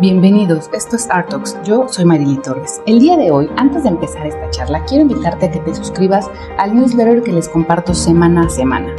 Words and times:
Bienvenidos, 0.00 0.70
esto 0.72 0.96
es 0.96 1.08
Art 1.08 1.28
Talks. 1.28 1.56
Yo 1.62 1.86
soy 1.86 2.04
Marily 2.04 2.36
Torres. 2.38 2.82
El 2.84 2.98
día 2.98 3.16
de 3.16 3.30
hoy, 3.30 3.48
antes 3.56 3.84
de 3.84 3.90
empezar 3.90 4.26
esta 4.26 4.50
charla, 4.50 4.84
quiero 4.86 5.02
invitarte 5.02 5.46
a 5.46 5.52
que 5.52 5.60
te 5.60 5.72
suscribas 5.72 6.28
al 6.58 6.74
newsletter 6.74 7.22
que 7.22 7.30
les 7.30 7.48
comparto 7.48 7.94
semana 7.94 8.46
a 8.46 8.48
semana. 8.48 8.92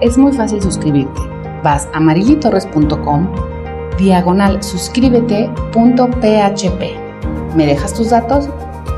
Es 0.00 0.16
muy 0.16 0.32
fácil 0.32 0.62
suscribirte. 0.62 1.20
Vas 1.62 1.86
a 1.92 2.00
marilitorres.com, 2.00 3.28
diagonal 3.98 4.62
suscríbete.php. 4.62 6.82
Me 7.54 7.66
dejas 7.66 7.92
tus 7.92 8.08
datos 8.08 8.48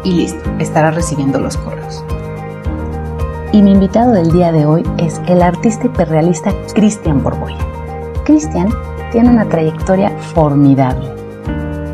y 0.05 0.13
listo, 0.13 0.49
estarás 0.61 0.95
recibiendo 0.95 1.41
los 1.41 1.57
correos. 1.57 2.05
Y 3.51 3.61
mi 3.61 3.73
invitado 3.73 4.13
del 4.13 4.31
día 4.31 4.53
de 4.53 4.67
hoy 4.67 4.85
es 4.99 5.21
el 5.27 5.43
artista 5.43 5.87
hiperrealista 5.87 6.55
Cristian 6.75 7.25
Borboya. 7.25 7.59
Cristian 8.25 8.69
tiene 9.11 9.31
una 9.31 9.49
trayectoria 9.49 10.11
formidable 10.33 11.20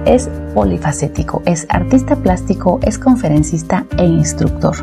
es 0.06 0.30
polifacético, 0.54 1.42
es 1.44 1.66
artista 1.68 2.16
plástico, 2.16 2.78
es 2.82 2.98
conferencista 2.98 3.84
e 3.98 4.06
instructor. 4.06 4.74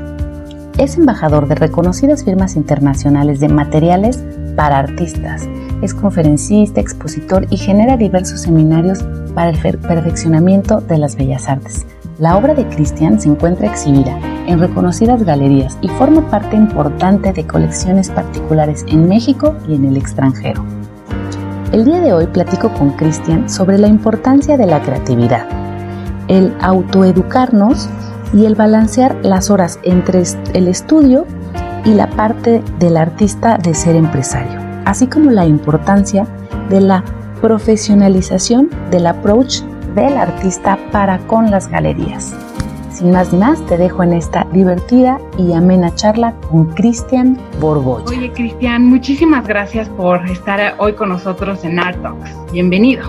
Es 0.77 0.98
embajador 0.98 1.48
de 1.48 1.55
reconocidas 1.55 2.23
firmas 2.23 2.55
internacionales 2.55 3.40
de 3.40 3.48
materiales 3.48 4.23
para 4.55 4.78
artistas. 4.78 5.48
Es 5.81 5.94
conferencista, 5.94 6.81
expositor 6.81 7.48
y 7.50 7.58
genera 7.58 7.98
diversos 7.98 8.41
seminarios 8.41 9.04
para 9.34 9.50
el 9.50 9.58
perfeccionamiento 9.58 10.81
de 10.81 10.98
las 10.98 11.16
bellas 11.16 11.48
artes. 11.48 11.86
La 12.20 12.38
obra 12.38 12.53
de 12.53 12.67
Cristian 12.67 13.20
se 13.20 13.30
encuentra 13.30 13.67
exhibida 13.67 14.20
en 14.45 14.59
reconocidas 14.59 15.23
galerías 15.23 15.78
y 15.81 15.88
forma 15.90 16.30
parte 16.30 16.55
importante 16.55 17.34
de 17.34 17.48
colecciones 17.48 18.09
particulares 18.09 18.86
en 18.88 19.08
México 19.08 19.55
y 19.67 19.76
en 19.76 19.86
el 19.86 19.98
extranjero. 19.98 20.64
El 21.73 21.86
día 21.86 22.02
de 22.02 22.13
hoy 22.13 22.27
platico 22.27 22.72
con 22.72 22.91
Cristian 22.91 23.50
sobre 23.50 23.80
la 23.80 23.88
importancia 23.88 24.58
de 24.58 24.68
la 24.68 24.84
creatividad, 24.84 25.48
el 26.27 26.54
autoeducarnos 26.62 27.89
y 28.31 28.45
el 28.45 28.53
balancear 28.53 29.17
las 29.23 29.50
horas 29.50 29.80
entre 29.81 30.22
el 30.53 30.67
estudio 30.67 31.25
y 31.83 31.95
la 31.95 32.11
parte 32.11 32.61
del 32.78 32.95
artista 32.95 33.58
de 33.58 33.73
ser 33.73 33.95
empresario, 33.95 34.59
así 34.86 35.08
como 35.08 35.31
la 35.31 35.48
importancia 35.48 36.28
de 36.70 36.80
la 36.80 37.03
profesionalización 37.42 38.70
del 38.92 39.08
approach 39.08 39.61
del 39.95 40.16
artista 40.16 40.78
para 40.92 41.26
con 41.26 41.50
las 41.50 41.70
galerías. 41.70 42.36
Sin 42.94 43.09
más 43.09 43.33
ni 43.33 43.39
más, 43.39 43.66
te 43.66 43.75
dejo 43.75 44.03
en 44.03 44.13
esta 44.13 44.45
divertida 44.53 45.19
y 45.39 45.53
amena 45.53 45.94
charla 45.95 46.36
con 46.52 46.67
Cristian 46.75 47.39
Borboya. 47.59 48.05
Oye, 48.05 48.31
Cristian, 48.31 48.86
muchísimas 48.86 49.47
gracias 49.47 49.89
por 49.89 50.23
estar 50.30 50.75
hoy 50.77 50.94
con 50.94 51.09
nosotros 51.09 51.64
en 51.64 51.80
Art 51.80 51.99
Talks. 52.03 52.30
Bienvenido. 52.52 53.03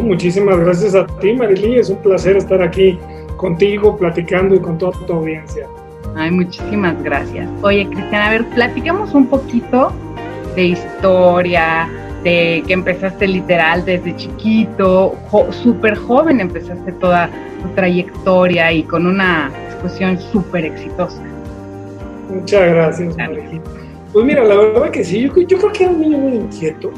muchísimas 0.00 0.58
gracias 0.58 0.94
a 0.94 1.04
ti, 1.18 1.32
Marily. 1.32 1.80
Es 1.80 1.90
un 1.90 1.96
placer 1.96 2.36
estar 2.36 2.62
aquí 2.62 2.96
contigo, 3.36 3.96
platicando 3.96 4.54
y 4.54 4.60
con 4.60 4.78
toda 4.78 4.92
tu 5.06 5.12
audiencia. 5.12 5.66
Ay, 6.14 6.30
muchísimas 6.30 7.02
gracias. 7.02 7.50
Oye, 7.62 7.84
Cristian, 7.88 8.22
a 8.22 8.30
ver, 8.30 8.46
platicamos 8.50 9.12
un 9.12 9.26
poquito 9.26 9.92
de 10.54 10.66
historia, 10.66 11.88
de 12.22 12.62
que 12.66 12.72
empezaste 12.72 13.26
literal 13.28 13.84
desde 13.84 14.14
chiquito, 14.16 15.14
súper 15.50 15.96
joven 15.96 16.40
empezaste 16.40 16.92
toda 16.92 17.30
tu 17.62 17.68
trayectoria 17.74 18.72
y 18.72 18.82
con 18.82 19.06
una 19.06 19.50
exposición 19.68 20.18
súper 20.18 20.64
exitosa. 20.64 21.22
Muchas 22.28 22.68
gracias, 22.70 23.16
Marejita. 23.16 23.70
Pues 24.12 24.24
mira, 24.24 24.44
la 24.44 24.56
verdad 24.56 24.90
que 24.90 25.04
sí, 25.04 25.22
yo, 25.22 25.34
yo 25.36 25.58
creo 25.58 25.72
que 25.72 25.84
era 25.84 25.92
un 25.92 26.00
niño 26.00 26.18
muy 26.18 26.32
inquieto 26.32 26.90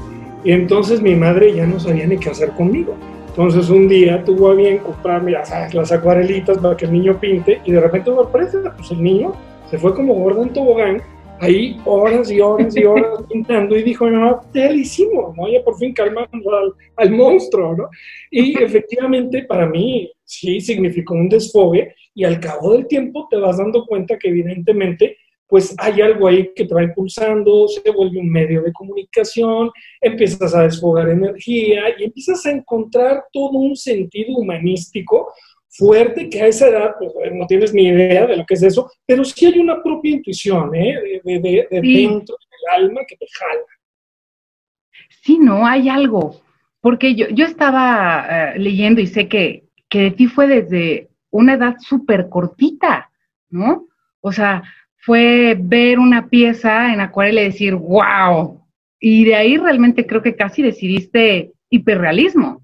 y 0.44 0.52
entonces 0.52 1.02
mi 1.02 1.14
madre 1.14 1.54
ya 1.54 1.66
no 1.66 1.78
sabía 1.78 2.06
ni 2.06 2.16
qué 2.16 2.30
hacer 2.30 2.50
conmigo. 2.50 2.94
Entonces 3.28 3.70
un 3.70 3.88
día 3.88 4.24
tuvo 4.24 4.50
a 4.50 4.54
bien 4.54 4.78
comprarme, 4.78 5.34
sabes, 5.44 5.72
las 5.72 5.92
acuarelitas 5.92 6.58
para 6.58 6.76
que 6.76 6.86
el 6.86 6.92
niño 6.92 7.18
pinte 7.18 7.60
y 7.64 7.72
de 7.72 7.80
repente, 7.80 8.10
sorpresa, 8.10 8.58
pues 8.76 8.90
el 8.90 9.02
niño 9.02 9.32
se 9.70 9.78
fue 9.78 9.94
como 9.94 10.14
gordo 10.14 10.42
en 10.42 10.52
tobogán 10.52 11.02
ahí 11.40 11.76
horas 11.84 12.30
y 12.30 12.40
horas 12.40 12.76
y 12.76 12.84
horas 12.84 13.24
pintando 13.30 13.76
y 13.76 13.82
dijo, 13.82 14.08
no, 14.08 14.40
ya 14.54 14.70
lo 14.70 14.74
hicimos, 14.74 15.36
¿no? 15.36 15.48
Ya 15.48 15.62
por 15.62 15.76
fin 15.78 15.92
calmamos 15.92 16.30
al, 16.32 16.72
al, 16.96 17.10
monstruo, 17.10 17.76
¿no? 17.76 17.88
Y 18.30 18.56
efectivamente 18.62 19.44
para 19.44 19.66
mí 19.66 20.12
sí 20.24 20.60
significó 20.60 21.14
un 21.14 21.28
desfogue 21.28 21.94
y 22.14 22.24
al 22.24 22.38
cabo 22.38 22.72
del 22.72 22.86
tiempo 22.86 23.26
te 23.30 23.36
vas 23.36 23.58
dando 23.58 23.84
cuenta 23.86 24.18
que 24.18 24.28
evidentemente 24.28 25.16
pues 25.50 25.74
hay 25.78 26.00
algo 26.00 26.28
ahí 26.28 26.52
que 26.54 26.64
te 26.64 26.72
va 26.72 26.84
impulsando, 26.84 27.66
se 27.66 27.90
vuelve 27.90 28.20
un 28.20 28.30
medio 28.30 28.62
de 28.62 28.72
comunicación, 28.72 29.70
empiezas 30.00 30.54
a 30.54 30.62
desfogar 30.62 31.10
energía 31.10 31.86
y 31.98 32.04
empiezas 32.04 32.46
a 32.46 32.52
encontrar 32.52 33.24
todo 33.32 33.58
un 33.58 33.74
sentido 33.74 34.36
humanístico 34.36 35.32
fuerte 35.80 36.28
que 36.28 36.42
a 36.42 36.46
esa 36.46 36.68
edad 36.68 36.94
pues, 36.98 37.12
no 37.32 37.46
tienes 37.46 37.72
ni 37.72 37.88
idea 37.88 38.26
de 38.26 38.36
lo 38.36 38.44
que 38.44 38.54
es 38.54 38.62
eso, 38.62 38.90
pero 39.06 39.24
sí 39.24 39.46
hay 39.46 39.58
una 39.58 39.82
propia 39.82 40.12
intuición 40.12 40.74
¿eh? 40.74 41.20
de, 41.24 41.40
de, 41.40 41.68
dentro 41.70 42.36
del 42.36 42.84
alma 42.84 43.00
que 43.08 43.16
te 43.16 43.26
jala. 43.32 43.62
Sí, 45.22 45.38
no, 45.38 45.66
hay 45.66 45.88
algo, 45.88 46.40
porque 46.80 47.14
yo, 47.14 47.28
yo 47.30 47.46
estaba 47.46 48.26
eh, 48.28 48.58
leyendo 48.58 49.00
y 49.00 49.06
sé 49.06 49.26
que, 49.26 49.64
que 49.88 50.02
de 50.02 50.10
ti 50.10 50.26
fue 50.26 50.46
desde 50.46 51.08
una 51.30 51.54
edad 51.54 51.76
súper 51.78 52.28
cortita, 52.28 53.10
¿no? 53.48 53.88
O 54.20 54.32
sea, 54.32 54.62
fue 54.98 55.56
ver 55.58 55.98
una 55.98 56.28
pieza 56.28 56.92
en 56.92 57.00
acuarela 57.00 57.40
y 57.40 57.44
decir, 57.44 57.74
wow, 57.74 58.60
y 59.00 59.24
de 59.24 59.34
ahí 59.34 59.56
realmente 59.56 60.06
creo 60.06 60.22
que 60.22 60.36
casi 60.36 60.62
decidiste 60.62 61.52
hiperrealismo. 61.70 62.62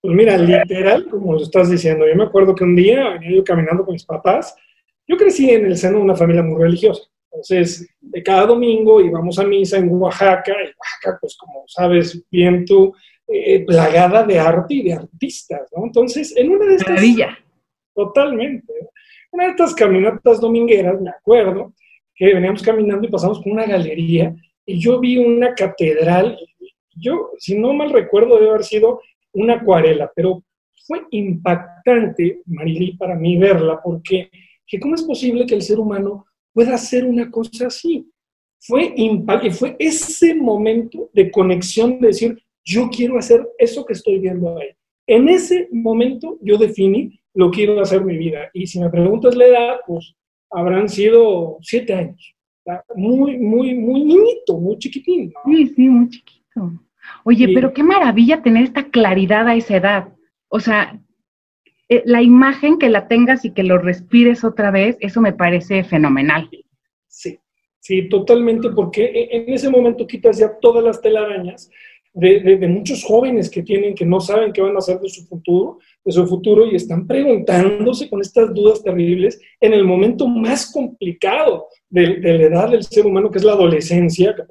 Pues 0.00 0.14
mira, 0.14 0.36
literal, 0.38 1.08
como 1.08 1.34
lo 1.34 1.42
estás 1.42 1.70
diciendo, 1.70 2.06
yo 2.06 2.14
me 2.14 2.24
acuerdo 2.24 2.54
que 2.54 2.64
un 2.64 2.76
día 2.76 3.10
venía 3.10 3.36
yo 3.36 3.44
caminando 3.44 3.84
con 3.84 3.94
mis 3.94 4.04
papás, 4.04 4.54
yo 5.06 5.16
crecí 5.16 5.50
en 5.50 5.66
el 5.66 5.76
seno 5.76 5.98
de 5.98 6.04
una 6.04 6.14
familia 6.14 6.42
muy 6.42 6.62
religiosa, 6.62 7.02
entonces 7.32 7.88
de 8.00 8.22
cada 8.22 8.46
domingo 8.46 9.00
íbamos 9.00 9.38
a 9.38 9.44
misa 9.44 9.78
en 9.78 9.88
Oaxaca, 9.90 10.52
y 10.52 10.66
Oaxaca, 10.66 11.18
pues 11.20 11.36
como 11.36 11.64
sabes 11.66 12.24
bien 12.30 12.64
tú, 12.64 12.94
eh, 13.26 13.64
plagada 13.66 14.22
de 14.24 14.38
arte 14.38 14.74
y 14.74 14.84
de 14.84 14.94
artistas, 14.94 15.68
¿no? 15.76 15.84
Entonces, 15.84 16.34
en 16.36 16.50
una 16.50 16.64
de 16.64 16.74
estas... 16.76 16.88
Maravilla. 16.88 17.38
Totalmente. 17.94 18.72
Una 19.32 19.44
de 19.44 19.50
estas 19.50 19.74
caminatas 19.74 20.40
domingueras, 20.40 21.00
me 21.00 21.10
acuerdo, 21.10 21.74
que 22.14 22.32
veníamos 22.32 22.62
caminando 22.62 23.06
y 23.06 23.10
pasamos 23.10 23.40
por 23.40 23.52
una 23.52 23.66
galería 23.66 24.34
y 24.64 24.78
yo 24.78 24.98
vi 25.00 25.18
una 25.18 25.54
catedral, 25.54 26.38
yo, 26.94 27.30
si 27.38 27.58
no 27.58 27.72
mal 27.74 27.90
recuerdo, 27.90 28.36
debe 28.36 28.50
haber 28.50 28.64
sido 28.64 29.00
una 29.38 29.54
acuarela, 29.54 30.10
pero 30.14 30.42
fue 30.86 31.02
impactante, 31.10 32.42
Marilí, 32.46 32.96
para 32.96 33.14
mí 33.14 33.36
verla, 33.36 33.80
porque 33.82 34.30
¿cómo 34.80 34.94
es 34.94 35.02
posible 35.02 35.46
que 35.46 35.54
el 35.54 35.62
ser 35.62 35.78
humano 35.78 36.26
pueda 36.52 36.74
hacer 36.74 37.04
una 37.04 37.30
cosa 37.30 37.66
así? 37.66 38.10
Fue 38.60 38.94
y 38.96 39.50
fue 39.50 39.76
ese 39.78 40.34
momento 40.34 41.10
de 41.12 41.30
conexión 41.30 42.00
de 42.00 42.08
decir, 42.08 42.42
yo 42.64 42.88
quiero 42.90 43.18
hacer 43.18 43.46
eso 43.58 43.84
que 43.84 43.92
estoy 43.92 44.18
viendo 44.18 44.58
ahí. 44.58 44.68
En 45.06 45.28
ese 45.28 45.68
momento 45.72 46.38
yo 46.42 46.58
definí 46.58 47.20
lo 47.34 47.50
que 47.50 47.62
iba 47.62 47.78
a 47.78 47.82
hacer 47.82 48.04
mi 48.04 48.16
vida. 48.16 48.50
Y 48.52 48.66
si 48.66 48.80
me 48.80 48.90
preguntas 48.90 49.36
la 49.36 49.46
edad, 49.46 49.76
pues 49.86 50.14
habrán 50.50 50.88
sido 50.88 51.58
siete 51.62 51.94
años. 51.94 52.34
Muy, 52.94 53.38
muy, 53.38 53.74
muy 53.74 54.04
niñito, 54.04 54.58
muy 54.58 54.76
chiquitín. 54.78 55.32
Sí, 55.46 55.68
sí, 55.68 55.88
muy 55.88 56.08
chiquito. 56.10 56.72
Oye, 57.24 57.48
pero 57.54 57.72
qué 57.72 57.82
maravilla 57.82 58.42
tener 58.42 58.64
esta 58.64 58.84
claridad 58.90 59.48
a 59.48 59.54
esa 59.54 59.76
edad. 59.76 60.08
O 60.48 60.60
sea, 60.60 61.00
eh, 61.88 62.02
la 62.04 62.22
imagen 62.22 62.78
que 62.78 62.88
la 62.88 63.08
tengas 63.08 63.44
y 63.44 63.52
que 63.52 63.62
lo 63.62 63.78
respires 63.78 64.44
otra 64.44 64.70
vez, 64.70 64.96
eso 65.00 65.20
me 65.20 65.32
parece 65.32 65.84
fenomenal. 65.84 66.48
Sí, 67.06 67.38
sí, 67.80 68.08
totalmente, 68.08 68.70
porque 68.70 69.04
e, 69.04 69.36
en 69.36 69.52
ese 69.52 69.70
momento 69.70 70.06
quitas 70.06 70.38
ya 70.38 70.52
todas 70.60 70.84
las 70.84 71.00
telarañas 71.00 71.70
de, 72.12 72.68
muchos 72.68 73.04
jóvenes 73.04 73.48
que 73.48 73.62
tienen, 73.62 73.94
que 73.94 74.04
no 74.04 74.20
saben 74.20 74.52
qué 74.52 74.60
van 74.60 74.74
a 74.74 74.78
hacer 74.78 74.98
de 74.98 75.08
su 75.08 75.24
futuro, 75.26 75.78
de 76.04 76.12
su 76.12 76.26
futuro 76.26 76.66
y 76.66 76.74
están 76.74 77.06
preguntándose 77.06 78.08
con 78.08 78.20
estas 78.20 78.52
dudas 78.52 78.82
terribles 78.82 79.40
en 79.60 79.72
el 79.72 79.84
momento 79.84 80.26
más 80.26 80.70
complicado 80.72 81.68
de, 81.90 82.18
la 82.20 82.44
edad 82.44 82.70
del 82.70 82.84
ser 82.84 83.06
humano, 83.06 83.30
que 83.30 83.38
es 83.38 83.44
la 83.44 83.52
adolescencia, 83.52 84.34
que 84.34 84.44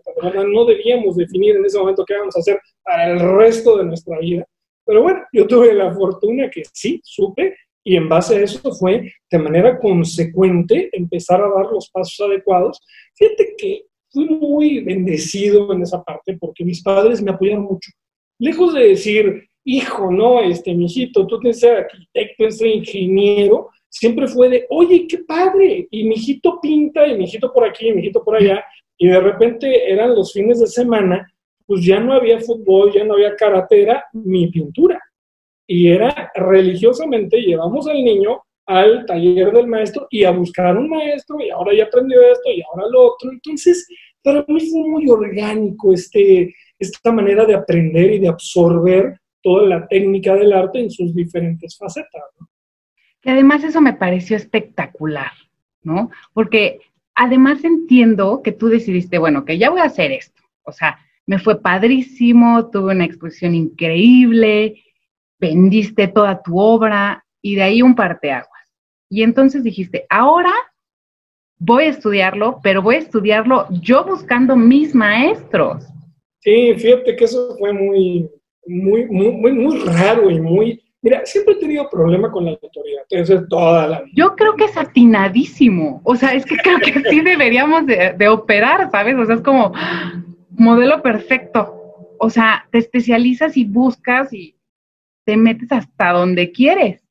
no 0.48 0.66
debíamos 0.66 1.16
definir 1.16 1.56
en 1.56 1.66
ese 1.66 1.78
momento 1.78 2.06
qué 2.06 2.18
vamos 2.18 2.36
a 2.36 2.40
hacer 2.40 2.60
para 2.84 3.12
el 3.12 3.20
resto 3.20 3.78
de 3.78 3.86
nuestra 3.86 4.20
vida. 4.20 4.46
Pero 4.86 5.04
bueno, 5.04 5.22
yo 5.34 5.46
tuve 5.46 5.74
la 5.74 5.94
fortuna 5.94 6.50
que 6.50 6.64
sí, 6.72 7.02
supe, 7.04 7.56
y 7.84 7.96
en 7.96 8.10
base 8.10 8.36
a 8.36 8.42
eso 8.42 8.74
fue 8.74 9.14
de 9.32 9.40
manera 9.40 9.80
consecuente 9.80 10.90
empezar 10.92 11.42
a 11.42 11.50
dar 11.50 11.72
los 11.72 11.90
pasos 11.90 12.20
adecuados. 12.28 12.82
Fíjate 13.16 13.56
que 13.58 13.86
fui 14.10 14.26
muy 14.26 14.82
bendecido 14.82 15.72
en 15.74 15.84
esa 15.84 16.04
parte 16.04 16.38
porque 16.38 16.66
mis 16.66 16.82
padres 16.82 17.22
me 17.22 17.32
apoyaron 17.32 17.64
mucho. 17.64 17.92
Lejos 18.40 18.74
de 18.74 18.90
decir, 18.90 19.48
hijo, 19.64 20.12
no, 20.12 20.42
este, 20.42 20.74
mijito, 20.74 21.26
tú 21.28 21.40
tienes 21.40 21.58
que 21.58 21.68
ser 21.68 21.78
arquitecto, 21.78 22.34
tienes 22.38 22.56
que 22.56 22.66
ser 22.66 22.68
ingeniero, 22.68 23.70
siempre 23.90 24.28
fue 24.28 24.50
de, 24.50 24.66
oye, 24.70 25.08
qué 25.08 25.20
padre, 25.20 25.88
y 25.90 26.04
mi 26.04 26.16
hijito 26.16 26.60
pinta, 26.62 27.08
y 27.08 27.18
mi 27.18 27.26
hijito 27.26 27.52
por 27.52 27.66
aquí, 27.66 27.90
y 27.90 27.94
mi 27.94 28.02
hijito 28.02 28.24
por 28.24 28.36
allá, 28.36 28.64
y 28.98 29.08
de 29.08 29.20
repente 29.20 29.92
eran 29.92 30.16
los 30.16 30.34
fines 30.34 30.60
de 30.60 30.68
semana, 30.68 31.32
pues 31.66 31.86
ya 31.86 32.00
no 32.00 32.14
había 32.14 32.40
fútbol, 32.40 32.92
ya 32.94 33.04
no 33.04 33.16
había 33.16 33.36
caratera, 33.36 34.06
mi 34.14 34.48
pintura. 34.48 35.00
Y 35.68 35.90
era 35.90 36.32
religiosamente, 36.34 37.42
llevamos 37.42 37.88
al 37.88 38.04
niño 38.04 38.42
al 38.66 39.06
taller 39.06 39.52
del 39.52 39.68
maestro 39.68 40.08
y 40.10 40.26
a 40.26 40.32
buscar 40.32 40.76
un 40.76 40.90
maestro 40.90 41.40
y 41.40 41.50
ahora 41.50 41.74
ya 41.74 41.86
aprendió 41.86 42.22
esto 42.22 42.52
y 42.52 42.62
ahora 42.62 42.88
lo 42.90 43.14
otro. 43.14 43.32
Entonces, 43.32 43.88
para 44.22 44.44
mí 44.48 44.60
fue 44.70 44.90
muy 44.90 45.10
orgánico 45.10 45.94
este, 45.94 46.54
esta 46.78 47.12
manera 47.12 47.46
de 47.46 47.56
aprender 47.56 48.14
y 48.14 48.20
de 48.20 48.28
absorber 48.28 49.20
toda 49.42 49.68
la 49.68 49.88
técnica 49.88 50.36
del 50.36 50.52
arte 50.52 50.80
en 50.80 50.92
sus 50.92 51.16
diferentes 51.16 51.78
facetas. 51.78 52.24
Y 53.24 53.30
además 53.30 53.64
eso 53.64 53.82
me 53.82 53.94
pareció 53.94 54.38
espectacular, 54.38 55.32
¿no? 55.84 56.12
Porque 56.34 56.80
además 57.16 57.64
entiendo 57.64 58.42
que 58.44 58.52
tú 58.52 58.68
decidiste, 58.68 59.18
bueno, 59.18 59.46
que 59.46 59.58
ya 59.58 59.70
voy 59.70 59.82
a 59.82 59.86
hacer 59.86 60.12
esto. 60.12 60.44
O 60.64 60.72
sea, 60.72 61.00
me 61.26 61.40
fue 61.40 61.62
padrísimo, 61.62 62.70
tuve 62.70 62.94
una 62.94 63.06
exposición 63.06 63.56
increíble, 63.56 64.82
vendiste 65.40 66.08
toda 66.08 66.42
tu 66.42 66.60
obra 66.60 67.26
y 67.42 67.56
de 67.56 67.64
ahí 67.64 67.82
un 67.82 67.96
parteaguas. 67.96 68.52
Y 69.10 69.24
entonces 69.24 69.64
dijiste, 69.64 70.06
ahora 70.10 70.54
voy 71.60 71.86
a 71.86 71.90
estudiarlo, 71.90 72.60
pero 72.62 72.82
voy 72.82 72.96
a 72.96 73.00
estudiarlo 73.00 73.68
yo 73.82 74.06
buscando 74.06 74.56
mis 74.56 74.94
maestros. 74.94 75.86
Sí, 76.40 76.74
fíjate 76.78 77.16
que 77.16 77.26
eso 77.26 77.56
fue 77.58 77.74
muy, 77.74 78.30
muy, 78.66 79.06
muy, 79.06 79.52
muy, 79.54 79.80
raro 79.80 80.30
y 80.30 80.40
muy... 80.40 80.84
Mira, 81.08 81.26
siempre 81.26 81.54
he 81.54 81.58
tenido 81.58 81.90
problema 81.90 82.30
con 82.30 82.44
la 82.44 82.52
autoridad, 82.52 83.04
eso 83.10 83.36
es 83.36 83.48
toda 83.48 83.88
la 83.88 84.04
Yo 84.14 84.36
creo 84.36 84.58
que 84.58 84.66
es 84.66 84.76
atinadísimo, 84.76 86.02
o 86.04 86.18
sea, 86.18 86.34
es 86.34 86.46
que 86.46 86.58
creo 86.58 86.80
que 86.80 87.02
sí 87.10 87.22
deberíamos 87.22 87.86
de, 87.86 88.14
de 88.18 88.28
operar, 88.28 88.92
¿sabes? 88.92 89.16
O 89.16 89.26
sea, 89.26 89.36
es 89.36 89.42
como 89.42 89.72
modelo 90.50 91.02
perfecto. 91.02 91.76
O 92.20 92.30
sea, 92.30 92.68
te 92.72 92.80
especializas 92.80 93.56
y 93.56 93.64
buscas 93.64 94.34
y 94.34 94.58
te 95.24 95.38
metes 95.38 95.72
hasta 95.72 96.12
donde 96.12 96.52
quieres. 96.52 97.02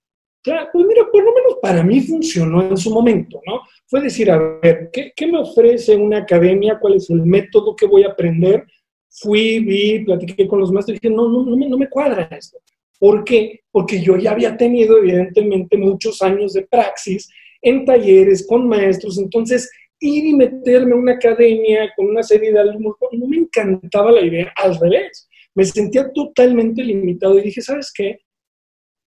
Claro, 0.42 0.68
pues 0.74 0.84
mira, 0.86 1.02
por 1.10 1.24
lo 1.24 1.32
menos 1.32 1.56
para 1.62 1.82
mí 1.82 2.02
funcionó 2.02 2.68
en 2.68 2.76
su 2.76 2.90
momento, 2.90 3.40
¿no? 3.46 3.62
Fue 3.86 4.02
decir, 4.02 4.30
a 4.30 4.36
ver, 4.62 4.90
¿qué, 4.92 5.10
¿qué, 5.16 5.26
me 5.26 5.38
ofrece 5.38 5.96
una 5.96 6.18
academia? 6.18 6.78
¿Cuál 6.78 6.96
es 6.96 7.08
el 7.08 7.22
método 7.22 7.74
que 7.74 7.86
voy 7.86 8.04
a 8.04 8.08
aprender? 8.08 8.62
Fui, 9.08 9.58
vi, 9.60 10.04
platiqué 10.04 10.46
con 10.46 10.60
los 10.60 10.70
maestros 10.70 10.98
y 10.98 11.00
dije, 11.00 11.14
no, 11.14 11.30
no, 11.30 11.46
no 11.46 11.56
me, 11.56 11.66
no 11.66 11.78
me 11.78 11.88
cuadra 11.88 12.28
esto. 12.30 12.58
¿Por 12.98 13.24
qué? 13.24 13.60
Porque 13.70 14.00
yo 14.00 14.16
ya 14.16 14.32
había 14.32 14.56
tenido, 14.56 14.98
evidentemente, 14.98 15.76
muchos 15.76 16.22
años 16.22 16.52
de 16.52 16.66
praxis 16.66 17.28
en 17.62 17.84
talleres 17.84 18.46
con 18.46 18.68
maestros, 18.68 19.18
entonces 19.18 19.70
ir 20.00 20.24
y 20.26 20.34
meterme 20.34 20.92
a 20.92 20.96
una 20.98 21.12
academia 21.12 21.90
con 21.96 22.06
una 22.06 22.22
serie 22.22 22.52
de 22.52 22.60
alumnos, 22.60 22.94
no 23.12 23.26
me 23.26 23.38
encantaba 23.38 24.12
la 24.12 24.20
idea, 24.20 24.52
al 24.56 24.78
revés, 24.78 25.28
me 25.54 25.64
sentía 25.64 26.10
totalmente 26.12 26.84
limitado 26.84 27.38
y 27.38 27.42
dije, 27.42 27.62
¿sabes 27.62 27.92
qué? 27.92 28.20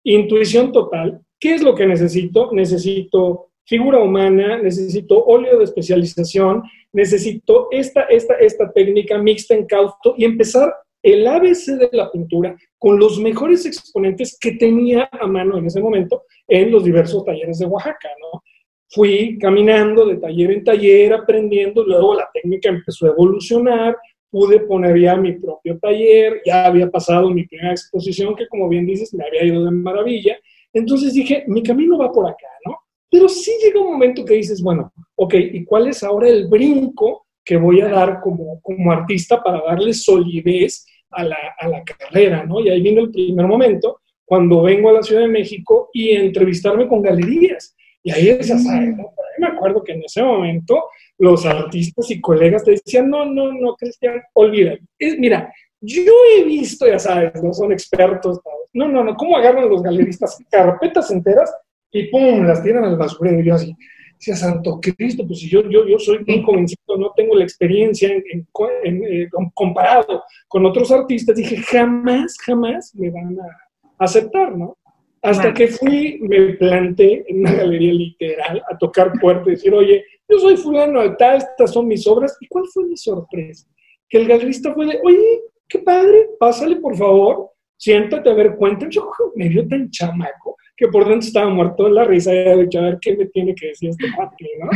Intuición 0.04 0.72
total. 0.72 1.20
¿Qué 1.40 1.54
es 1.54 1.62
lo 1.62 1.74
que 1.74 1.86
necesito? 1.86 2.50
Necesito 2.52 3.50
figura 3.66 4.00
humana, 4.00 4.58
necesito 4.62 5.24
óleo 5.24 5.58
de 5.58 5.64
especialización, 5.64 6.62
necesito 6.92 7.68
esta, 7.70 8.02
esta, 8.02 8.34
esta 8.34 8.72
técnica 8.72 9.18
mixta 9.18 9.54
en 9.54 9.66
causto 9.66 10.14
y 10.16 10.24
empezar 10.24 10.72
el 11.02 11.26
ABC 11.26 11.78
de 11.78 11.88
la 11.92 12.10
pintura 12.10 12.56
con 12.78 12.98
los 12.98 13.18
mejores 13.18 13.66
exponentes 13.66 14.36
que 14.40 14.52
tenía 14.52 15.08
a 15.12 15.26
mano 15.26 15.58
en 15.58 15.66
ese 15.66 15.80
momento 15.80 16.24
en 16.46 16.70
los 16.70 16.84
diversos 16.84 17.24
talleres 17.24 17.58
de 17.58 17.66
Oaxaca, 17.66 18.08
¿no? 18.20 18.42
Fui 18.90 19.38
caminando 19.38 20.06
de 20.06 20.16
taller 20.16 20.50
en 20.50 20.64
taller, 20.64 21.12
aprendiendo, 21.12 21.84
luego 21.84 22.14
la 22.14 22.28
técnica 22.32 22.70
empezó 22.70 23.06
a 23.06 23.10
evolucionar, 23.10 23.96
pude 24.30 24.60
poner 24.60 24.98
ya 24.98 25.16
mi 25.16 25.32
propio 25.32 25.78
taller, 25.78 26.40
ya 26.44 26.66
había 26.66 26.90
pasado 26.90 27.30
mi 27.30 27.46
primera 27.46 27.72
exposición 27.72 28.34
que 28.34 28.48
como 28.48 28.68
bien 28.68 28.86
dices 28.86 29.12
me 29.14 29.24
había 29.26 29.44
ido 29.44 29.64
de 29.64 29.70
maravilla, 29.70 30.38
entonces 30.72 31.14
dije, 31.14 31.44
mi 31.46 31.62
camino 31.62 31.98
va 31.98 32.12
por 32.12 32.26
acá, 32.26 32.48
¿no? 32.66 32.76
Pero 33.10 33.28
sí 33.28 33.52
llega 33.62 33.80
un 33.80 33.92
momento 33.92 34.24
que 34.24 34.34
dices, 34.34 34.62
bueno, 34.62 34.92
ok, 35.16 35.34
¿y 35.34 35.64
cuál 35.64 35.88
es 35.88 36.02
ahora 36.02 36.28
el 36.28 36.46
brinco 36.46 37.26
que 37.48 37.56
voy 37.56 37.80
a 37.80 37.88
dar 37.88 38.20
como, 38.20 38.60
como 38.60 38.92
artista 38.92 39.42
para 39.42 39.62
darle 39.62 39.94
solidez 39.94 40.84
a 41.10 41.24
la, 41.24 41.38
a 41.58 41.66
la 41.66 41.82
carrera, 41.82 42.44
¿no? 42.44 42.60
Y 42.60 42.68
ahí 42.68 42.82
vino 42.82 43.00
el 43.00 43.10
primer 43.10 43.46
momento, 43.46 44.02
cuando 44.26 44.60
vengo 44.60 44.90
a 44.90 44.92
la 44.92 45.02
Ciudad 45.02 45.22
de 45.22 45.28
México 45.28 45.88
y 45.94 46.10
entrevistarme 46.10 46.86
con 46.86 47.00
galerías. 47.00 47.74
Y 48.02 48.10
ahí 48.10 48.28
es, 48.28 48.48
¿sabes? 48.48 48.94
¿no? 48.94 49.14
me 49.38 49.46
acuerdo 49.46 49.82
que 49.82 49.92
en 49.92 50.02
ese 50.02 50.22
momento 50.22 50.90
los 51.16 51.46
artistas 51.46 52.10
y 52.10 52.20
colegas 52.20 52.64
te 52.64 52.72
decían, 52.72 53.08
no, 53.08 53.24
no, 53.24 53.50
no, 53.50 53.74
Cristian, 53.76 54.20
olvídate. 54.34 54.82
mira, 55.18 55.50
yo 55.80 56.12
he 56.36 56.44
visto, 56.44 56.86
ya 56.86 56.98
sabes, 56.98 57.42
no 57.42 57.54
son 57.54 57.72
expertos, 57.72 58.40
no, 58.74 58.88
no, 58.88 59.04
no, 59.04 59.14
¿cómo 59.14 59.38
agarran 59.38 59.70
los 59.70 59.82
galeristas 59.82 60.36
carpetas 60.50 61.10
enteras 61.10 61.50
y 61.90 62.08
pum, 62.08 62.44
las 62.44 62.62
tiran 62.62 62.84
al 62.84 62.98
basurero? 62.98 63.40
Y 63.40 63.46
yo 63.46 63.54
así, 63.54 63.74
decía, 64.18 64.36
Santo 64.36 64.80
Cristo, 64.80 65.26
pues 65.26 65.40
si 65.40 65.48
yo, 65.48 65.62
yo, 65.68 65.86
yo 65.86 65.98
soy 65.98 66.24
muy 66.26 66.42
convencido, 66.42 66.96
no 66.98 67.12
tengo 67.16 67.36
la 67.36 67.44
experiencia 67.44 68.10
en, 68.12 68.46
eh, 68.84 69.28
comparado 69.54 70.24
con 70.48 70.66
otros 70.66 70.90
artistas, 70.90 71.36
dije, 71.36 71.56
jamás, 71.56 72.36
jamás 72.44 72.94
me 72.94 73.10
van 73.10 73.38
a 73.40 74.04
aceptar, 74.04 74.56
¿no? 74.56 74.76
Hasta 75.22 75.52
que 75.52 75.68
fui, 75.68 76.18
me 76.20 76.54
planté 76.54 77.24
en 77.28 77.40
una 77.40 77.52
galería 77.52 77.92
literal 77.92 78.62
a 78.70 78.78
tocar 78.78 79.12
puertas 79.20 79.48
y 79.48 79.50
decir, 79.50 79.74
oye, 79.74 80.04
yo 80.28 80.38
soy 80.38 80.56
fulano 80.56 81.02
de 81.02 81.10
tal, 81.16 81.38
estas 81.38 81.72
son 81.72 81.88
mis 81.88 82.06
obras. 82.06 82.36
¿Y 82.40 82.46
cuál 82.46 82.64
fue 82.72 82.84
mi 82.84 82.96
sorpresa? 82.96 83.66
Que 84.08 84.18
el 84.18 84.28
galerista 84.28 84.72
fue 84.74 84.86
de, 84.86 85.00
oye, 85.02 85.40
qué 85.68 85.80
padre, 85.80 86.28
pásale 86.38 86.76
por 86.76 86.96
favor, 86.96 87.50
siéntate 87.76 88.30
a 88.30 88.34
ver, 88.34 88.56
cuéntame. 88.56 88.92
Yo 88.92 89.10
me 89.34 89.48
vio 89.48 89.66
tan 89.66 89.90
chamaco 89.90 90.56
que 90.78 90.86
por 90.88 91.08
dentro 91.08 91.26
estaba 91.26 91.50
muerto 91.50 91.84
de 91.84 91.90
la 91.90 92.04
risa 92.04 92.30
dicho, 92.32 92.78
a 92.78 92.82
ver 92.82 92.98
qué 93.00 93.16
me 93.16 93.26
tiene 93.26 93.54
que 93.54 93.68
decir 93.68 93.90
este 93.90 94.06
padre, 94.16 94.48
¿no? 94.60 94.70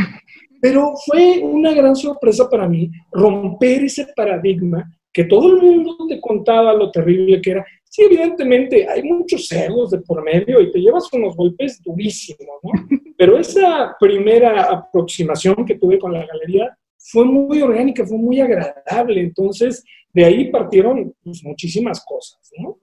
Pero 0.61 0.93
fue 1.05 1.39
una 1.39 1.73
gran 1.73 1.95
sorpresa 1.95 2.49
para 2.49 2.67
mí 2.67 2.91
romper 3.11 3.85
ese 3.85 4.07
paradigma 4.15 4.85
que 5.13 5.23
todo 5.23 5.47
el 5.49 5.61
mundo 5.61 5.95
te 6.07 6.19
contaba 6.19 6.73
lo 6.73 6.91
terrible 6.91 7.41
que 7.41 7.51
era. 7.51 7.65
Sí, 7.85 8.03
evidentemente 8.03 8.87
hay 8.89 9.03
muchos 9.03 9.47
celos 9.47 9.91
de 9.91 9.99
por 9.99 10.23
medio 10.23 10.59
y 10.59 10.71
te 10.71 10.79
llevas 10.79 11.11
unos 11.13 11.35
golpes 11.35 11.81
durísimos, 11.83 12.57
¿no? 12.63 12.71
Pero 13.17 13.37
esa 13.37 13.95
primera 13.99 14.63
aproximación 14.63 15.63
que 15.65 15.75
tuve 15.75 15.99
con 15.99 16.11
la 16.11 16.25
galería 16.25 16.77
fue 16.97 17.23
muy 17.25 17.61
orgánica, 17.61 18.05
fue 18.05 18.17
muy 18.17 18.41
agradable. 18.41 19.21
Entonces, 19.21 19.83
de 20.11 20.25
ahí 20.25 20.49
partieron 20.49 21.13
pues, 21.23 21.43
muchísimas 21.43 22.03
cosas, 22.03 22.39
¿no? 22.57 22.79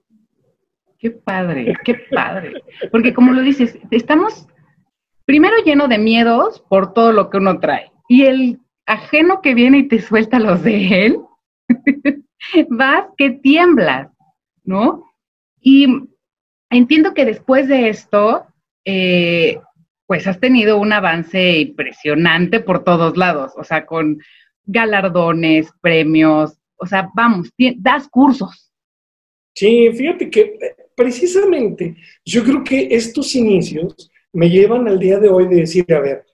Qué 1.01 1.09
padre, 1.09 1.73
qué 1.83 1.95
padre. 2.11 2.61
Porque 2.91 3.11
como 3.11 3.33
lo 3.33 3.41
dices, 3.41 3.75
estamos 3.89 4.47
primero 5.25 5.55
lleno 5.65 5.87
de 5.87 5.97
miedos 5.97 6.63
por 6.69 6.93
todo 6.93 7.11
lo 7.11 7.31
que 7.31 7.37
uno 7.37 7.59
trae. 7.59 7.91
Y 8.07 8.25
el 8.25 8.59
ajeno 8.85 9.41
que 9.41 9.55
viene 9.55 9.79
y 9.79 9.87
te 9.87 9.99
suelta 9.99 10.37
los 10.37 10.61
de 10.61 11.05
él, 11.05 11.19
vas 12.69 13.05
que 13.17 13.31
tiemblas, 13.31 14.11
¿no? 14.63 15.11
Y 15.59 15.87
entiendo 16.69 17.15
que 17.15 17.25
después 17.25 17.67
de 17.67 17.89
esto, 17.89 18.45
eh, 18.85 19.59
pues 20.05 20.27
has 20.27 20.39
tenido 20.39 20.77
un 20.77 20.93
avance 20.93 21.61
impresionante 21.61 22.59
por 22.59 22.83
todos 22.83 23.17
lados, 23.17 23.53
o 23.57 23.63
sea, 23.63 23.87
con 23.87 24.19
galardones, 24.65 25.71
premios, 25.81 26.59
o 26.75 26.85
sea, 26.85 27.09
vamos, 27.15 27.49
das 27.77 28.07
cursos. 28.07 28.71
Sí, 29.55 29.91
fíjate 29.93 30.29
que 30.29 30.41
eh, 30.41 30.80
precisamente 30.95 31.95
yo 32.25 32.43
creo 32.43 32.63
que 32.63 32.87
estos 32.91 33.35
inicios 33.35 34.11
me 34.33 34.49
llevan 34.49 34.87
al 34.87 34.99
día 34.99 35.19
de 35.19 35.29
hoy 35.29 35.47
de 35.47 35.57
decir, 35.57 35.85
a 35.93 35.99
ver, 35.99 36.25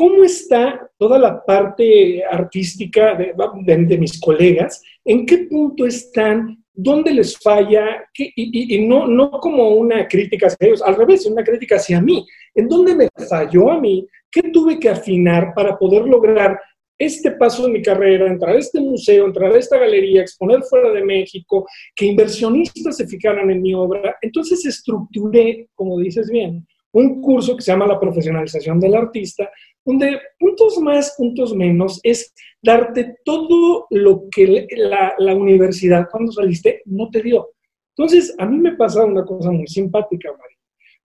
¿Cómo 0.00 0.24
está 0.24 0.88
toda 0.96 1.18
la 1.18 1.44
parte 1.44 2.24
artística 2.24 3.14
de, 3.14 3.98
mis 3.98 4.18
colegas? 4.20 4.82
¿En 5.04 5.26
qué 5.26 5.38
punto 5.38 5.84
están? 5.84 6.64
¿Dónde 6.72 7.12
les 7.12 7.36
falla? 7.36 8.08
y, 8.16 8.86
no, 8.86 9.06
no 9.06 9.30
como 9.30 9.68
una 9.70 10.06
crítica 10.08 10.46
hacia 10.46 10.68
ellos, 10.68 10.82
al 10.82 10.96
revés, 10.96 11.26
una 11.26 11.44
crítica 11.44 11.76
hacia 11.76 12.00
mí. 12.00 12.26
¿En 12.54 12.68
dónde 12.68 12.94
me 12.94 13.08
falló 13.28 13.70
a 13.70 13.80
mí? 13.80 14.06
¿Qué 14.30 14.44
tuve 14.44 14.78
que 14.78 14.88
afinar 14.88 15.52
para 15.54 15.76
poder 15.76 16.06
lograr 16.06 16.58
este 17.00 17.32
paso 17.32 17.66
en 17.66 17.72
mi 17.72 17.82
carrera, 17.82 18.28
entrar 18.28 18.54
a 18.54 18.58
este 18.58 18.78
museo, 18.78 19.24
entrar 19.24 19.50
a 19.52 19.58
esta 19.58 19.78
galería, 19.78 20.20
exponer 20.20 20.62
fuera 20.62 20.92
de 20.92 21.02
México, 21.02 21.66
que 21.96 22.04
inversionistas 22.04 22.98
se 22.98 23.06
fijaran 23.06 23.50
en 23.50 23.62
mi 23.62 23.72
obra? 23.72 24.16
Entonces 24.20 24.64
estructuré, 24.66 25.68
como 25.74 25.98
dices 25.98 26.30
bien, 26.30 26.66
un 26.92 27.22
curso 27.22 27.56
que 27.56 27.62
se 27.62 27.72
llama 27.72 27.86
la 27.86 27.98
profesionalización 27.98 28.78
del 28.78 28.94
artista, 28.94 29.50
donde 29.84 30.20
puntos 30.38 30.78
más, 30.78 31.14
puntos 31.16 31.54
menos, 31.54 32.00
es 32.02 32.34
darte 32.62 33.16
todo 33.24 33.86
lo 33.88 34.24
que 34.30 34.66
la, 34.76 35.14
la, 35.18 35.34
universidad 35.34 36.06
cuando 36.10 36.32
saliste 36.32 36.82
no 36.84 37.08
te 37.08 37.22
dio. 37.22 37.50
Entonces, 37.96 38.34
a 38.38 38.44
mí 38.44 38.58
me 38.58 38.76
pasa 38.76 39.04
una 39.06 39.24
cosa 39.24 39.50
muy 39.50 39.66
simpática, 39.66 40.30
María. 40.32 40.59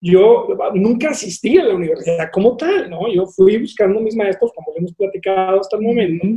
Yo 0.07 0.47
nunca 0.75 1.09
asistí 1.09 1.57
a 1.57 1.63
la 1.63 1.73
universidad 1.73 2.29
como 2.31 2.55
tal, 2.55 2.91
¿no? 2.91 3.11
Yo 3.11 3.25
fui 3.25 3.57
buscando 3.57 3.99
mis 3.99 4.15
maestros, 4.15 4.51
como 4.53 4.71
hemos 4.77 4.93
platicado 4.93 5.59
hasta 5.59 5.77
el 5.77 5.81
momento, 5.81 6.27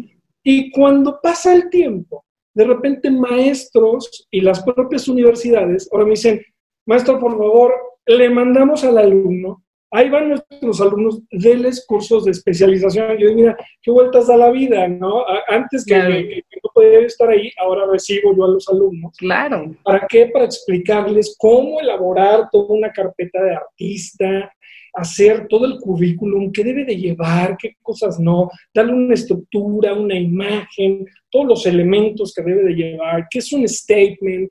y 0.42 0.70
cuando 0.70 1.20
pasa 1.22 1.54
el 1.54 1.68
tiempo, 1.68 2.25
de 2.54 2.64
repente 2.64 3.10
maestros 3.10 4.26
y 4.30 4.40
las 4.40 4.62
propias 4.62 5.06
universidades 5.06 5.87
ahora 5.92 6.06
me 6.06 6.12
dicen, 6.12 6.40
maestro, 6.87 7.18
por 7.18 7.32
favor, 7.32 7.75
le 8.06 8.30
mandamos 8.30 8.84
al 8.84 8.96
alumno 8.96 9.62
Ahí 9.90 10.11
van 10.11 10.28
nuestros 10.28 10.80
alumnos, 10.80 11.23
denles 11.30 11.85
cursos 11.87 12.25
de 12.25 12.33
especialización. 12.33 13.16
Yo 13.18 13.28
digo, 13.28 13.35
mira, 13.35 13.57
qué 13.83 13.90
vueltas 13.90 14.26
da 14.26 14.37
la 14.37 14.50
vida, 14.50 14.87
¿no? 14.87 15.25
Antes 15.49 15.85
que, 15.85 16.42
no 16.62 16.71
podía 16.75 17.00
estar 17.00 17.30
ahí, 17.30 17.50
ahora 17.59 17.87
recibo 17.90 18.37
yo 18.37 18.45
a 18.45 18.49
los 18.49 18.68
alumnos. 18.68 19.16
Claro. 19.16 19.75
¿Para 19.83 20.07
qué? 20.07 20.26
Para 20.26 20.45
explicarles 20.45 21.35
cómo 21.38 21.80
elaborar 21.80 22.49
toda 22.52 22.75
una 22.75 22.92
carpeta 22.92 23.42
de 23.42 23.54
artista, 23.54 24.52
hacer 24.95 25.47
todo 25.49 25.64
el 25.66 25.78
currículum, 25.78 26.50
qué 26.52 26.64
debe 26.64 26.85
de 26.85 26.97
llevar, 26.97 27.57
qué 27.57 27.76
cosas 27.83 28.18
no, 28.18 28.50
darle 28.75 28.92
una 28.92 29.14
estructura, 29.14 29.95
una 29.95 30.18
imagen, 30.18 31.07
todos 31.30 31.47
los 31.47 31.66
elementos 31.66 32.33
que 32.35 32.42
debe 32.42 32.64
de 32.64 32.75
llevar, 32.75 33.26
qué 33.30 33.38
es 33.38 33.52
un 33.52 33.66
statement, 33.68 34.50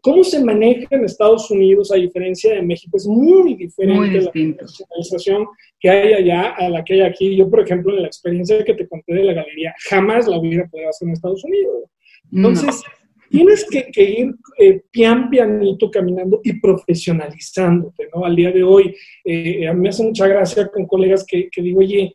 cómo 0.00 0.24
se 0.24 0.42
maneja 0.42 0.86
en 0.90 1.04
Estados 1.04 1.50
Unidos 1.50 1.90
a 1.92 1.96
diferencia 1.96 2.54
de 2.54 2.62
México, 2.62 2.96
es 2.96 3.06
muy 3.06 3.54
diferente 3.54 4.20
la 4.20 4.32
personalización 4.32 5.46
que 5.78 5.90
hay 5.90 6.12
allá 6.12 6.50
a 6.50 6.68
la 6.68 6.84
que 6.84 6.94
hay 6.94 7.00
aquí. 7.02 7.36
Yo, 7.36 7.48
por 7.48 7.60
ejemplo, 7.60 7.94
en 7.94 8.02
la 8.02 8.08
experiencia 8.08 8.64
que 8.64 8.74
te 8.74 8.88
conté 8.88 9.14
de 9.14 9.24
la 9.24 9.32
galería, 9.32 9.74
jamás 9.88 10.26
la 10.26 10.38
hubiera 10.38 10.66
podido 10.68 10.88
hacer 10.88 11.08
en 11.08 11.14
Estados 11.14 11.44
Unidos. 11.44 11.90
Entonces, 12.32 12.82
tienes 13.30 13.66
que, 13.68 14.02
ir 14.02 14.34
eh, 14.58 14.82
pian 14.90 15.30
pianito 15.30 15.90
caminando 15.90 16.40
y 16.42 16.58
profesionalizándote, 16.60 18.08
¿no? 18.14 18.24
Al 18.24 18.36
día 18.36 18.50
de 18.50 18.62
hoy, 18.62 18.94
eh, 19.24 19.66
a 19.68 19.72
mí 19.72 19.80
me 19.80 19.88
hace 19.90 20.02
mucha 20.02 20.26
gracia 20.26 20.68
con 20.68 20.86
colegas 20.86 21.24
que, 21.26 21.48
que 21.50 21.62
digo, 21.62 21.80
oye, 21.80 22.14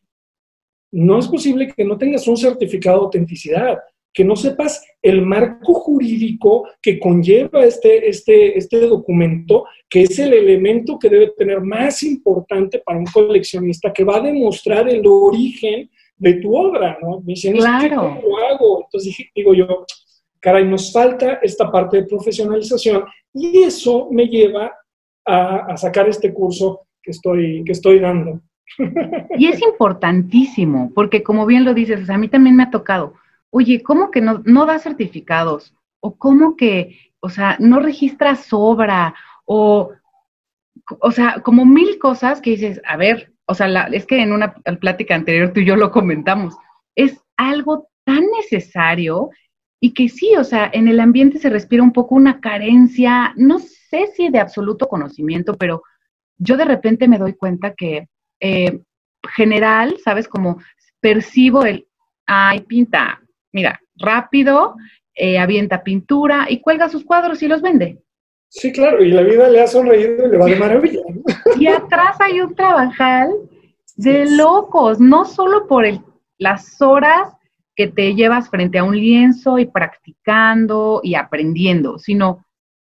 no 0.92 1.18
es 1.18 1.28
posible 1.28 1.74
que 1.76 1.84
no 1.84 1.98
tengas 1.98 2.28
un 2.28 2.38
certificado 2.38 2.98
de 3.00 3.06
autenticidad, 3.06 3.80
que 4.14 4.24
no 4.24 4.36
sepas 4.36 4.86
el 5.02 5.24
marco 5.24 5.74
jurídico 5.74 6.68
que 6.82 7.00
conlleva 7.00 7.66
este, 7.66 8.08
este, 8.08 8.58
este 8.58 8.80
documento, 8.82 9.66
que 9.90 10.04
es 10.04 10.20
el 10.20 10.34
elemento 10.34 11.00
que 11.00 11.10
debe 11.10 11.34
tener 11.38 11.62
más 11.62 12.04
importante 12.04 12.80
para 12.86 13.00
un 13.00 13.06
coleccionista, 13.06 13.92
que 13.92 14.04
va 14.04 14.18
a 14.18 14.22
demostrar 14.22 14.88
el 14.88 15.02
origen 15.06 15.90
de 16.16 16.34
tu 16.36 16.56
obra, 16.56 16.98
¿no? 17.02 17.20
Me 17.22 17.34
dicen, 17.34 17.54
claro. 17.54 17.96
¿cómo 17.96 18.22
lo 18.22 18.38
hago? 18.38 18.84
Entonces 18.84 19.16
digo 19.36 19.54
yo, 19.54 19.86
caray, 20.40 20.66
nos 20.66 20.92
falta 20.92 21.40
esta 21.42 21.72
parte 21.72 21.98
de 21.98 22.06
profesionalización 22.06 23.04
y 23.34 23.64
eso 23.64 24.10
me 24.12 24.28
lleva 24.28 24.72
a, 25.26 25.76
sacar 25.78 26.08
este 26.08 26.34
curso 26.34 26.82
que 27.02 27.12
estoy, 27.12 27.64
que 27.66 27.72
estoy 27.72 28.00
dando. 28.00 28.42
Y 29.38 29.48
es 29.48 29.62
importantísimo, 29.62 30.92
porque 30.94 31.24
como 31.24 31.46
bien 31.46 31.66
lo 31.66 31.74
dices, 31.74 32.10
a 32.10 32.18
mí 32.18 32.28
también 32.28 32.56
me 32.56 32.64
ha 32.64 32.72
tocado, 32.72 33.14
oye, 33.54 33.84
¿cómo 33.84 34.10
que 34.10 34.20
no, 34.20 34.42
no 34.46 34.66
da 34.66 34.80
certificados? 34.80 35.76
¿O 36.00 36.16
cómo 36.18 36.58
que, 36.58 37.12
o 37.20 37.30
sea, 37.30 37.56
no 37.60 37.80
registras 37.80 38.48
obra? 38.52 39.14
O, 39.46 39.92
o 41.00 41.12
sea, 41.12 41.40
como 41.44 41.64
mil 41.64 42.00
cosas 42.00 42.42
que 42.42 42.50
dices, 42.52 42.82
a 42.84 42.98
ver, 42.98 43.32
o 43.46 43.54
sea, 43.54 43.68
es 43.92 44.08
que 44.08 44.22
en 44.22 44.34
una 44.34 44.54
plática 44.82 45.14
anterior 45.14 45.54
tú 45.54 45.60
y 45.60 45.66
yo 45.66 45.76
lo 45.76 45.92
comentamos, 45.92 46.56
es 46.96 47.22
algo 47.38 47.90
tan 48.04 48.24
necesario 48.42 49.30
y 49.80 49.94
que 49.94 50.10
sí, 50.10 50.36
o 50.36 50.44
sea, 50.44 50.72
en 50.74 50.88
el 50.88 51.00
ambiente 51.00 51.38
se 51.38 51.52
respira 51.52 51.84
un 51.84 51.94
poco 51.94 52.16
una 52.16 52.42
carencia, 52.42 53.34
no 53.36 53.60
sé 53.60 54.08
si 54.16 54.30
de 54.30 54.40
absoluto 54.40 54.88
conocimiento, 54.88 55.56
pero 55.58 55.84
yo 56.38 56.58
de 56.58 56.66
repente 56.66 57.08
me 57.08 57.20
doy 57.20 57.34
cuenta 57.34 57.76
que 57.76 58.08
eh, 58.40 58.80
general, 59.36 59.98
¿sabes? 60.04 60.28
Como 60.28 60.60
percibo 61.00 61.66
el, 61.66 61.88
ay, 62.26 62.62
pinta, 62.62 63.23
mira, 63.54 63.80
rápido, 63.96 64.76
eh, 65.16 65.38
avienta 65.38 65.84
pintura 65.84 66.48
y 66.50 66.60
cuelga 66.60 66.90
sus 66.90 67.06
cuadros 67.06 67.42
y 67.42 67.48
los 67.48 67.62
vende. 67.62 68.00
Sí, 68.50 68.72
claro, 68.72 69.04
y 69.04 69.10
la 69.10 69.22
vida 69.24 69.50
le 69.50 69.62
ha 69.62 69.68
sonreído 69.68 70.28
y 70.28 70.32
le 70.32 70.38
va 70.38 70.46
de 70.46 70.56
maravilla. 70.58 71.02
Y 71.60 71.68
atrás 71.68 72.18
hay 72.20 72.42
un 72.42 72.54
trabajal 72.54 73.32
de 73.96 74.30
locos, 74.30 75.00
no 75.00 75.26
solo 75.26 75.68
por 75.68 75.86
el, 75.86 76.02
las 76.38 76.82
horas 76.82 77.30
que 77.76 77.88
te 77.88 78.14
llevas 78.16 78.50
frente 78.50 78.78
a 78.78 78.84
un 78.84 78.96
lienzo 78.96 79.58
y 79.58 79.66
practicando 79.66 81.02
y 81.04 81.16
aprendiendo, 81.16 81.98
sino 81.98 82.46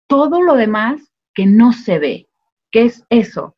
todo 0.07 0.41
lo 0.41 0.55
demás 0.55 1.01
que 1.33 1.45
no 1.45 1.73
se 1.73 1.99
ve. 1.99 2.27
¿Qué 2.71 2.85
es 2.85 3.05
eso? 3.09 3.55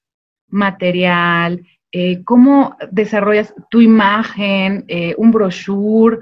Material, 0.48 1.65
eh, 1.91 2.24
cómo 2.24 2.77
desarrollas 2.91 3.53
tu 3.70 3.82
imagen, 3.82 4.86
eh, 4.88 5.15
un 5.18 5.32
brochure. 5.32 6.20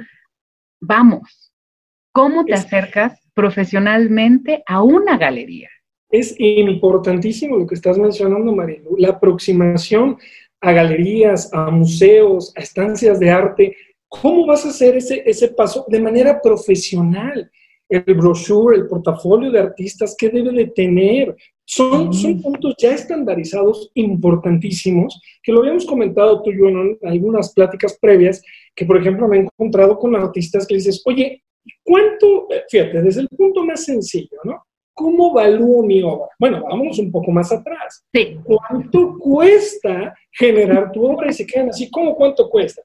Vamos, 0.80 1.52
¿cómo 2.12 2.46
te 2.46 2.54
acercas 2.54 3.20
profesionalmente 3.34 4.64
a 4.66 4.82
una 4.84 5.18
galería? 5.18 5.70
Es 6.10 6.36
importantísimo 6.38 7.58
lo 7.58 7.68
que 7.68 7.76
estás 7.76 7.98
mencionando, 7.98 8.56
Marilu, 8.56 8.96
la 8.98 9.10
aproximación 9.10 10.18
a 10.62 10.72
galerías, 10.72 11.54
a 11.54 11.70
museos, 11.70 12.54
a 12.56 12.62
estancias 12.62 13.20
de 13.20 13.30
arte, 13.30 13.76
¿Cómo 14.10 14.46
vas 14.46 14.66
a 14.66 14.70
hacer 14.70 14.96
ese, 14.96 15.24
ese 15.26 15.50
paso 15.50 15.86
de 15.88 16.00
manera 16.00 16.42
profesional? 16.42 17.52
El 17.90 18.16
brochure, 18.16 18.78
el 18.78 18.88
portafolio 18.88 19.52
de 19.52 19.60
artistas, 19.60 20.16
¿qué 20.18 20.30
debe 20.30 20.52
de 20.52 20.68
tener? 20.68 21.36
Son, 21.66 22.14
son 22.14 22.42
puntos 22.42 22.76
ya 22.78 22.94
estandarizados 22.94 23.92
importantísimos, 23.96 25.22
que 25.44 25.52
lo 25.52 25.60
habíamos 25.60 25.86
comentado 25.86 26.42
tú 26.42 26.52
y 26.52 26.58
yo 26.58 26.68
en 26.70 26.98
algunas 27.04 27.54
pláticas 27.54 27.98
previas, 28.00 28.42
que 28.78 28.86
por 28.86 28.98
ejemplo 28.98 29.28
me 29.28 29.38
he 29.38 29.42
encontrado 29.42 29.98
con 29.98 30.16
artistas 30.16 30.68
que 30.68 30.76
dices, 30.76 31.02
oye, 31.04 31.44
¿cuánto? 31.84 32.48
Fíjate, 32.70 33.02
desde 33.02 33.22
el 33.22 33.28
punto 33.30 33.66
más 33.66 33.84
sencillo, 33.84 34.38
¿no? 34.44 34.64
¿Cómo 34.94 35.32
evalúo 35.32 35.84
mi 35.84 36.04
obra? 36.04 36.28
Bueno, 36.40 36.64
vámonos 36.64 37.00
un 37.00 37.12
poco 37.12 37.32
más 37.32 37.52
atrás. 37.52 38.06
Sí. 38.14 38.38
¿Cuánto 38.44 39.18
cuesta 39.18 40.14
generar 40.32 40.92
tu 40.92 41.06
obra? 41.06 41.30
Y 41.30 41.34
se 41.34 41.46
quedan 41.46 41.70
así, 41.70 41.90
¿cómo 41.90 42.16
cuánto 42.16 42.48
cuesta? 42.50 42.84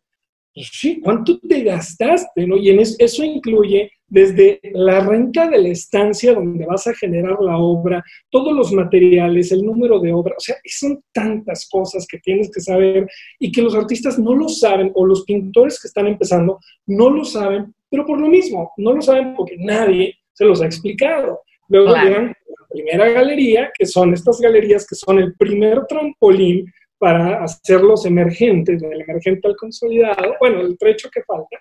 Pues 0.55 0.71
sí, 0.73 0.99
¿cuánto 1.01 1.39
te 1.39 1.63
gastaste? 1.63 2.47
¿no? 2.47 2.57
Y 2.57 2.71
en 2.71 2.81
eso, 2.81 3.23
incluye 3.23 3.91
desde 4.13 4.61
la 4.75 5.01
renta 5.01 5.49
de 5.49 5.57
la 5.57 5.69
estancia 5.71 6.35
donde 6.35 6.67
vas 6.67 6.87
a 6.87 6.93
generar 6.93 7.39
la 7.41 7.57
obra, 7.57 8.05
todos 8.29 8.53
los 8.53 8.71
materiales, 8.71 9.53
el 9.53 9.63
número 9.65 10.01
de 10.01 10.13
obra, 10.13 10.35
o 10.37 10.41
sea, 10.41 10.57
son 10.67 11.03
tantas 11.13 11.67
cosas 11.67 12.07
que 12.07 12.19
tienes 12.19 12.51
que 12.51 12.61
saber 12.61 13.09
y 13.39 13.51
que 13.51 13.63
los 13.63 13.75
artistas 13.75 14.19
no 14.19 14.35
lo 14.35 14.51
saben 14.51 14.93
o 14.95 15.07
los 15.07 15.25
pintores 15.25 15.81
que 15.81 15.89
están 15.89 16.09
empezando 16.09 16.59
no 16.85 17.09
lo 17.09 17.25
saben, 17.25 17.75
pero 17.89 18.05
por 18.05 18.21
lo 18.21 18.29
mismo, 18.29 18.71
no 18.77 18.93
lo 18.93 19.01
saben 19.01 19.35
porque 19.35 19.57
nadie 19.59 20.15
se 20.35 20.45
los 20.45 20.61
ha 20.61 20.67
explicado. 20.67 21.41
Luego 21.69 21.95
llegan 21.95 22.27
la 22.27 22.67
primera 22.69 23.09
galería, 23.09 23.71
que 23.79 23.87
son 23.87 24.13
estas 24.13 24.39
galerías 24.43 24.87
que 24.87 24.95
son 24.95 25.21
el 25.21 25.35
primer 25.37 25.87
trampolín 25.87 26.71
para 26.99 27.43
hacerlos 27.43 28.07
emergentes, 28.07 28.81
del 28.81 29.01
emergente 29.01 29.49
al 29.49 29.57
consolidado, 29.57 30.37
bueno, 30.39 30.61
el 30.61 30.79
trecho 30.79 31.11
que 31.11 31.25
falta, 31.25 31.59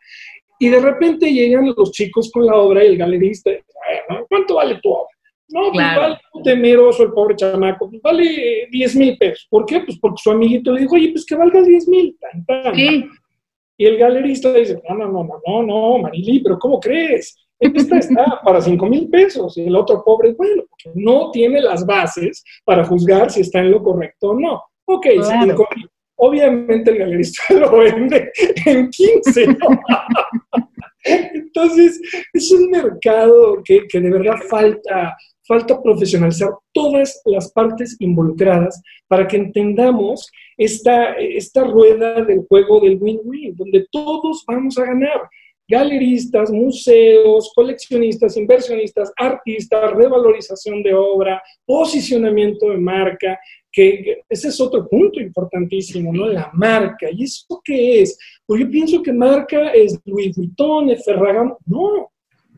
y 0.61 0.69
de 0.69 0.79
repente 0.79 1.33
llegan 1.33 1.73
los 1.75 1.91
chicos 1.91 2.29
con 2.31 2.45
la 2.45 2.55
obra 2.55 2.83
y 2.83 2.89
el 2.89 2.97
galerista, 2.97 3.49
¿cuánto 4.29 4.55
vale 4.57 4.79
tu 4.79 4.91
obra? 4.91 5.09
No, 5.49 5.71
pues 5.71 5.83
vale 5.97 6.19
un 6.33 6.43
temeroso 6.43 7.01
el 7.01 7.13
pobre 7.13 7.35
chamaco, 7.35 7.89
pues 7.89 7.99
vale 7.99 8.67
10 8.69 8.95
mil 8.95 9.17
pesos. 9.17 9.47
¿Por 9.49 9.65
qué? 9.65 9.79
Pues 9.79 9.97
porque 9.99 10.21
su 10.21 10.29
amiguito 10.29 10.71
le 10.71 10.81
dijo, 10.81 10.93
oye, 10.93 11.09
pues 11.09 11.25
que 11.25 11.33
valga 11.33 11.63
10 11.63 11.87
mil. 11.87 12.15
Sí. 12.75 13.09
Y 13.75 13.85
el 13.87 13.97
galerista 13.97 14.53
dice, 14.53 14.79
no, 14.87 14.93
no, 14.93 15.07
no, 15.07 15.23
no, 15.23 15.41
no, 15.47 15.63
no, 15.63 15.97
Marili, 15.97 16.41
pero 16.43 16.59
¿cómo 16.59 16.79
crees? 16.79 17.35
Esta 17.59 17.97
está 17.97 18.39
para 18.45 18.61
5 18.61 18.85
mil 18.85 19.09
pesos. 19.09 19.57
Y 19.57 19.61
el 19.61 19.75
otro 19.75 20.03
pobre, 20.05 20.33
bueno, 20.33 20.61
no 20.93 21.31
tiene 21.31 21.59
las 21.59 21.87
bases 21.87 22.43
para 22.63 22.85
juzgar 22.85 23.31
si 23.31 23.41
está 23.41 23.61
en 23.61 23.71
lo 23.71 23.81
correcto 23.81 24.29
o 24.29 24.39
no. 24.39 24.61
Ok, 24.85 25.07
obviamente 26.21 26.91
el 26.91 26.99
galerista 26.99 27.41
lo 27.53 27.77
vende 27.77 28.31
en 28.65 28.89
15. 28.89 29.57
Entonces, 31.03 31.99
es 32.31 32.51
un 32.51 32.69
mercado 32.69 33.61
que, 33.65 33.87
de 33.91 34.09
verdad 34.09 34.35
falta, 34.47 35.17
falta 35.47 35.81
profesionalizar 35.81 36.51
todas 36.73 37.19
las 37.25 37.51
partes 37.51 37.97
involucradas 37.99 38.81
para 39.07 39.27
que 39.27 39.37
entendamos 39.37 40.29
esta, 40.57 41.13
esta 41.13 41.63
rueda 41.63 42.23
del 42.23 42.45
juego 42.47 42.79
del 42.81 42.99
win-win, 43.01 43.55
donde 43.55 43.87
todos 43.91 44.43
vamos 44.47 44.77
a 44.77 44.85
ganar. 44.85 45.21
Galeristas, 45.67 46.51
museos, 46.51 47.51
coleccionistas, 47.55 48.35
inversionistas, 48.35 49.11
artistas, 49.15 49.91
revalorización 49.93 50.83
de 50.83 50.93
obra, 50.93 51.41
posicionamiento 51.65 52.69
de 52.69 52.77
marca, 52.77 53.39
que 53.71 54.21
ese 54.27 54.49
es 54.49 54.59
otro 54.59 54.87
punto 54.87 55.19
importantísimo, 55.19 56.11
¿no? 56.11 56.27
La 56.27 56.49
marca. 56.53 57.07
¿Y 57.11 57.23
eso 57.23 57.61
qué 57.63 58.01
es? 58.01 58.17
Pues 58.45 58.61
yo 58.61 58.69
pienso 58.69 59.01
que 59.01 59.13
marca 59.13 59.71
es 59.71 59.97
Louis 60.05 60.35
Vuitton, 60.35 60.89
es 60.89 61.03
Ferragamo. 61.05 61.57
No, 61.65 62.11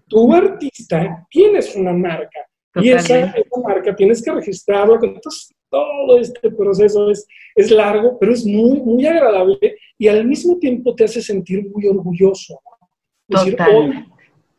tu 0.07 0.33
artista 0.33 1.25
tienes 1.29 1.75
una 1.75 1.93
marca. 1.93 2.39
Y 2.75 2.89
esa, 2.89 3.33
marca 3.63 3.95
tienes 3.95 4.23
que 4.23 4.31
registrarla. 4.31 4.99
Entonces, 5.01 5.51
todo 5.69 6.19
este 6.19 6.51
proceso 6.51 7.11
es, 7.11 7.27
es 7.55 7.71
largo, 7.71 8.17
pero 8.19 8.33
es 8.33 8.45
muy, 8.45 8.79
muy 8.81 9.05
agradable 9.05 9.77
y 9.97 10.07
al 10.07 10.25
mismo 10.25 10.57
tiempo 10.57 10.95
te 10.95 11.03
hace 11.03 11.21
sentir 11.21 11.67
muy 11.69 11.87
orgulloso. 11.87 12.59
¿no? 13.27 13.39
Decir, 13.39 13.57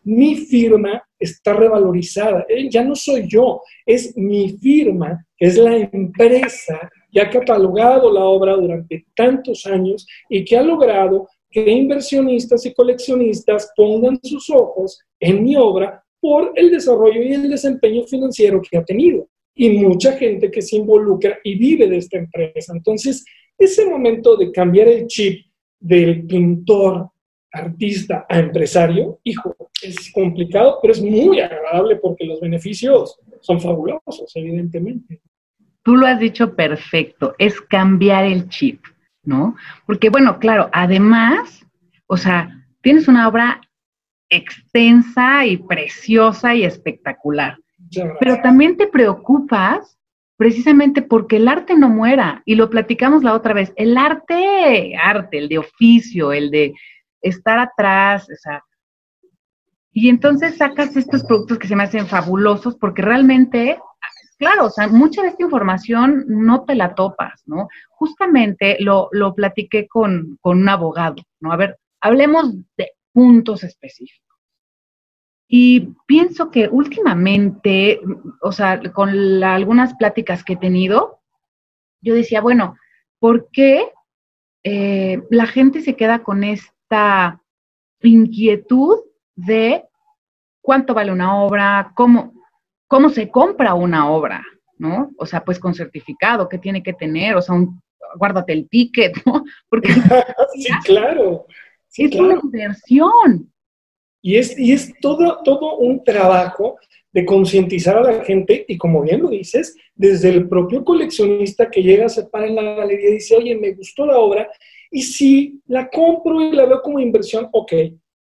mi 0.05 0.37
firma 0.37 1.03
está 1.19 1.55
revalorizada. 1.55 2.45
Eh, 2.49 2.69
ya 2.69 2.85
no 2.85 2.95
soy 2.95 3.27
yo, 3.27 3.63
es 3.87 4.17
mi 4.17 4.51
firma, 4.59 5.25
es 5.45 5.59
la 5.59 5.77
empresa 5.77 6.91
que 7.13 7.21
ha 7.21 7.29
catalogado 7.29 8.11
la 8.13 8.25
obra 8.25 8.57
durante 8.57 9.05
tantos 9.15 9.67
años 9.67 10.07
y 10.29 10.45
que 10.45 10.57
ha 10.57 10.63
logrado 10.63 11.29
que 11.51 11.71
inversionistas 11.71 12.65
y 12.67 12.73
coleccionistas 12.73 13.73
pongan 13.77 14.19
sus 14.23 14.49
ojos 14.51 14.99
en 15.21 15.45
mi 15.45 15.55
obra 15.55 16.03
por 16.19 16.53
el 16.57 16.71
desarrollo 16.71 17.23
y 17.23 17.35
el 17.35 17.51
desempeño 17.51 18.05
financiero 18.05 18.63
que 18.63 18.79
ha 18.79 18.85
tenido. 18.85 19.29
Y 19.55 19.69
mucha 19.71 20.13
gente 20.13 20.51
que 20.51 20.63
se 20.63 20.77
involucra 20.77 21.39
y 21.45 21.57
vive 21.57 21.89
de 21.89 21.99
esta 21.99 22.19
empresa. 22.19 22.73
Entonces, 22.75 23.25
ese 23.59 23.85
momento 23.85 24.37
de 24.37 24.51
cambiar 24.51 24.89
el 24.89 25.07
chip 25.07 25.47
del 25.79 26.27
pintor 26.27 27.11
artista 27.53 28.27
a 28.29 28.39
empresario, 28.39 29.21
hijo, 29.23 29.55
es 29.83 30.11
complicado, 30.11 30.79
pero 30.81 30.93
es 30.93 31.03
muy 31.03 31.39
agradable 31.39 31.97
porque 31.97 32.25
los 32.25 32.41
beneficios 32.41 33.21
son 33.41 33.61
fabulosos, 33.61 34.33
evidentemente. 34.35 35.21
Tú 35.85 35.97
lo 35.97 36.07
has 36.07 36.19
dicho 36.19 36.57
perfecto, 36.57 37.35
es 37.39 37.61
cambiar 37.61 38.25
el 38.25 38.49
chip, 38.49 38.83
¿no? 39.23 39.55
Porque, 39.87 40.11
bueno, 40.11 40.39
claro, 40.39 40.69
además, 40.73 41.65
o 42.07 42.17
sea, 42.17 42.67
tienes 42.81 43.07
una 43.07 43.29
obra 43.29 43.61
extensa 44.31 45.47
y 45.47 45.59
preciosa 45.59 46.55
y 46.55 46.65
espectacular, 46.65 47.59
pero 48.19 48.41
también 48.43 48.77
te 48.77 48.87
preocupas 48.87 49.97
precisamente 50.37 51.03
porque 51.03 51.37
el 51.37 51.47
arte 51.47 51.77
no 51.77 51.89
muera, 51.89 52.43
y 52.45 52.57
lo 52.57 52.71
platicamos 52.71 53.23
la 53.23 53.35
otra 53.35 53.55
vez, 53.55 53.73
el 53.77 53.97
arte, 53.97 54.97
arte, 54.97 55.39
el 55.39 55.49
de 55.49 55.59
oficio, 55.59 56.33
el 56.33 56.51
de 56.51 56.75
estar 57.21 57.59
atrás, 57.59 58.25
o 58.25 58.37
sea, 58.37 58.65
y 59.97 60.09
entonces 60.09 60.57
sacas 60.57 60.97
estos 60.97 61.23
productos 61.23 61.57
que 61.59 61.69
se 61.69 61.77
me 61.77 61.85
hacen 61.85 62.09
fabulosos 62.09 62.75
porque 62.75 63.01
realmente, 63.01 63.79
claro, 64.37 64.67
o 64.67 64.71
sea, 64.71 64.89
mucha 64.89 65.23
de 65.23 65.29
esta 65.29 65.43
información 65.43 66.25
no 66.27 66.65
te 66.65 66.75
la 66.75 66.95
topas, 66.95 67.43
¿no? 67.47 67.69
Justamente 67.91 68.77
lo, 68.81 69.09
lo 69.13 69.35
platiqué 69.35 69.87
con, 69.89 70.39
con 70.41 70.61
un 70.61 70.69
abogado, 70.69 71.17
¿no? 71.41 71.53
A 71.53 71.57
ver, 71.57 71.79
hablemos 72.01 72.55
de 72.77 72.93
puntos 73.13 73.65
específicos. 73.65 74.25
Y 75.47 75.95
pienso 76.07 76.51
que 76.51 76.69
últimamente, 76.69 78.01
o 78.41 78.51
sea, 78.51 78.81
con 78.93 79.11
algunas 79.45 79.95
pláticas 79.95 80.43
que 80.43 80.55
he 80.55 80.57
tenido, 80.57 81.21
yo 82.01 82.15
decía, 82.15 82.41
bueno, 82.41 82.77
¿por 83.19 83.49
qué 83.51 83.89
eh, 84.65 85.23
la 85.31 85.47
gente 85.47 85.81
se 85.83 85.95
queda 85.95 86.23
con 86.23 86.43
esta 86.43 87.41
inquietud 88.03 88.99
de 89.37 89.85
cuánto 90.61 90.95
vale 90.95 91.13
una 91.13 91.37
obra, 91.43 91.93
cómo, 91.95 92.34
cómo 92.89 93.09
se 93.11 93.31
compra 93.31 93.75
una 93.75 94.11
obra, 94.11 94.45
¿no? 94.79 95.11
O 95.19 95.27
sea, 95.27 95.45
pues 95.45 95.59
con 95.59 95.75
certificado, 95.75 96.49
¿qué 96.49 96.59
tiene 96.59 96.83
que 96.83 96.93
tener? 96.93 97.37
O 97.37 97.43
sea, 97.43 97.57
guárdate 98.17 98.53
el 98.53 98.69
ticket, 98.69 99.15
¿no? 99.27 99.45
Porque 99.69 99.89
sí, 100.55 100.69
claro. 100.85 101.47
es 101.97 102.15
una 102.15 102.41
inversión. 102.43 103.51
Y 104.23 104.37
es, 104.37 104.59
y 104.59 104.73
es 104.73 104.93
todo, 105.01 105.43
todo 105.45 105.77
un 105.77 106.03
trabajo 106.03 106.79
de 107.13 107.27
concientizar 107.27 107.97
a 107.99 108.03
la 108.03 108.25
gente 108.25 108.65
y 108.67 108.79
como 108.79 109.03
bien 109.03 109.23
lo 109.23 109.29
dices, 109.29 109.77
desde 109.95 110.31
el 110.31 110.49
propio 110.49 110.85
coleccionista 110.85 111.71
que 111.71 111.83
llega, 111.83 112.09
se 112.09 112.25
para 112.25 112.47
en 112.47 112.57
la 112.57 112.63
galería 112.63 113.11
y 113.11 113.15
dice, 113.15 113.37
oye, 113.37 113.55
me 113.55 113.73
gustó 113.75 114.07
la 114.07 114.19
obra 114.19 114.51
y 114.91 115.03
si 115.03 115.61
la 115.67 115.89
compro 115.89 116.41
y 116.41 116.53
la 116.53 116.65
veo 116.65 116.81
como 116.81 116.99
inversión, 116.99 117.49
ok, 117.53 117.73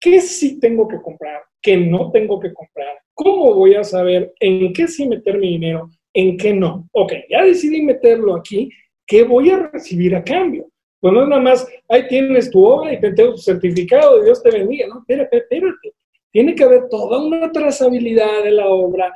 ¿qué 0.01 0.21
sí 0.21 0.59
tengo 0.59 0.89
que 0.89 1.01
comprar? 1.01 1.43
¿Qué 1.63 1.77
no 1.77 2.11
tengo 2.11 2.41
que 2.41 2.53
comprar? 2.53 3.04
¿Cómo 3.15 3.55
voy 3.55 3.75
a 3.75 3.85
saber 3.85 4.35
en 4.41 4.73
qué 4.73 4.89
sí 4.89 5.09
meter 5.09 5.39
mi 5.39 5.51
dinero? 5.51 5.89
¿En 6.13 6.37
qué 6.37 6.53
no? 6.53 6.89
Ok, 6.93 7.13
ya 7.31 7.45
decidí 7.45 7.81
meterlo 7.83 8.35
aquí, 8.35 8.71
¿qué 9.07 9.23
voy 9.23 9.51
a 9.51 9.69
recibir 9.69 10.15
a 10.17 10.25
cambio? 10.25 10.69
Pues 11.01 11.13
no 11.13 11.23
es 11.23 11.29
nada 11.29 11.43
más, 11.43 11.69
ahí 11.89 12.09
tienes 12.09 12.51
tu 12.51 12.65
obra 12.65 12.93
y 12.93 13.01
te 13.01 13.13
tengo 13.13 13.33
tu 13.33 13.39
certificado 13.39 14.21
y 14.21 14.25
Dios 14.25 14.43
te 14.43 14.51
bendiga. 14.51 14.87
No, 14.89 15.01
espérate, 15.01 15.37
espérate. 15.37 15.93
Tiene 16.33 16.55
que 16.55 16.65
haber 16.65 16.89
toda 16.89 17.25
una 17.25 17.53
trazabilidad 17.53 18.43
de 18.43 18.51
la 18.51 18.69
obra, 18.69 19.13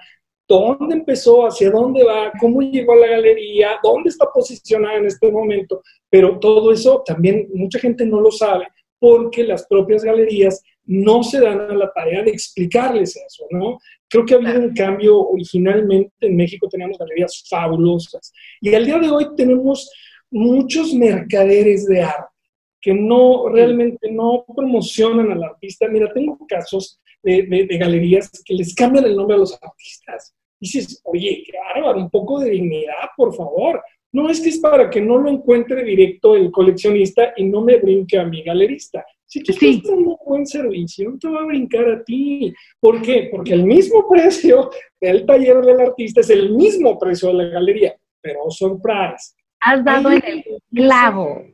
dónde 0.47 0.95
empezó, 0.95 1.47
hacia 1.47 1.71
dónde 1.71 2.05
va, 2.05 2.31
cómo 2.39 2.61
llegó 2.63 2.93
a 2.93 2.97
la 2.97 3.07
galería, 3.09 3.79
dónde 3.83 4.11
está 4.11 4.27
posicionada 4.33 4.99
en 4.99 5.07
este 5.07 5.33
momento. 5.33 5.83
Pero 6.11 6.39
todo 6.39 6.73
eso 6.73 7.03
también 7.05 7.49
mucha 7.55 7.79
gente 7.79 8.07
no 8.07 8.21
lo 8.21 8.31
sabe 8.31 8.69
porque 9.01 9.45
las 9.45 9.67
propias 9.67 10.05
galerías 10.05 10.63
no 10.89 11.23
se 11.23 11.41
dan 11.41 11.61
a 11.61 11.75
la 11.75 11.93
tarea 11.93 12.23
de 12.23 12.31
explicarles 12.31 13.15
eso, 13.17 13.47
¿no? 13.51 13.79
Creo 14.09 14.25
que 14.25 14.35
ha 14.35 14.39
habido 14.39 14.61
un 14.61 14.75
cambio 14.75 15.19
originalmente 15.21 16.13
en 16.21 16.35
México, 16.35 16.67
teníamos 16.69 16.99
galerías 16.99 17.45
fabulosas 17.49 18.33
y 18.61 18.75
al 18.75 18.87
día 18.87 18.99
de 18.99 19.11
hoy 19.11 19.29
tenemos 19.37 19.91
muchos 20.31 20.95
mercaderes 20.95 21.87
de 21.87 22.03
arte 22.03 22.35
que 22.81 22.95
no 22.95 23.49
realmente 23.49 24.11
no 24.11 24.45
promocionan 24.57 25.31
al 25.33 25.43
artista. 25.43 25.89
Mira, 25.89 26.13
tengo 26.13 26.39
casos 26.49 27.01
de, 27.23 27.67
galerías 27.79 28.31
que 28.45 28.55
les 28.55 28.75
cambian 28.75 29.05
el 29.05 29.17
nombre 29.17 29.37
a 29.37 29.41
los 29.41 29.59
artistas. 29.61 30.35
Dices, 30.61 31.01
oye, 31.05 31.43
qué 31.45 31.53
bárbaro, 31.59 31.99
un 31.99 32.11
poco 32.11 32.41
de 32.41 32.51
dignidad, 32.51 33.11
por 33.17 33.35
favor. 33.35 33.83
No 34.13 34.31
es 34.31 34.41
que 34.41 34.49
es 34.49 34.59
para 34.59 34.89
que 34.89 35.01
no 35.01 35.19
lo 35.19 35.31
encuentre 35.31 35.85
directo 35.85 36.35
el 36.35 36.51
coleccionista 36.51 37.35
y 37.37 37.45
no 37.45 37.61
me 37.61 37.77
brinque 37.77 38.19
a 38.19 38.25
mi 38.25 38.43
galerista. 38.43 39.05
Si 39.27 39.43
tú 39.43 39.53
estás 39.53 39.83
dando 39.83 40.11
un 40.13 40.17
buen 40.25 40.47
servicio, 40.47 41.11
no 41.11 41.19
te 41.19 41.29
va 41.29 41.43
a 41.43 41.47
brincar 41.47 41.89
a 41.91 42.03
ti. 42.03 42.55
¿Por 42.81 43.03
qué? 43.03 43.29
Porque 43.31 43.53
el 43.53 43.65
mismo 43.65 44.09
precio 44.11 44.71
del 44.99 45.27
taller 45.27 45.61
del 45.61 45.81
artista 45.81 46.21
es 46.21 46.31
el 46.31 46.55
mismo 46.55 46.99
precio 46.99 47.29
de 47.29 47.35
la 47.35 47.45
galería, 47.45 47.95
pero 48.23 48.51
surprise, 48.51 49.35
Has 49.61 49.85
dado 49.85 50.11
en 50.13 50.23
el 50.25 50.45
clavo. 50.73 51.45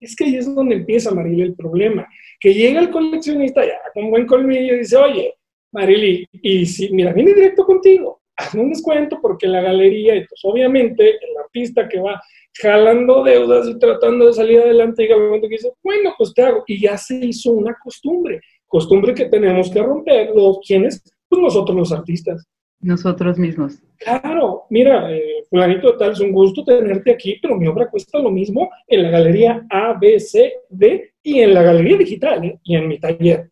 Es 0.00 0.16
que 0.16 0.24
ahí 0.24 0.36
es 0.36 0.52
donde 0.52 0.76
empieza, 0.76 1.14
Marily, 1.14 1.42
el 1.42 1.54
problema. 1.54 2.08
Que 2.40 2.54
llega 2.54 2.80
el 2.80 2.90
coleccionista 2.90 3.64
ya 3.64 3.78
con 3.94 4.10
buen 4.10 4.26
colmillo 4.26 4.74
y 4.74 4.78
dice, 4.78 4.96
oye, 4.96 5.34
Marily, 5.70 6.26
y 6.32 6.66
si, 6.66 6.90
mira, 6.92 7.12
viene 7.12 7.34
directo 7.34 7.64
contigo, 7.64 8.21
hazme 8.36 8.62
un 8.62 8.70
descuento 8.70 9.18
porque 9.20 9.46
la 9.46 9.60
galería, 9.60 10.16
y 10.16 10.26
pues 10.26 10.40
obviamente 10.44 11.10
el 11.10 11.36
artista 11.44 11.88
que 11.88 12.00
va 12.00 12.20
jalando 12.60 13.24
deudas 13.24 13.68
y 13.68 13.78
tratando 13.78 14.26
de 14.26 14.32
salir 14.32 14.60
adelante, 14.60 15.02
llega 15.02 15.16
el 15.16 15.22
momento 15.22 15.48
que 15.48 15.56
dice, 15.56 15.72
bueno, 15.82 16.14
pues 16.16 16.34
te 16.34 16.42
hago. 16.42 16.64
Y 16.66 16.80
ya 16.80 16.96
se 16.96 17.16
hizo 17.16 17.52
una 17.52 17.76
costumbre, 17.82 18.40
costumbre 18.66 19.14
que 19.14 19.26
tenemos 19.26 19.70
que 19.70 19.82
romper, 19.82 20.30
los 20.34 20.58
quienes, 20.66 21.02
pues 21.28 21.40
nosotros 21.40 21.76
los 21.76 21.92
artistas 21.92 22.46
nosotros 22.82 23.38
mismos. 23.38 23.80
Claro, 23.96 24.64
mira, 24.68 25.10
eh, 25.10 25.44
fulanito 25.48 25.96
tal, 25.96 26.12
es 26.12 26.20
un 26.20 26.32
gusto 26.32 26.64
tenerte 26.64 27.12
aquí, 27.12 27.38
pero 27.40 27.56
mi 27.56 27.66
obra 27.68 27.88
cuesta 27.88 28.18
lo 28.18 28.30
mismo 28.30 28.70
en 28.88 29.04
la 29.04 29.10
galería 29.10 29.64
A, 29.70 29.94
B, 29.94 30.18
C, 30.18 30.52
D 30.68 31.12
y 31.22 31.40
en 31.40 31.54
la 31.54 31.62
galería 31.62 31.96
digital 31.96 32.44
¿eh? 32.44 32.58
y 32.64 32.74
en 32.74 32.88
mi 32.88 32.98
taller. 32.98 33.50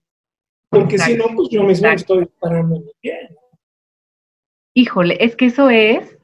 Porque 0.69 0.99
si 0.99 1.14
no, 1.14 1.27
pues 1.35 1.49
yo 1.49 1.62
mismo 1.62 1.88
estoy 1.88 2.29
parando 2.38 2.81
mi 2.81 2.90
pie. 3.01 3.29
Híjole, 4.74 5.16
es 5.20 5.37
que 5.37 5.46
eso 5.46 5.70
es, 5.70 6.16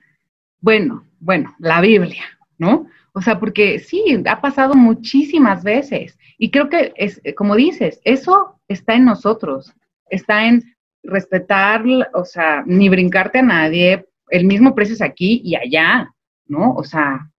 bueno, 0.61 1.05
bueno, 1.21 1.55
la 1.59 1.81
Biblia, 1.81 2.25
¿no? 2.59 2.87
O 3.13 3.23
sea, 3.23 3.41
porque 3.41 3.79
sí, 3.79 4.23
ha 4.27 4.41
pasado 4.41 4.75
muchísimas 4.75 5.65
veces. 5.65 6.19
Y 6.39 6.51
creo 6.51 6.69
que 6.69 6.93
es, 6.97 7.21
como 7.37 7.57
dices, 7.57 8.01
eso 8.05 8.61
está 8.69 8.95
en 8.95 9.07
nosotros, 9.07 9.73
está 10.11 10.47
en 10.47 10.77
respetar, 11.03 11.83
o 12.15 12.25
sea, 12.25 12.63
ni 12.67 12.89
brincarte 12.89 13.39
a 13.39 13.43
nadie, 13.43 14.07
el 14.29 14.45
mismo 14.45 14.75
precio 14.75 14.95
es 14.95 15.03
aquí 15.03 15.41
y 15.45 15.55
allá, 15.57 16.13
¿no? 16.47 16.75
O 16.75 16.85
sea, 16.85 17.31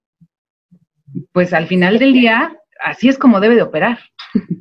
pues 1.32 1.54
al 1.54 1.68
final 1.68 2.00
del 2.00 2.14
día, 2.14 2.58
así 2.84 3.10
es 3.10 3.18
como 3.18 3.40
debe 3.40 3.56
de 3.56 3.62
operar. 3.62 4.00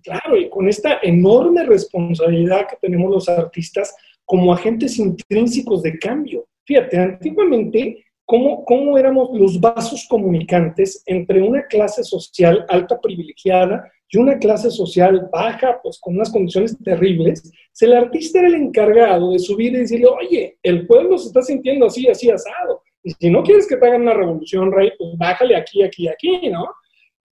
Claro, 0.03 0.37
y 0.37 0.49
con 0.49 0.69
esta 0.69 0.99
enorme 1.03 1.65
responsabilidad 1.65 2.69
que 2.69 2.77
tenemos 2.81 3.11
los 3.11 3.29
artistas 3.29 3.95
como 4.27 4.53
agentes 4.53 4.99
intrínsecos 4.99 5.83
de 5.83 5.99
cambio. 5.99 6.47
Fíjate, 6.67 6.99
antiguamente, 6.99 8.05
¿cómo, 8.27 8.65
cómo 8.65 8.99
éramos 8.99 9.31
los 9.33 9.59
vasos 9.61 10.07
comunicantes 10.09 11.03
entre 11.07 11.41
una 11.41 11.65
clase 11.67 12.05
social 12.05 12.67
alta 12.69 13.01
privilegiada 13.01 13.91
y 14.09 14.19
una 14.19 14.39
clase 14.39 14.71
social 14.71 15.29
baja, 15.33 15.81
pues 15.83 15.99
con 16.01 16.15
unas 16.15 16.31
condiciones 16.31 16.77
terribles, 16.83 17.51
el 17.81 17.93
artista 17.95 18.39
era 18.39 18.49
el 18.49 18.55
encargado 18.55 19.33
de 19.33 19.39
subir 19.39 19.73
y 19.73 19.79
decirle, 19.79 20.07
oye, 20.07 20.59
el 20.63 20.87
pueblo 20.87 21.19
se 21.19 21.29
está 21.29 21.43
sintiendo 21.43 21.87
así, 21.87 22.09
así 22.09 22.31
asado. 22.31 22.83
Y 23.03 23.13
si 23.13 23.31
no 23.31 23.43
quieres 23.43 23.67
que 23.67 23.77
te 23.77 23.87
hagan 23.87 24.03
una 24.03 24.15
revolución, 24.15 24.73
rey, 24.73 24.93
pues 24.99 25.11
bájale 25.17 25.57
aquí, 25.57 25.83
aquí, 25.83 26.09
aquí, 26.09 26.49
¿no? 26.51 26.67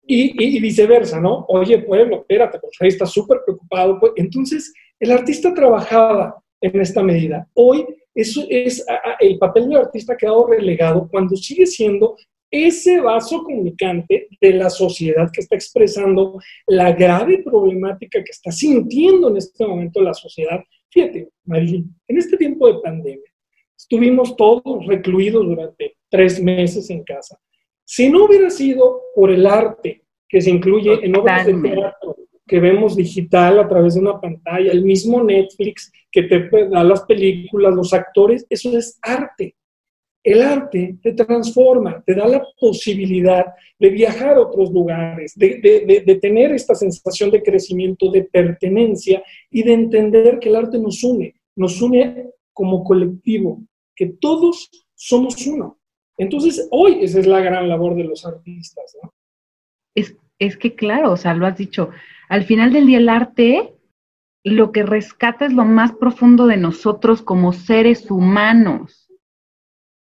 Y, 0.04 0.60
viceversa, 0.60 1.20
¿no? 1.20 1.44
Oye, 1.48 1.78
pueblo, 1.78 2.16
espérate, 2.16 2.58
pues 2.58 2.76
rey 2.78 2.88
está 2.88 3.06
súper 3.06 3.40
preocupado. 3.44 4.00
Pues, 4.00 4.12
entonces, 4.16 4.72
el 4.98 5.12
artista 5.12 5.54
trabajaba 5.54 6.41
en 6.62 6.80
esta 6.80 7.02
medida. 7.02 7.46
Hoy 7.54 7.84
eso 8.14 8.44
es 8.48 8.84
el 9.20 9.38
papel 9.38 9.68
del 9.68 9.78
artista 9.78 10.14
ha 10.14 10.16
quedado 10.16 10.46
relegado 10.46 11.08
cuando 11.10 11.36
sigue 11.36 11.66
siendo 11.66 12.16
ese 12.50 13.00
vaso 13.00 13.42
comunicante 13.42 14.28
de 14.40 14.52
la 14.52 14.68
sociedad 14.68 15.30
que 15.32 15.40
está 15.40 15.56
expresando 15.56 16.38
la 16.66 16.92
grave 16.92 17.42
problemática 17.42 18.22
que 18.22 18.30
está 18.30 18.52
sintiendo 18.52 19.28
en 19.28 19.38
este 19.38 19.66
momento 19.66 20.02
la 20.02 20.12
sociedad 20.12 20.60
Fíjate, 20.92 21.30
Marilyn, 21.46 21.94
en 22.06 22.18
este 22.18 22.36
tiempo 22.36 22.66
de 22.66 22.80
pandemia, 22.80 23.30
estuvimos 23.76 24.36
todos 24.36 24.86
recluidos 24.86 25.46
durante 25.46 25.96
tres 26.10 26.40
meses 26.40 26.90
en 26.90 27.02
casa. 27.02 27.40
Si 27.82 28.10
no 28.10 28.26
hubiera 28.26 28.50
sido 28.50 29.00
por 29.14 29.30
el 29.30 29.46
arte 29.46 30.04
que 30.28 30.42
se 30.42 30.50
incluye 30.50 31.02
en 31.02 31.16
obras 31.16 31.46
de 31.46 31.54
teatro, 31.54 32.11
que 32.52 32.60
vemos 32.60 32.94
digital 32.94 33.58
a 33.60 33.66
través 33.66 33.94
de 33.94 34.00
una 34.00 34.20
pantalla, 34.20 34.70
el 34.70 34.84
mismo 34.84 35.24
Netflix 35.24 35.90
que 36.10 36.24
te 36.24 36.50
da 36.68 36.84
las 36.84 37.00
películas, 37.04 37.74
los 37.74 37.94
actores, 37.94 38.44
eso 38.50 38.76
es 38.76 38.98
arte. 39.00 39.56
El 40.22 40.42
arte 40.42 40.98
te 41.02 41.14
transforma, 41.14 42.02
te 42.04 42.14
da 42.14 42.28
la 42.28 42.46
posibilidad 42.60 43.46
de 43.78 43.88
viajar 43.88 44.36
a 44.36 44.42
otros 44.42 44.70
lugares, 44.70 45.32
de, 45.34 46.02
de, 46.04 46.14
tener 46.16 46.52
esta 46.52 46.74
sensación 46.74 47.30
de 47.30 47.42
crecimiento, 47.42 48.10
de 48.10 48.24
pertenencia 48.24 49.24
y 49.50 49.62
de 49.62 49.72
entender 49.72 50.38
que 50.38 50.50
el 50.50 50.56
arte 50.56 50.78
nos 50.78 51.02
une, 51.02 51.34
nos 51.56 51.80
une 51.80 52.32
como 52.52 52.84
colectivo, 52.84 53.62
que 53.96 54.08
todos 54.20 54.68
somos 54.94 55.46
uno. 55.46 55.80
Entonces, 56.18 56.68
hoy 56.70 56.98
esa 57.00 57.18
es 57.18 57.26
la 57.26 57.40
gran 57.40 57.66
labor 57.66 57.96
de 57.96 58.04
los 58.04 58.26
artistas, 58.26 58.94
¿no? 59.02 59.10
Es, 59.94 60.14
es 60.46 60.56
que 60.56 60.74
claro, 60.74 61.12
o 61.12 61.16
sea, 61.16 61.34
lo 61.34 61.46
has 61.46 61.56
dicho, 61.56 61.90
al 62.28 62.44
final 62.44 62.72
del 62.72 62.86
día 62.86 62.98
el 62.98 63.08
arte 63.08 63.74
lo 64.44 64.72
que 64.72 64.82
rescata 64.82 65.46
es 65.46 65.52
lo 65.52 65.64
más 65.64 65.92
profundo 65.92 66.46
de 66.46 66.56
nosotros 66.56 67.22
como 67.22 67.52
seres 67.52 68.10
humanos, 68.10 69.08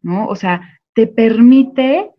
¿no? 0.02 0.28
O 0.28 0.36
sea, 0.36 0.80
te 0.96 1.06
permite, 1.06 2.10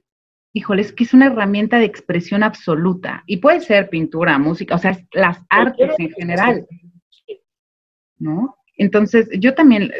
híjole, 0.52 0.82
es 0.82 0.92
que 0.92 1.02
es 1.02 1.14
una 1.14 1.26
herramienta 1.26 1.78
de 1.78 1.86
expresión 1.86 2.44
absoluta 2.44 3.24
y 3.26 3.38
puede 3.38 3.60
ser 3.60 3.88
pintura, 3.88 4.38
música, 4.38 4.76
o 4.76 4.78
sea, 4.78 4.96
las 5.12 5.42
artes 5.48 5.94
en 5.98 6.10
general, 6.12 6.66
¿no? 8.18 8.56
Entonces, 8.76 9.28
yo 9.40 9.54
también, 9.54 9.90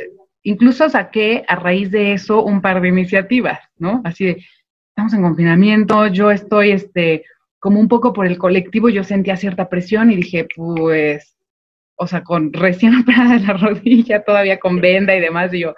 incluso 0.45 0.89
saqué 0.89 1.45
a 1.49 1.57
raíz 1.57 1.91
de 1.91 2.13
eso 2.13 2.45
un 2.45 2.61
par 2.61 2.81
de 2.81 2.89
iniciativas, 2.89 3.59
¿no? 3.79 4.01
Así 4.05 4.27
de, 4.27 4.45
estamos 4.91 5.13
en 5.13 5.23
confinamiento, 5.23 6.07
yo 6.07 6.31
estoy, 6.31 6.71
este, 6.71 7.25
como 7.67 7.81
un 7.81 7.89
poco 7.89 8.13
por 8.13 8.29
el 8.29 8.39
colectivo, 8.39 8.89
yo 8.91 9.03
sentía 9.03 9.37
cierta 9.37 9.69
presión 9.69 10.13
y 10.13 10.15
dije, 10.15 10.47
pues, 10.55 11.37
o 11.97 12.07
sea, 12.07 12.23
con 12.23 12.53
recién 12.53 12.95
operada 13.01 13.35
de 13.35 13.41
la 13.41 13.55
rodilla, 13.55 14.23
todavía 14.23 14.61
con 14.61 14.81
venda 14.81 15.17
y 15.17 15.21
demás, 15.21 15.53
y 15.53 15.63
yo, 15.63 15.75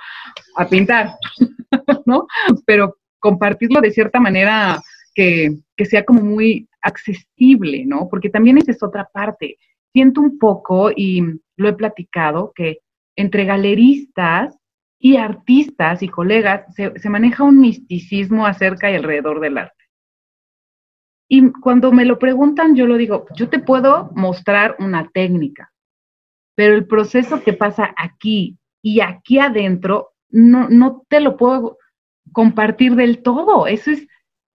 a 0.57 0.68
pintar, 0.68 1.12
¿no? 2.05 2.27
Pero 2.66 2.98
compartirlo 3.18 3.81
de 3.81 3.90
cierta 3.90 4.20
manera 4.20 4.83
que, 5.14 5.48
que 5.79 5.87
sea 5.87 6.05
como 6.05 6.20
muy 6.20 6.68
accesible, 6.83 7.87
¿no? 7.87 8.07
Porque 8.11 8.29
también 8.29 8.59
esa 8.59 8.72
es 8.72 8.83
otra 8.83 9.09
parte. 9.11 9.57
Siento 9.94 10.20
un 10.20 10.38
poco, 10.38 10.90
y 10.94 11.22
lo 11.57 11.70
he 11.70 11.72
platicado, 11.72 12.53
que 12.55 12.81
entre 13.16 13.46
galeristas 13.46 14.55
y 14.98 15.16
artistas 15.16 16.03
y 16.03 16.09
colegas 16.09 16.66
se, 16.74 16.92
se 16.98 17.09
maneja 17.09 17.44
un 17.44 17.59
misticismo 17.59 18.44
acerca 18.44 18.90
y 18.90 18.96
alrededor 18.96 19.40
del 19.40 19.57
arte. 19.57 19.78
Y 21.29 21.51
cuando 21.53 21.93
me 21.93 22.07
lo 22.07 22.19
preguntan, 22.19 22.75
yo 22.75 22.87
lo 22.87 22.97
digo, 22.97 23.27
yo 23.35 23.49
te 23.49 23.59
puedo 23.59 24.11
mostrar 24.14 24.77
una 24.79 25.09
técnica, 25.09 25.71
pero 26.55 26.75
el 26.75 26.87
proceso 26.87 27.43
que 27.43 27.53
pasa 27.53 27.95
aquí 27.97 28.59
y 28.83 29.01
aquí 29.01 29.38
adentro, 29.38 30.14
no, 30.31 30.69
no 30.69 31.05
te 31.09 31.21
lo 31.21 31.37
puedo 31.37 31.79
compartir 32.33 32.95
del 32.95 33.23
todo. 33.23 33.67
Eso 33.67 33.91
es, 33.91 34.07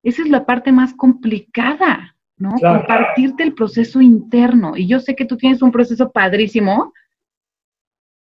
esa 0.03 0.21
es 0.23 0.29
la 0.29 0.45
parte 0.45 0.71
más 0.71 0.93
complicada, 0.93 2.15
¿no? 2.37 2.55
Compartirte 2.59 3.43
el 3.43 3.53
proceso 3.53 4.01
interno. 4.01 4.75
Y 4.75 4.87
yo 4.87 4.99
sé 4.99 5.15
que 5.15 5.25
tú 5.25 5.37
tienes 5.37 5.61
un 5.61 5.71
proceso 5.71 6.11
padrísimo 6.11 6.93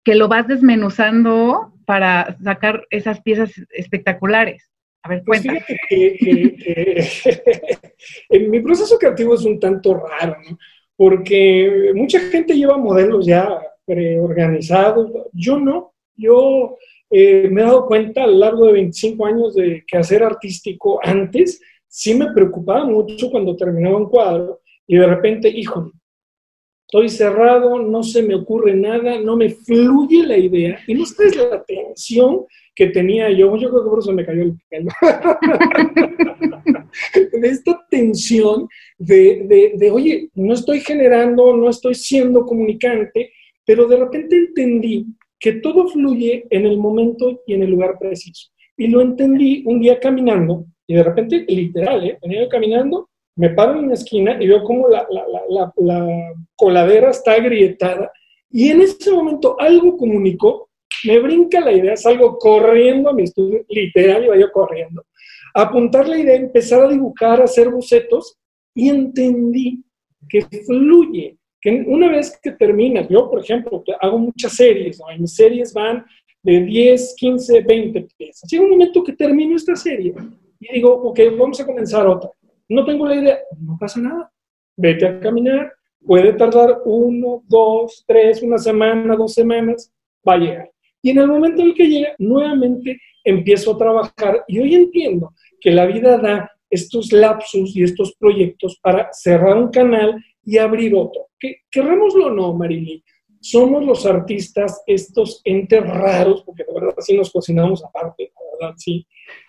que 0.03 0.15
lo 0.15 0.27
vas 0.27 0.47
desmenuzando 0.47 1.73
para 1.85 2.37
sacar 2.43 2.85
esas 2.89 3.21
piezas 3.21 3.51
espectaculares. 3.69 4.72
A 5.03 5.09
ver, 5.09 5.23
pues 5.25 5.41
fíjate 5.41 5.77
que, 5.89 7.03
en 8.29 8.49
mi 8.49 8.61
proceso 8.61 8.97
creativo 8.97 9.35
es 9.35 9.43
un 9.43 9.59
tanto 9.59 9.95
raro, 9.95 10.37
¿no? 10.49 10.57
Porque 10.95 11.91
mucha 11.93 12.19
gente 12.19 12.55
lleva 12.55 12.77
modelos 12.77 13.25
ya 13.25 13.59
preorganizados, 13.85 15.11
yo 15.33 15.59
no, 15.59 15.93
yo 16.15 16.77
eh, 17.09 17.49
me 17.51 17.61
he 17.61 17.65
dado 17.65 17.85
cuenta 17.85 18.23
a 18.23 18.27
lo 18.27 18.37
largo 18.37 18.67
de 18.67 18.73
25 18.73 19.25
años 19.25 19.55
de 19.55 19.83
que 19.85 19.97
hacer 19.97 20.23
artístico 20.23 20.99
antes 21.03 21.59
sí 21.87 22.15
me 22.15 22.31
preocupaba 22.31 22.85
mucho 22.85 23.29
cuando 23.29 23.55
terminaba 23.57 23.97
un 23.97 24.09
cuadro 24.09 24.61
y 24.87 24.97
de 24.97 25.05
repente, 25.05 25.49
híjole, 25.49 25.91
estoy 26.87 27.09
cerrado, 27.09 27.79
no 27.79 28.03
se 28.03 28.23
me 28.23 28.35
ocurre 28.35 28.73
nada, 28.73 29.19
no 29.19 29.35
me 29.35 29.49
fluye 29.49 30.25
la 30.25 30.37
idea 30.37 30.79
y 30.87 30.93
no 30.93 31.05
sabes 31.05 31.35
la 31.35 31.63
tensión 31.63 32.45
que 32.75 32.87
tenía 32.87 33.29
yo, 33.29 33.55
yo 33.55 33.69
creo 33.69 33.83
que 33.83 33.89
por 33.89 33.99
eso 33.99 34.13
me 34.13 34.25
cayó 34.25 34.43
el 34.43 34.55
pelo, 34.69 34.91
de 37.31 37.47
esta 37.47 37.85
tensión 37.89 38.67
de, 38.97 39.73
de, 39.75 39.91
oye, 39.91 40.29
no 40.35 40.53
estoy 40.53 40.79
generando, 40.79 41.55
no 41.55 41.69
estoy 41.69 41.95
siendo 41.95 42.45
comunicante, 42.45 43.31
pero 43.65 43.87
de 43.87 43.97
repente 43.97 44.35
entendí 44.35 45.05
que 45.39 45.53
todo 45.53 45.87
fluye 45.87 46.45
en 46.49 46.65
el 46.65 46.77
momento 46.77 47.41
y 47.45 47.53
en 47.53 47.63
el 47.63 47.71
lugar 47.71 47.97
preciso. 47.99 48.49
Y 48.77 48.87
lo 48.87 49.01
entendí 49.01 49.63
un 49.65 49.79
día 49.79 49.99
caminando, 49.99 50.65
y 50.87 50.95
de 50.95 51.03
repente, 51.03 51.45
literal, 51.47 52.07
¿eh? 52.07 52.17
venía 52.21 52.47
caminando, 52.49 53.09
me 53.35 53.49
paro 53.49 53.77
en 53.77 53.85
una 53.85 53.93
esquina 53.93 54.41
y 54.41 54.47
veo 54.47 54.63
como 54.63 54.87
la, 54.87 55.07
la, 55.09 55.25
la, 55.49 55.73
la 55.77 56.33
coladera 56.55 57.11
está 57.11 57.33
agrietada, 57.33 58.11
y 58.49 58.69
en 58.69 58.81
ese 58.81 59.11
momento 59.11 59.59
algo 59.59 59.97
comunicó 59.97 60.69
me 61.05 61.19
brinca 61.19 61.59
la 61.59 61.71
idea, 61.71 61.95
salgo 61.95 62.37
corriendo 62.37 63.09
a 63.09 63.13
mi 63.13 63.23
estudio, 63.23 63.65
literal, 63.69 64.25
iba 64.25 64.37
yo 64.37 64.51
corriendo, 64.51 65.05
apuntar 65.53 66.07
la 66.07 66.17
idea, 66.17 66.35
empezar 66.35 66.83
a 66.83 66.89
dibujar, 66.89 67.41
a 67.41 67.45
hacer 67.45 67.69
bocetos, 67.69 68.37
y 68.75 68.89
entendí 68.89 69.83
que 70.27 70.41
fluye, 70.41 71.37
que 71.61 71.83
una 71.87 72.09
vez 72.09 72.37
que 72.41 72.51
terminas, 72.51 73.07
yo 73.09 73.29
por 73.29 73.39
ejemplo 73.39 73.83
hago 74.01 74.17
muchas 74.17 74.55
series, 74.55 74.99
mis 75.17 75.35
series 75.35 75.73
van 75.73 76.05
de 76.41 76.61
10, 76.61 77.15
15, 77.17 77.61
20 77.61 78.07
piezas. 78.17 78.51
Llega 78.51 78.63
un 78.65 78.71
momento 78.71 79.03
que 79.03 79.13
termino 79.13 79.55
esta 79.55 79.75
serie 79.75 80.13
y 80.59 80.73
digo, 80.73 80.91
ok, 80.91 81.19
vamos 81.37 81.59
a 81.59 81.65
comenzar 81.65 82.05
otra. 82.05 82.29
No 82.67 82.85
tengo 82.85 83.05
la 83.07 83.15
idea, 83.15 83.39
no 83.59 83.77
pasa 83.79 83.99
nada. 84.01 84.31
Vete 84.75 85.05
a 85.05 85.19
caminar, 85.19 85.71
puede 86.05 86.33
tardar 86.33 86.81
uno, 86.85 87.43
dos, 87.47 88.03
tres, 88.07 88.41
una 88.41 88.57
semana, 88.57 89.15
dos 89.15 89.33
semanas, 89.33 89.91
va 90.27 90.33
a 90.33 90.37
llegar. 90.37 90.72
Y 91.03 91.09
en 91.09 91.19
el 91.19 91.27
momento 91.27 91.61
en 91.61 91.73
que 91.73 91.85
llega, 91.85 92.15
nuevamente 92.17 92.99
empiezo 93.23 93.73
a 93.73 93.77
trabajar 93.77 94.43
y 94.47 94.59
hoy 94.59 94.73
entiendo 94.73 95.33
que 95.59 95.71
la 95.71 95.85
vida 95.85 96.17
da 96.17 96.49
estos 96.69 97.11
lapsus 97.11 97.75
y 97.75 97.83
estos 97.83 98.15
proyectos 98.15 98.79
para 98.81 99.09
cerrar 99.11 99.57
un 99.57 99.69
canal 99.69 100.23
y 100.43 100.57
abrir 100.57 100.95
otro. 100.95 101.27
Que, 101.39 101.57
querrémoslo 101.69 102.27
o 102.27 102.31
no, 102.31 102.53
Marily, 102.53 103.03
somos 103.41 103.85
los 103.85 104.05
artistas 104.05 104.81
estos 104.87 105.41
entes 105.43 105.85
raros, 105.85 106.43
porque 106.43 106.63
de 106.63 106.73
verdad 106.73 106.95
así 106.97 107.15
nos 107.15 107.31
cocinamos 107.31 107.83
aparte, 107.83 108.31
la 108.35 108.67
verdad, 108.67 108.75
sí, 108.77 109.05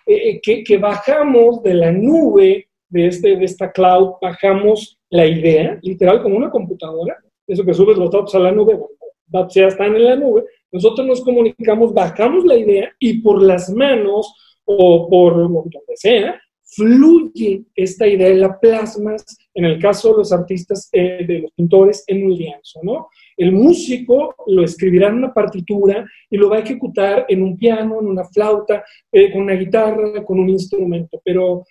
eh, 0.06 0.40
eh, 0.44 0.64
que, 0.64 0.78
bajamos 0.78 1.62
de 1.62 1.74
la 1.74 1.92
nube 1.92 2.68
de, 2.88 3.06
este, 3.06 3.36
de 3.36 3.44
esta 3.44 3.70
cloud, 3.70 4.14
bajamos 4.20 4.98
la 5.10 5.26
idea, 5.26 5.78
literal, 5.82 6.20
como 6.20 6.36
una 6.36 6.50
computadora, 6.50 7.16
eso 7.46 7.64
que 7.64 7.74
subes 7.74 7.96
los 7.96 8.10
datos 8.10 8.34
a 8.34 8.40
la 8.40 8.50
nube, 8.50 8.74
bueno, 8.74 9.48
ya 9.48 9.68
están 9.68 9.94
en 9.94 10.04
la 10.04 10.16
nube, 10.16 10.44
nosotros 10.74 11.06
nos 11.06 11.22
comunicamos, 11.22 11.94
bajamos 11.94 12.44
la 12.44 12.56
idea 12.56 12.92
y 12.98 13.22
por 13.22 13.40
las 13.40 13.70
manos 13.70 14.34
o 14.64 15.08
por 15.08 15.36
donde 15.36 15.70
sea, 15.94 16.40
fluye 16.64 17.62
esta 17.76 18.08
idea 18.08 18.30
y 18.30 18.38
la 18.38 18.58
plasmas, 18.58 19.24
en 19.54 19.66
el 19.66 19.78
caso 19.78 20.10
de 20.10 20.18
los 20.18 20.32
artistas, 20.32 20.88
eh, 20.90 21.24
de 21.24 21.38
los 21.38 21.52
pintores, 21.52 22.02
en 22.08 22.24
un 22.24 22.34
lienzo, 22.34 22.80
¿no? 22.82 23.08
El 23.36 23.52
músico 23.52 24.34
lo 24.48 24.64
escribirá 24.64 25.10
en 25.10 25.18
una 25.18 25.32
partitura 25.32 26.04
y 26.28 26.36
lo 26.36 26.50
va 26.50 26.56
a 26.56 26.60
ejecutar 26.60 27.24
en 27.28 27.44
un 27.44 27.56
piano, 27.56 28.00
en 28.00 28.08
una 28.08 28.24
flauta, 28.24 28.82
eh, 29.12 29.30
con 29.30 29.42
una 29.42 29.54
guitarra, 29.54 30.24
con 30.24 30.40
un 30.40 30.48
instrumento, 30.48 31.22
pero 31.24 31.64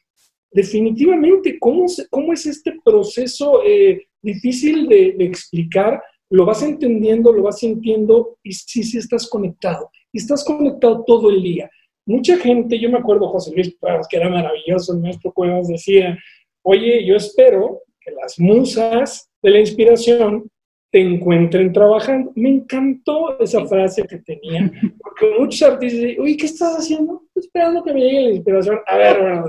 definitivamente, 0.49 1.59
¿cómo, 1.59 1.87
cómo 2.09 2.31
es 2.31 2.45
este 2.45 2.79
proceso 2.85 3.61
eh, 3.65 4.07
difícil 4.21 4.87
de, 4.87 5.15
de 5.17 5.25
explicar? 5.25 6.01
Lo 6.29 6.45
vas 6.45 6.63
entendiendo, 6.63 7.31
lo 7.31 7.43
vas 7.43 7.59
sintiendo 7.59 8.37
y 8.43 8.53
sí, 8.53 8.83
sí 8.83 8.97
estás 8.97 9.27
conectado. 9.27 9.89
Y 10.11 10.19
estás 10.19 10.43
conectado 10.43 11.03
todo 11.05 11.29
el 11.29 11.41
día. 11.41 11.69
Mucha 12.05 12.37
gente, 12.37 12.79
yo 12.79 12.89
me 12.89 12.97
acuerdo 12.97 13.29
José 13.29 13.51
Luis 13.53 13.75
Cuevas, 13.79 14.07
que 14.09 14.17
era 14.17 14.29
maravilloso, 14.29 14.93
el 14.93 14.99
maestro 14.99 15.31
Cuevas 15.31 15.67
decía, 15.67 16.17
oye, 16.63 17.05
yo 17.05 17.15
espero 17.15 17.81
que 17.99 18.11
las 18.11 18.39
musas 18.39 19.29
de 19.41 19.49
la 19.51 19.59
inspiración 19.59 20.49
te 20.91 21.01
encuentren 21.01 21.73
trabajando. 21.73 22.31
Me 22.35 22.49
encantó 22.49 23.39
esa 23.39 23.65
frase 23.65 24.03
que 24.03 24.17
tenía, 24.17 24.71
porque 25.01 25.39
muchos 25.39 25.61
artistas 25.63 26.01
dicen, 26.01 26.21
oye, 26.21 26.37
¿qué 26.37 26.45
estás 26.45 26.75
haciendo? 26.77 27.23
Estoy 27.27 27.41
esperando 27.47 27.83
que 27.83 27.93
me 27.93 28.01
llegue 28.01 28.21
la 28.21 28.29
inspiración. 28.35 28.79
A 28.85 28.97
ver, 28.97 29.19
bueno, 29.19 29.45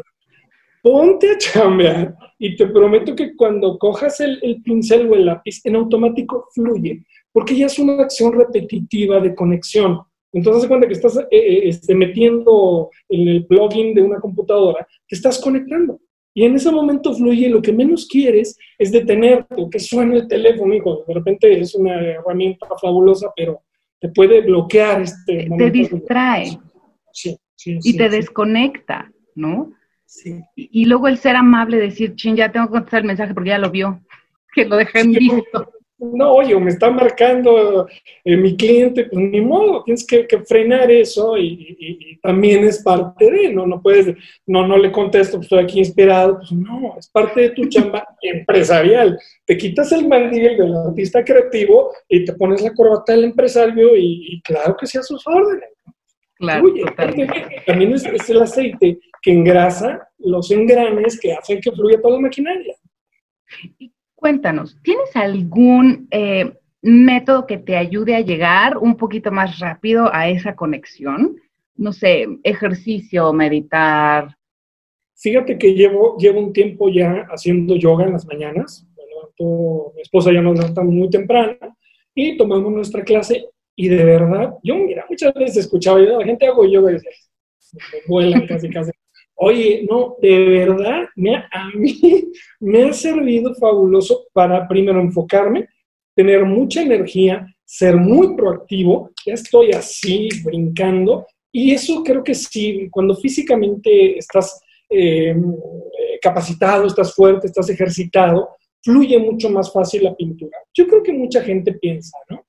ponte 0.85 1.31
a 1.31 1.39
chambear 1.39 2.15
y 2.39 2.57
te 2.57 2.67
prometo 2.67 3.17
que 3.17 3.35
cuando 3.35 3.79
cojas 3.79 4.21
el, 4.21 4.61
pincel 4.63 5.09
o 5.09 5.15
el 5.15 5.25
lápiz, 5.25 5.63
en 5.65 5.77
automático 5.77 6.47
fluye. 6.55 7.03
porque 7.33 7.57
ya 7.57 7.67
es 7.67 7.79
una 7.79 8.03
acción 8.03 8.33
repetitiva 8.33 9.19
de 9.19 9.35
conexión. 9.35 10.03
Entonces, 10.31 10.63
se 10.63 10.69
cuenta 10.69 10.87
que 10.87 10.93
estás 10.93 11.17
eh, 11.17 11.27
eh, 11.31 11.69
este, 11.69 11.95
metiendo 11.95 12.91
en 13.09 13.29
el 13.29 13.47
plugin 13.47 13.95
de 13.95 14.03
una 14.03 14.21
computadora, 14.21 14.87
te 15.09 15.17
estás 15.17 15.41
conectando. 15.41 15.99
Y 16.35 16.45
en 16.45 16.55
ese 16.55 16.71
momento 16.71 17.15
fluye, 17.15 17.49
lo 17.49 17.63
que 17.63 17.73
menos 17.73 18.07
quieres 18.07 18.59
es 18.79 18.93
detenerte, 18.93 19.67
que 19.71 19.79
suene 19.79 20.17
el 20.17 20.29
teléfono, 20.29 20.75
hijo. 20.75 21.05
De 21.09 21.15
repente 21.15 21.61
es 21.61 21.75
una 21.75 21.99
herramienta 21.99 22.67
fabulosa, 22.79 23.33
pero 23.35 23.63
te 23.99 24.11
puede 24.11 24.43
bloquear 24.43 25.01
este 25.01 25.49
Te 25.57 25.71
distrae. 25.71 26.59
Sí, 27.11 27.39
sí, 27.57 27.79
Y 27.83 27.97
te 27.97 28.11
desconecta, 28.11 29.11
¿no? 29.35 29.73
Sí. 30.23 30.41
Y, 30.55 30.85
luego 30.87 31.09
el 31.09 31.19
ser 31.19 31.37
amable, 31.37 31.77
decir, 31.77 32.15
chin, 32.15 32.37
ya 32.37 32.53
tengo 32.53 32.67
que 32.67 32.73
contestar 32.73 33.01
el 33.01 33.07
mensaje 33.07 33.35
porque 33.35 33.51
ya 33.51 33.59
lo 33.59 33.71
vio, 33.71 34.01
que 34.55 34.65
lo 34.65 34.77
dejé 34.77 35.01
en 35.01 35.13
visto 35.13 35.73
no, 36.13 36.33
oye, 36.35 36.59
me 36.59 36.71
está 36.71 36.91
marcando 36.91 37.89
eh, 38.25 38.37
mi 38.37 38.57
cliente, 38.57 39.05
pues 39.05 39.31
ni 39.31 39.41
modo, 39.41 39.83
tienes 39.85 40.07
que, 40.07 40.27
frenar 40.47 40.91
eso 40.91 41.39
y, 41.39 42.19
también 42.23 42.65
es 42.65 42.83
parte 42.83 43.31
de, 43.31 43.53
no, 43.53 43.67
no 43.67 43.81
puedes, 43.83 44.17
no, 44.47 44.67
no 44.67 44.79
le 44.79 44.91
contesto, 44.91 45.37
pues 45.37 45.47
estoy 45.47 45.59
aquí 45.61 45.79
inspirado, 45.79 46.39
pues 46.39 46.53
no, 46.53 46.95
es 46.99 47.09
parte 47.09 47.43
de 47.43 47.51
tu 47.51 47.69
chamba 47.69 48.07
empresarial. 48.23 49.19
Te 49.45 49.57
quitas 49.57 49.93
el 49.93 50.09
mandil 50.09 50.57
del 50.57 50.75
artista 50.75 51.25
creativo 51.25 51.93
y 52.09 52.25
te 52.25 52.33
pones 52.33 52.63
la 52.63 52.73
corbata 52.73 53.13
del 53.13 53.25
empresario 53.25 53.91
y, 53.97 54.41
claro 54.43 54.77
que 54.79 54.87
sea 54.87 55.03
sus 55.03 55.27
órdenes. 55.27 55.71
Claro, 56.37 56.67
también 57.67 57.93
es, 57.93 58.05
es 58.05 58.31
el 58.31 58.43
aceite 58.43 58.99
que 59.23 59.33
engrasa 59.33 60.09
los 60.19 60.51
engranes 60.51 61.19
que 61.21 61.33
hacen 61.33 61.61
que 61.61 61.71
fluya 61.71 62.01
toda 62.01 62.15
la 62.15 62.21
maquinaria. 62.21 62.75
Cuéntanos, 64.15 64.79
¿tienes 64.83 65.15
algún 65.15 66.09
eh, 66.11 66.55
método 66.83 67.47
que 67.47 67.59
te 67.59 67.77
ayude 67.77 68.17
a 68.17 68.21
llegar 68.21 68.79
un 68.79 68.97
poquito 68.97 69.31
más 69.31 69.59
rápido 69.59 70.11
a 70.13 70.29
esa 70.29 70.57
conexión? 70.57 71.37
No 71.77 71.93
sé, 71.93 72.27
ejercicio, 72.43 73.33
meditar. 73.33 74.37
Fíjate 75.17 75.59
que 75.59 75.75
llevo, 75.75 76.17
llevo 76.19 76.41
un 76.41 76.53
tiempo 76.53 76.89
ya 76.89 77.27
haciendo 77.31 77.77
yoga 77.77 78.05
en 78.05 78.13
las 78.13 78.27
mañanas. 78.27 78.87
mi 79.39 80.01
esposa 80.03 80.33
ya 80.33 80.41
nos 80.41 80.59
levanta 80.59 80.83
muy 80.83 81.11
temprano 81.11 81.77
y 82.15 82.37
tomamos 82.37 82.73
nuestra 82.73 83.03
clase 83.03 83.47
y 83.77 83.89
de 83.89 84.05
verdad, 84.05 84.55
yo 84.63 84.77
mira, 84.77 85.05
muchas 85.09 85.35
veces 85.35 85.57
escuchaba, 85.59 85.99
yo, 86.01 86.19
la 86.19 86.25
gente 86.25 86.47
hago 86.47 86.65
yoga 86.67 86.91
y 86.91 86.95
decía, 86.95 87.11
me 87.93 87.99
vuelan 88.07 88.47
casi 88.47 88.71
casi. 88.71 88.91
Oye, 89.37 89.85
no, 89.91 90.17
de 90.23 90.49
verdad, 90.49 91.09
me, 91.17 91.37
a 91.37 91.71
mí 91.75 92.01
me 92.61 92.85
ha 92.85 92.93
servido 92.93 93.55
fabuloso 93.55 94.27
para 94.33 94.69
primero 94.69 95.01
enfocarme, 95.01 95.69
tener 96.15 96.45
mucha 96.45 96.83
energía, 96.83 97.47
ser 97.65 97.97
muy 97.97 98.37
proactivo, 98.37 99.11
ya 99.27 99.35
estoy 99.35 99.73
así 99.73 100.29
brincando 100.45 101.27
y 101.51 101.73
eso 101.73 102.03
creo 102.05 102.23
que 102.23 102.35
sí, 102.35 102.89
cuando 102.91 103.17
físicamente 103.17 104.19
estás 104.19 104.61
em, 104.89 105.57
capacitado, 106.21 106.87
estás 106.87 107.15
fuerte, 107.15 107.47
estás 107.49 107.69
ejercitado, 107.71 108.51
fluye 108.83 109.19
mucho 109.19 109.49
más 109.51 109.73
fácil 109.73 110.05
la 110.05 110.15
pintura. 110.15 110.57
Yo 110.73 110.87
creo 110.87 111.03
que 111.03 111.13
mucha 111.13 111.43
gente 111.43 111.73
piensa, 111.73 112.17
¿no? 112.29 112.45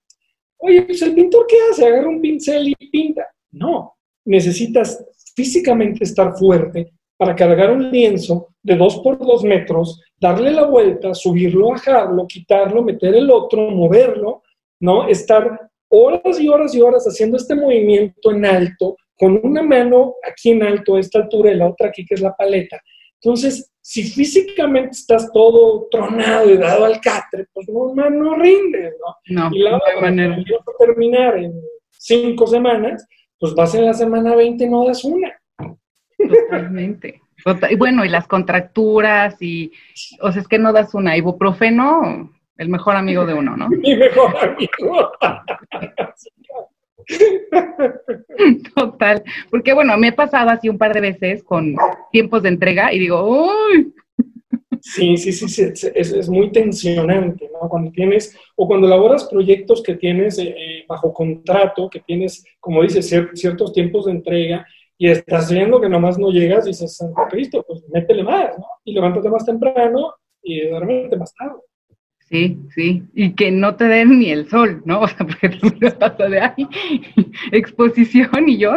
Oye, 0.65 0.81
pues 0.81 1.01
el 1.03 1.13
pintor 1.13 1.45
¿qué 1.47 1.57
hace? 1.69 1.85
Agarra 1.85 2.09
un 2.09 2.19
pincel 2.19 2.69
y 2.69 2.89
pinta. 2.89 3.27
No, 3.51 3.97
necesitas 4.25 5.05
físicamente 5.35 6.03
estar 6.03 6.35
fuerte 6.35 6.91
para 7.17 7.35
cargar 7.35 7.71
un 7.71 7.91
lienzo 7.91 8.47
de 8.63 8.75
dos 8.75 8.97
por 8.97 9.19
dos 9.19 9.43
metros, 9.43 10.01
darle 10.19 10.51
la 10.51 10.65
vuelta, 10.65 11.13
subirlo, 11.13 11.69
bajarlo, 11.69 12.25
quitarlo, 12.25 12.81
meter 12.81 13.13
el 13.13 13.29
otro, 13.29 13.69
moverlo, 13.69 14.41
¿no? 14.79 15.07
Estar 15.07 15.69
horas 15.89 16.39
y 16.39 16.47
horas 16.49 16.73
y 16.73 16.81
horas 16.81 17.05
haciendo 17.05 17.37
este 17.37 17.53
movimiento 17.53 18.31
en 18.31 18.45
alto, 18.45 18.97
con 19.15 19.39
una 19.43 19.61
mano 19.61 20.15
aquí 20.27 20.49
en 20.49 20.63
alto 20.63 20.95
a 20.95 20.99
esta 20.99 21.19
altura 21.19 21.51
y 21.51 21.57
la 21.57 21.69
otra 21.69 21.89
aquí 21.89 22.03
que 22.05 22.15
es 22.15 22.21
la 22.21 22.35
paleta. 22.35 22.81
Entonces, 23.21 23.71
si 23.87 24.01
físicamente 24.01 24.93
estás 24.93 25.31
todo 25.31 25.87
tronado 25.91 26.49
y 26.49 26.57
dado 26.57 26.85
al 26.85 26.99
catre, 26.99 27.45
pues 27.53 27.69
no, 27.69 27.93
no 27.93 28.35
rindes, 28.35 28.95
¿no? 28.99 29.15
No, 29.27 29.55
y 29.55 29.59
la 29.59 29.73
de 29.73 30.01
manera. 30.01 30.43
terminar 30.79 31.37
en 31.37 31.53
cinco 31.91 32.47
semanas, 32.47 33.07
pues 33.39 33.53
vas 33.53 33.75
en 33.75 33.85
la 33.85 33.93
semana 33.93 34.35
20 34.35 34.67
no 34.69 34.87
das 34.87 35.03
una. 35.03 35.39
Totalmente. 36.17 37.21
Y 37.69 37.75
bueno, 37.75 38.03
y 38.03 38.09
las 38.09 38.27
contracturas 38.27 39.39
y, 39.39 39.71
o 40.19 40.31
sea, 40.31 40.41
es 40.41 40.47
que 40.47 40.57
no 40.57 40.73
das 40.73 40.95
una. 40.95 41.15
Ibuprofeno, 41.15 42.33
el 42.57 42.69
mejor 42.69 42.95
amigo 42.95 43.27
de 43.27 43.35
uno, 43.35 43.55
¿no? 43.55 43.69
Mi 43.69 43.95
mejor 43.95 44.35
amigo. 44.35 45.11
Total, 48.75 49.23
porque 49.49 49.73
bueno, 49.73 49.97
me 49.97 50.09
he 50.09 50.13
pasado 50.13 50.49
así 50.49 50.69
un 50.69 50.77
par 50.77 50.93
de 50.93 51.01
veces 51.01 51.43
con 51.43 51.75
tiempos 52.11 52.43
de 52.43 52.49
entrega 52.49 52.93
y 52.93 52.99
digo, 52.99 53.23
¡uy! 53.23 53.93
Sí, 54.81 55.17
sí, 55.17 55.31
sí, 55.33 55.63
es, 55.95 56.29
muy 56.29 56.51
tensionante, 56.51 57.49
¿no? 57.51 57.67
Cuando 57.67 57.91
tienes, 57.91 58.37
o 58.55 58.67
cuando 58.67 58.85
elaboras 58.85 59.25
proyectos 59.25 59.81
que 59.81 59.95
tienes 59.95 60.37
eh, 60.37 60.55
eh, 60.55 60.85
bajo 60.87 61.11
contrato, 61.11 61.89
que 61.89 62.01
tienes, 62.01 62.45
como 62.59 62.83
dices, 62.83 63.09
ciertos 63.33 63.73
tiempos 63.73 64.05
de 64.05 64.11
entrega, 64.11 64.65
y 64.97 65.09
estás 65.09 65.51
viendo 65.51 65.81
que 65.81 65.89
nomás 65.89 66.17
no 66.17 66.29
llegas 66.29 66.65
y 66.65 66.69
dices, 66.69 66.95
Santo 66.95 67.23
Cristo, 67.29 67.65
pues 67.67 67.83
métele 67.91 68.23
más, 68.23 68.57
¿no? 68.57 68.65
Y 68.83 68.93
levántate 68.93 69.27
más 69.29 69.45
temprano 69.45 70.13
y 70.41 70.67
duérmete 70.67 71.17
más 71.17 71.33
tarde. 71.33 71.59
Sí, 72.29 72.57
sí, 72.73 73.03
y 73.13 73.35
que 73.35 73.51
no 73.51 73.75
te 73.75 73.85
den 73.85 74.19
ni 74.19 74.31
el 74.31 74.49
sol, 74.49 74.81
¿no? 74.85 75.01
O 75.01 75.07
sea, 75.07 75.17
porque 75.17 75.49
tú 75.49 75.71
me 75.79 75.91
pasa 75.91 76.27
de 76.27 76.39
ahí, 76.39 76.67
exposición 77.51 78.49
y 78.49 78.57
yo, 78.57 78.71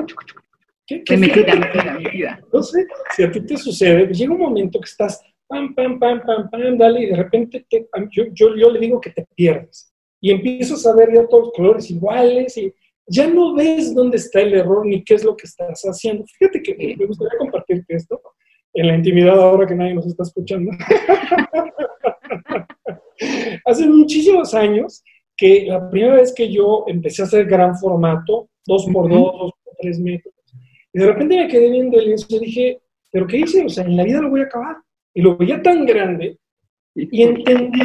¿Qué, 0.87 1.03
qué 1.05 1.17
me 1.17 1.31
queda, 1.31 2.41
No 2.53 2.63
sé, 2.63 2.87
si 3.15 3.23
a 3.23 3.31
ti 3.31 3.45
te 3.45 3.57
sucede, 3.57 4.13
llega 4.13 4.33
un 4.33 4.41
momento 4.41 4.81
que 4.81 4.89
estás 4.89 5.21
pam, 5.47 5.75
pam, 5.75 5.99
pam, 5.99 6.23
pam, 6.25 6.49
pam, 6.51 6.79
dale, 6.79 7.03
y 7.03 7.07
de 7.07 7.17
repente 7.17 7.67
te, 7.69 7.89
yo, 8.11 8.25
yo, 8.33 8.57
yo, 8.57 8.71
le 8.71 8.81
digo 8.81 9.01
que 9.01 9.11
te 9.11 9.27
pierdes. 9.35 9.93
Y 10.21 10.31
empiezas 10.31 10.87
a 10.87 10.95
ver 10.95 11.15
ya 11.15 11.27
todos 11.27 11.45
los 11.45 11.53
colores 11.53 11.91
iguales 11.91 12.57
y 12.57 12.73
ya 13.07 13.27
no 13.27 13.55
ves 13.55 13.95
dónde 13.95 14.17
está 14.17 14.41
el 14.41 14.55
error 14.55 14.85
ni 14.85 15.05
qué 15.05 15.15
es 15.15 15.25
lo 15.25 15.37
que 15.37 15.47
estás 15.47 15.83
haciendo. 15.83 16.25
Fíjate 16.39 16.63
que 16.63 16.97
me 16.99 17.07
gustaría 17.07 17.39
compartirte 17.39 17.95
esto 17.95 18.21
en 18.75 18.89
la 18.89 18.97
intimidad 18.97 19.41
ahora 19.41 19.67
que 19.67 19.75
nadie 19.75 19.95
nos 19.95 20.07
está 20.07 20.23
escuchando. 20.23 20.73
Hace 23.65 23.87
muchísimos 23.89 24.55
años 24.55 25.03
que 25.37 25.67
la 25.67 25.89
primera 25.91 26.17
vez 26.17 26.35
que 26.35 26.53
yo 26.53 26.85
empecé 26.87 27.23
a 27.23 27.27
hacer 27.27 27.47
gran 27.47 27.77
formato, 27.77 28.49
dos 28.67 28.87
por 28.93 29.09
dos, 29.09 29.33
dos 29.33 29.53
por 29.65 29.75
tres 29.81 29.99
metros, 30.01 30.35
y 30.93 30.99
de 30.99 31.07
repente 31.07 31.37
me 31.37 31.49
quedé 31.49 31.71
viendo 31.71 31.99
el 31.99 32.07
lienzo 32.07 32.27
y 32.31 32.39
dije, 32.41 32.81
¿pero 33.11 33.27
qué 33.27 33.39
hice? 33.39 33.65
O 33.65 33.69
sea, 33.69 33.85
en 33.85 33.97
la 33.97 34.05
vida 34.05 34.21
lo 34.21 34.31
voy 34.31 34.41
a 34.41 34.45
acabar 34.45 34.77
y 35.15 35.23
lo 35.23 35.37
veía 35.37 35.63
tan 35.63 35.87
grande 35.87 36.39
y 36.95 37.23
entendí 37.23 37.83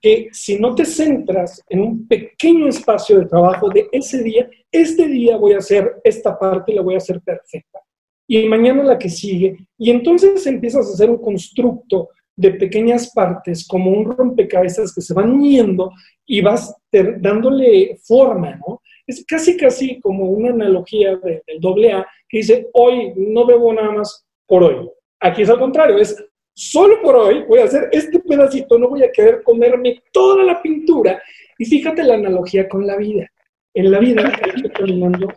que 0.00 0.28
si 0.32 0.58
no 0.58 0.74
te 0.74 0.84
centras 0.84 1.62
en 1.68 1.80
un 1.80 2.06
pequeño 2.06 2.68
espacio 2.68 3.18
de 3.18 3.26
trabajo 3.26 3.68
de 3.68 3.88
ese 3.92 4.22
día, 4.22 4.48
este 4.70 5.08
día 5.08 5.36
voy 5.36 5.52
a 5.52 5.58
hacer 5.58 6.00
esta 6.04 6.38
parte 6.38 6.72
y 6.72 6.76
la 6.76 6.82
voy 6.82 6.94
a 6.94 6.98
hacer 6.98 7.20
perfecta. 7.20 7.80
Y 8.26 8.46
mañana 8.46 8.84
la 8.84 8.98
que 8.98 9.08
sigue. 9.08 9.56
Y 9.76 9.90
entonces 9.90 10.46
empiezas 10.46 10.88
a 10.88 10.92
hacer 10.92 11.10
un 11.10 11.18
constructo 11.18 12.10
de 12.38 12.52
pequeñas 12.52 13.10
partes, 13.12 13.66
como 13.66 13.90
un 13.90 14.16
rompecabezas 14.16 14.94
que 14.94 15.00
se 15.00 15.12
van 15.12 15.32
uniendo 15.32 15.90
y 16.24 16.40
vas 16.40 16.72
dándole 16.92 17.98
forma, 18.04 18.54
¿no? 18.56 18.80
Es 19.04 19.24
casi, 19.26 19.56
casi 19.56 19.98
como 20.00 20.26
una 20.26 20.50
analogía 20.50 21.16
del 21.16 21.60
doble 21.60 21.92
A 21.92 22.06
que 22.28 22.38
dice, 22.38 22.68
hoy 22.74 23.12
no 23.16 23.44
bebo 23.44 23.72
nada 23.72 23.90
más 23.90 24.24
por 24.46 24.62
hoy. 24.62 24.88
Aquí 25.18 25.42
es 25.42 25.50
al 25.50 25.58
contrario, 25.58 25.98
es 25.98 26.16
solo 26.54 27.02
por 27.02 27.16
hoy 27.16 27.42
voy 27.42 27.58
a 27.58 27.64
hacer 27.64 27.88
este 27.90 28.20
pedacito, 28.20 28.78
no 28.78 28.88
voy 28.88 29.02
a 29.02 29.10
querer 29.10 29.42
comerme 29.42 30.00
toda 30.12 30.44
la 30.44 30.62
pintura. 30.62 31.20
Y 31.58 31.64
fíjate 31.64 32.04
la 32.04 32.14
analogía 32.14 32.68
con 32.68 32.86
la 32.86 32.96
vida. 32.96 33.26
En 33.74 33.90
la 33.90 33.98
vida 33.98 34.32
caminando 34.74 35.28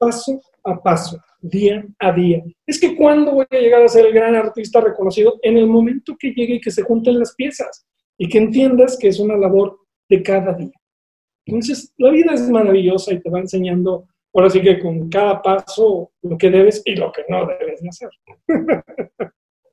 paso 0.00 0.40
a 0.64 0.82
paso, 0.82 1.20
día 1.40 1.84
a 1.98 2.12
día. 2.12 2.42
Es 2.66 2.80
que 2.80 2.96
cuando 2.96 3.32
voy 3.32 3.46
a 3.50 3.58
llegar 3.58 3.82
a 3.82 3.88
ser 3.88 4.06
el 4.06 4.14
gran 4.14 4.34
artista 4.34 4.80
reconocido, 4.80 5.38
en 5.42 5.58
el 5.58 5.66
momento 5.66 6.16
que 6.18 6.32
llegue 6.32 6.54
y 6.54 6.60
que 6.60 6.70
se 6.70 6.82
junten 6.82 7.18
las 7.18 7.34
piezas 7.34 7.86
y 8.16 8.28
que 8.28 8.38
entiendas 8.38 8.96
que 8.98 9.08
es 9.08 9.20
una 9.20 9.36
labor 9.36 9.78
de 10.08 10.22
cada 10.22 10.54
día. 10.54 10.72
Entonces, 11.44 11.92
la 11.98 12.10
vida 12.10 12.32
es 12.32 12.48
maravillosa 12.48 13.12
y 13.12 13.20
te 13.20 13.30
va 13.30 13.40
enseñando, 13.40 14.06
ahora 14.32 14.50
sí 14.50 14.62
que 14.62 14.78
con 14.80 15.08
cada 15.10 15.42
paso, 15.42 16.12
lo 16.22 16.38
que 16.38 16.50
debes 16.50 16.82
y 16.84 16.96
lo 16.96 17.12
que 17.12 17.24
no 17.28 17.46
debes 17.46 17.82
de 17.82 17.88
hacer. 17.88 18.10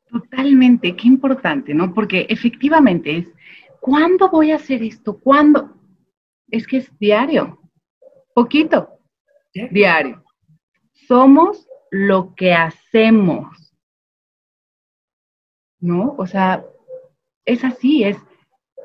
Totalmente, 0.09 0.95
qué 0.95 1.07
importante, 1.07 1.73
¿no? 1.73 1.93
Porque 1.93 2.25
efectivamente 2.29 3.17
es, 3.17 3.27
¿cuándo 3.79 4.29
voy 4.29 4.51
a 4.51 4.55
hacer 4.55 4.83
esto? 4.83 5.19
¿Cuándo? 5.19 5.73
Es 6.49 6.65
que 6.65 6.77
es 6.77 6.97
diario, 6.97 7.59
poquito, 8.33 8.96
diario. 9.71 10.23
Somos 11.07 11.67
lo 11.91 12.33
que 12.35 12.53
hacemos, 12.53 13.73
¿no? 15.79 16.15
O 16.17 16.27
sea, 16.27 16.63
es 17.45 17.63
así, 17.63 18.03
es 18.03 18.17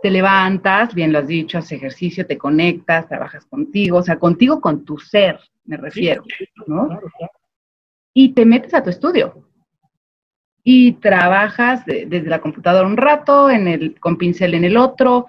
te 0.02 0.11
levantas, 0.11 0.94
bien 0.94 1.12
lo 1.12 1.20
has 1.20 1.28
dicho, 1.28 1.58
haces 1.58 1.72
ejercicio, 1.72 2.26
te 2.26 2.37
conectas, 2.37 3.08
trabajas 3.08 3.46
contigo, 3.46 3.98
o 3.98 4.02
sea, 4.02 4.18
contigo 4.18 4.61
con 4.61 4.85
tu 4.85 4.98
ser, 4.98 5.38
me 5.64 5.76
refiero, 5.76 6.24
¿no? 6.66 7.00
Y 8.12 8.30
te 8.35 8.44
metes 8.44 8.74
a 8.74 8.82
tu 8.82 8.90
estudio 8.90 9.48
y 10.64 10.92
trabajas 10.94 11.85
desde 11.87 12.22
la 12.22 12.40
computadora 12.40 12.87
un 12.87 12.96
rato, 12.96 13.50
en 13.50 13.68
el, 13.68 13.98
con 14.00 14.16
pincel 14.16 14.54
en 14.54 14.64
el 14.64 14.76
otro. 14.76 15.26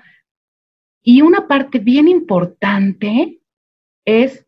Y 1.01 1.21
una 1.21 1.47
parte 1.47 1.79
bien 1.79 2.07
importante 2.07 3.39
es 4.05 4.45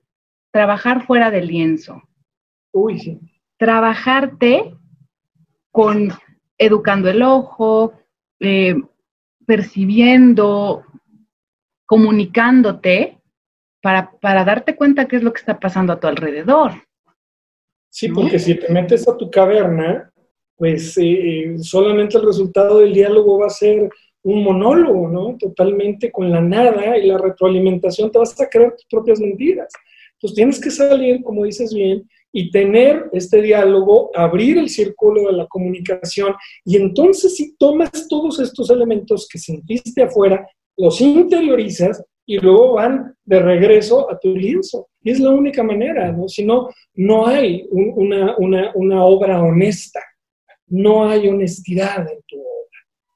trabajar 0.55 1.05
fuera 1.05 1.31
del 1.31 1.47
lienzo. 1.47 2.01
Uy, 2.71 2.97
sí. 2.97 3.19
Trabajarte 3.57 4.73
con 5.69 6.13
educando 6.57 7.09
el 7.09 7.21
ojo, 7.23 7.91
eh, 8.39 8.73
percibiendo, 9.45 10.85
comunicándote 11.85 13.17
para, 13.81 14.11
para, 14.21 14.45
darte 14.45 14.77
cuenta 14.77 15.09
qué 15.09 15.17
es 15.17 15.23
lo 15.23 15.33
que 15.33 15.41
está 15.41 15.59
pasando 15.59 15.91
a 15.91 15.99
tu 15.99 16.07
alrededor. 16.07 16.71
Sí, 17.89 18.07
porque 18.07 18.39
si 18.39 18.55
te 18.55 18.71
metes 18.71 19.05
a 19.09 19.17
tu 19.17 19.29
caverna, 19.29 20.09
pues 20.55 20.97
eh, 20.97 21.57
solamente 21.59 22.17
el 22.17 22.25
resultado 22.25 22.79
del 22.79 22.93
diálogo 22.93 23.39
va 23.39 23.47
a 23.47 23.49
ser 23.49 23.89
un 24.23 24.41
monólogo, 24.41 25.09
¿no? 25.09 25.37
Totalmente 25.37 26.13
con 26.13 26.31
la 26.31 26.39
nada 26.39 26.97
y 26.97 27.07
la 27.07 27.17
retroalimentación 27.17 28.09
te 28.09 28.19
vas 28.19 28.39
a 28.39 28.47
creer 28.47 28.71
tus 28.71 28.85
propias 28.85 29.19
mentiras. 29.19 29.67
Entonces 30.25 30.35
tienes 30.35 30.59
que 30.59 30.71
salir, 30.71 31.21
como 31.21 31.43
dices 31.45 31.71
bien, 31.71 32.09
y 32.31 32.49
tener 32.49 33.09
este 33.13 33.43
diálogo, 33.43 34.09
abrir 34.15 34.57
el 34.57 34.69
círculo 34.69 35.27
de 35.29 35.37
la 35.37 35.45
comunicación 35.45 36.33
y 36.65 36.77
entonces 36.77 37.35
si 37.35 37.55
tomas 37.57 38.07
todos 38.09 38.39
estos 38.39 38.71
elementos 38.71 39.27
que 39.31 39.37
sentiste 39.37 40.01
afuera, 40.01 40.47
los 40.77 40.99
interiorizas 40.99 42.03
y 42.25 42.39
luego 42.39 42.73
van 42.73 43.15
de 43.23 43.39
regreso 43.39 44.11
a 44.11 44.17
tu 44.17 44.35
lienzo. 44.35 44.87
Y 45.03 45.11
es 45.11 45.19
la 45.19 45.29
única 45.29 45.61
manera, 45.61 46.11
¿no? 46.11 46.27
Si 46.27 46.43
no, 46.43 46.69
no 46.95 47.27
hay 47.27 47.67
una, 47.69 48.35
una, 48.37 48.71
una, 48.73 49.05
obra 49.05 49.43
honesta, 49.43 50.01
no 50.65 51.07
hay 51.07 51.27
honestidad 51.27 51.99
en 52.11 52.19
tu 52.27 52.39
obra. 52.39 52.54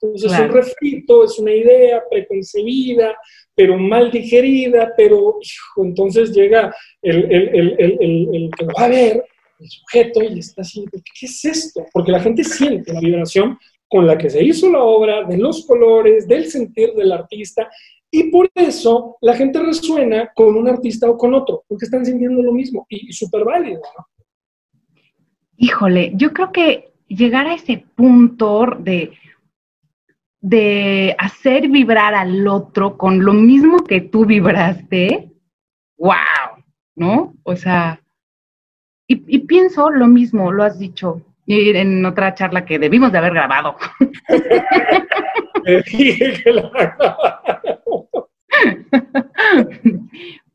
Entonces 0.02 0.32
es 0.32 0.40
un 0.40 0.50
refrito, 0.50 1.26
es 1.26 1.38
una 1.40 1.52
idea 1.52 2.02
preconcebida, 2.10 3.18
pero 3.54 3.78
mal 3.78 4.10
digerida, 4.10 4.94
pero 4.96 5.40
entonces 5.78 6.32
llega 6.32 6.74
el, 7.02 7.26
el, 7.32 7.76
el, 7.80 8.30
el, 8.34 8.50
que 8.58 8.66
lo 8.66 8.74
va 8.78 8.86
a 8.86 8.90
ver, 8.90 9.26
el 9.60 9.70
sujeto, 9.70 10.24
y 10.24 10.40
está 10.40 10.62
así, 10.62 10.86
¿qué 10.92 11.26
es 11.26 11.44
esto? 11.44 11.86
Porque 11.92 12.14
la 12.14 12.22
gente 12.22 12.44
siente 12.46 12.94
la 12.94 13.02
vibración 13.02 13.58
con 13.90 14.08
la 14.08 14.18
que 14.18 14.30
se 14.30 14.42
hizo 14.42 14.72
la 14.72 14.84
obra, 14.84 15.24
de 15.26 15.38
los 15.38 15.66
colores, 15.66 16.28
del 16.28 16.46
sentir 16.46 16.94
del 16.94 17.12
artista, 17.12 17.70
y 18.12 18.32
por 18.32 18.50
eso 18.56 19.18
la 19.22 19.36
gente 19.36 19.60
resuena 19.60 20.32
con 20.34 20.56
un 20.56 20.70
artista 20.70 21.10
o 21.10 21.18
con 21.18 21.34
otro, 21.34 21.64
porque 21.68 21.86
están 21.86 22.06
sintiendo 22.06 22.42
lo 22.42 22.54
mismo, 22.54 22.86
y, 22.90 23.12
súper 23.12 23.44
válido, 23.44 23.82
Híjole, 25.62 26.14
yo 26.16 26.32
creo 26.32 26.54
que 26.54 26.94
llegar 27.10 27.46
a 27.46 27.56
ese 27.56 27.84
punto 27.96 28.66
de 28.80 29.12
de 30.42 31.16
hacer 31.18 31.68
vibrar 31.68 32.16
al 32.16 32.48
otro 32.48 32.98
con 32.98 33.24
lo 33.24 33.34
mismo 33.34 33.84
que 33.84 34.02
tú 34.02 34.26
vibraste, 34.26 35.32
wow, 35.98 36.64
¿no? 36.96 37.34
O 37.44 37.56
sea, 37.56 38.02
y, 39.08 39.40
pienso 39.40 39.90
lo 39.90 40.06
mismo, 40.08 40.52
lo 40.52 40.64
has 40.64 40.78
dicho 40.78 41.22
en 41.48 42.06
otra 42.06 42.36
charla 42.36 42.64
que 42.64 42.78
debimos 42.78 43.12
de 43.12 43.18
haber 43.18 43.34
grabado. 43.34 43.76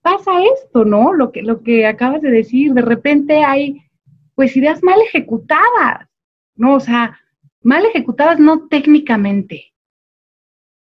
Pasa 0.03 0.31
esto, 0.55 0.85
¿no? 0.85 1.12
Lo 1.12 1.33
que, 1.33 1.42
lo 1.42 1.62
que 1.62 1.87
acabas 1.87 2.23
de 2.23 2.31
decir, 2.31 2.75
de 2.75 2.83
repente 2.83 3.42
hay 3.42 3.83
pues 4.37 4.57
ideas 4.57 4.85
mal 4.85 5.01
ejecutadas, 5.01 6.09
¿no? 6.55 6.75
O 6.75 6.81
sea, 6.81 7.18
mal 7.62 7.85
ejecutadas 7.87 8.38
no 8.38 8.68
técnicamente, 8.68 9.73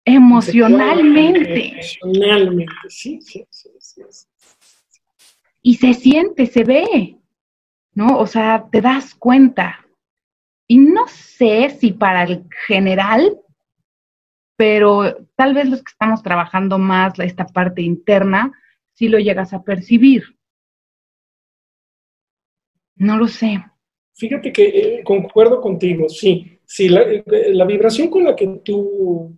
Emocionalmente. 0.05 1.81
Emocionalmente, 2.03 2.73
sí, 2.88 3.21
sí, 3.21 3.47
sí, 3.51 3.71
sí, 3.79 4.03
Y 5.62 5.77
se 5.77 5.95
siente, 5.95 6.47
se 6.47 6.65
ve, 6.65 7.19
¿no? 7.95 8.19
O 8.19 8.27
sea, 8.27 8.67
te 8.71 8.81
das 8.81 9.15
cuenta. 9.15 9.87
Y 10.67 10.79
no 10.79 11.07
sé 11.07 11.71
si 11.71 11.93
para 11.93 12.25
el 12.25 12.45
general, 12.67 13.38
pero 14.57 15.27
tal 15.37 15.55
vez 15.55 15.69
los 15.69 15.83
que 15.83 15.91
estamos 15.91 16.23
trabajando 16.23 16.79
más 16.79 17.19
esta 17.19 17.47
parte 17.47 17.83
interna, 17.83 18.53
sí 18.93 19.09
lo 19.09 19.19
llegas 19.19 19.53
a 19.53 19.62
percibir. 19.62 20.23
No 22.97 23.19
lo 23.19 23.29
sé. 23.29 23.65
Fíjate 24.15 24.53
que 24.53 24.65
eh, 24.65 25.05
concuerdo 25.05 25.61
contigo, 25.61 26.09
sí. 26.09 26.59
Sí, 26.65 26.88
la, 26.88 27.03
eh, 27.03 27.25
la, 27.53 27.65
vibración 27.65 28.09
con 28.09 28.25
la 28.25 28.35
que 28.35 28.47
tú 28.65 29.37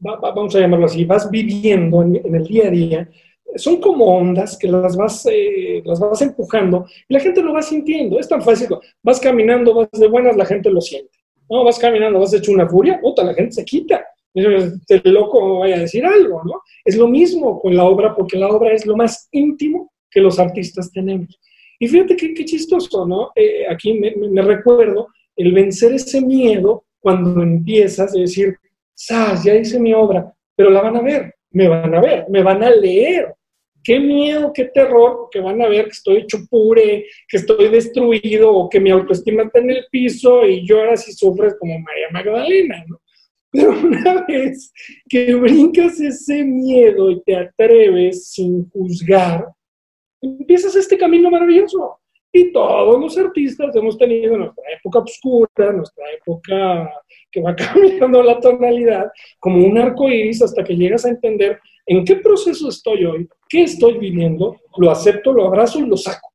vamos 0.00 0.54
a 0.54 0.60
llamarlo 0.60 0.86
así, 0.86 1.04
vas 1.04 1.30
viviendo 1.30 2.02
en, 2.02 2.34
el 2.34 2.44
día 2.44 2.68
a 2.68 2.70
día, 2.70 3.10
son 3.56 3.80
como 3.80 4.06
ondas 4.06 4.56
que 4.56 4.68
las 4.68 4.96
vas, 4.96 5.26
eh, 5.30 5.82
las 5.84 6.00
vas 6.00 6.22
empujando 6.22 6.86
y 7.08 7.14
la 7.14 7.20
gente 7.20 7.42
lo 7.42 7.52
va 7.52 7.62
sintiendo. 7.62 8.18
Es 8.18 8.28
tan 8.28 8.42
fácil. 8.42 8.68
Vas 9.02 9.18
caminando, 9.18 9.74
vas 9.74 9.88
de 9.90 10.06
buenas, 10.06 10.36
la 10.36 10.46
gente 10.46 10.70
lo 10.70 10.80
siente. 10.80 11.10
No, 11.48 11.64
vas 11.64 11.78
caminando, 11.78 12.20
vas 12.20 12.32
hecho 12.32 12.52
una 12.52 12.68
furia, 12.68 13.00
puta, 13.00 13.24
la 13.24 13.34
gente 13.34 13.52
se 13.52 13.64
quita. 13.64 14.04
Este 14.32 15.00
loco 15.08 15.58
vaya 15.58 15.76
a 15.76 15.80
decir 15.80 16.04
algo, 16.04 16.42
¿no? 16.44 16.62
Es 16.84 16.96
lo 16.96 17.08
mismo 17.08 17.60
con 17.60 17.74
la 17.76 17.84
obra, 17.84 18.14
porque 18.14 18.38
la 18.38 18.48
obra 18.48 18.72
es 18.72 18.86
lo 18.86 18.96
más 18.96 19.28
íntimo 19.32 19.90
que 20.08 20.20
los 20.20 20.38
artistas 20.38 20.92
tenemos. 20.92 21.40
Y 21.78 21.88
fíjate 21.88 22.16
qué, 22.16 22.34
qué 22.34 22.44
chistoso, 22.44 23.06
¿no? 23.06 23.30
Eh, 23.34 23.64
aquí 23.68 23.94
me, 23.94 24.42
recuerdo 24.42 25.08
el 25.34 25.52
vencer 25.52 25.92
ese 25.94 26.20
miedo 26.20 26.84
cuando 27.00 27.42
empiezas 27.42 28.14
a 28.14 28.20
decir, 28.20 28.56
¡Sas! 29.02 29.44
Ya 29.44 29.54
hice 29.54 29.80
mi 29.80 29.94
obra, 29.94 30.30
pero 30.54 30.68
la 30.68 30.82
van 30.82 30.96
a 30.96 31.00
ver, 31.00 31.34
me 31.52 31.68
van 31.68 31.94
a 31.94 32.02
ver, 32.02 32.26
me 32.28 32.42
van 32.42 32.62
a 32.62 32.68
leer. 32.68 33.34
Qué 33.82 33.98
miedo, 33.98 34.52
qué 34.52 34.66
terror, 34.66 35.28
que 35.30 35.40
van 35.40 35.62
a 35.62 35.68
ver 35.68 35.86
que 35.86 35.92
estoy 35.92 36.18
hecho 36.18 36.36
pure, 36.50 37.06
que 37.26 37.38
estoy 37.38 37.70
destruido 37.70 38.52
o 38.52 38.68
que 38.68 38.78
mi 38.78 38.90
autoestima 38.90 39.44
está 39.44 39.60
en 39.60 39.70
el 39.70 39.86
piso 39.90 40.44
y 40.44 40.66
lloras 40.66 41.08
y 41.08 41.12
sufres 41.12 41.56
como 41.58 41.78
María 41.78 42.08
Magdalena, 42.12 42.84
¿no? 42.86 43.00
Pero 43.50 43.70
una 43.70 44.26
vez 44.26 44.70
que 45.08 45.34
brincas 45.34 45.98
ese 45.98 46.44
miedo 46.44 47.10
y 47.10 47.22
te 47.22 47.36
atreves 47.36 48.28
sin 48.28 48.68
juzgar, 48.68 49.46
empiezas 50.20 50.76
este 50.76 50.98
camino 50.98 51.30
maravilloso. 51.30 51.99
Y 52.32 52.52
todos 52.52 53.00
los 53.00 53.18
artistas 53.18 53.74
hemos 53.74 53.98
tenido 53.98 54.36
nuestra 54.36 54.64
época 54.78 55.00
oscura, 55.00 55.72
nuestra 55.72 56.04
época 56.12 56.90
que 57.30 57.40
va 57.40 57.56
cambiando 57.56 58.22
la 58.22 58.38
tonalidad, 58.38 59.10
como 59.38 59.64
un 59.64 59.78
arco 59.78 60.08
iris 60.08 60.42
hasta 60.42 60.62
que 60.62 60.76
llegas 60.76 61.04
a 61.04 61.10
entender 61.10 61.58
en 61.86 62.04
qué 62.04 62.16
proceso 62.16 62.68
estoy 62.68 63.04
hoy, 63.04 63.28
qué 63.48 63.64
estoy 63.64 63.98
viviendo, 63.98 64.60
lo 64.76 64.90
acepto, 64.90 65.32
lo 65.32 65.46
abrazo 65.46 65.80
y 65.80 65.86
lo 65.86 65.96
saco. 65.96 66.28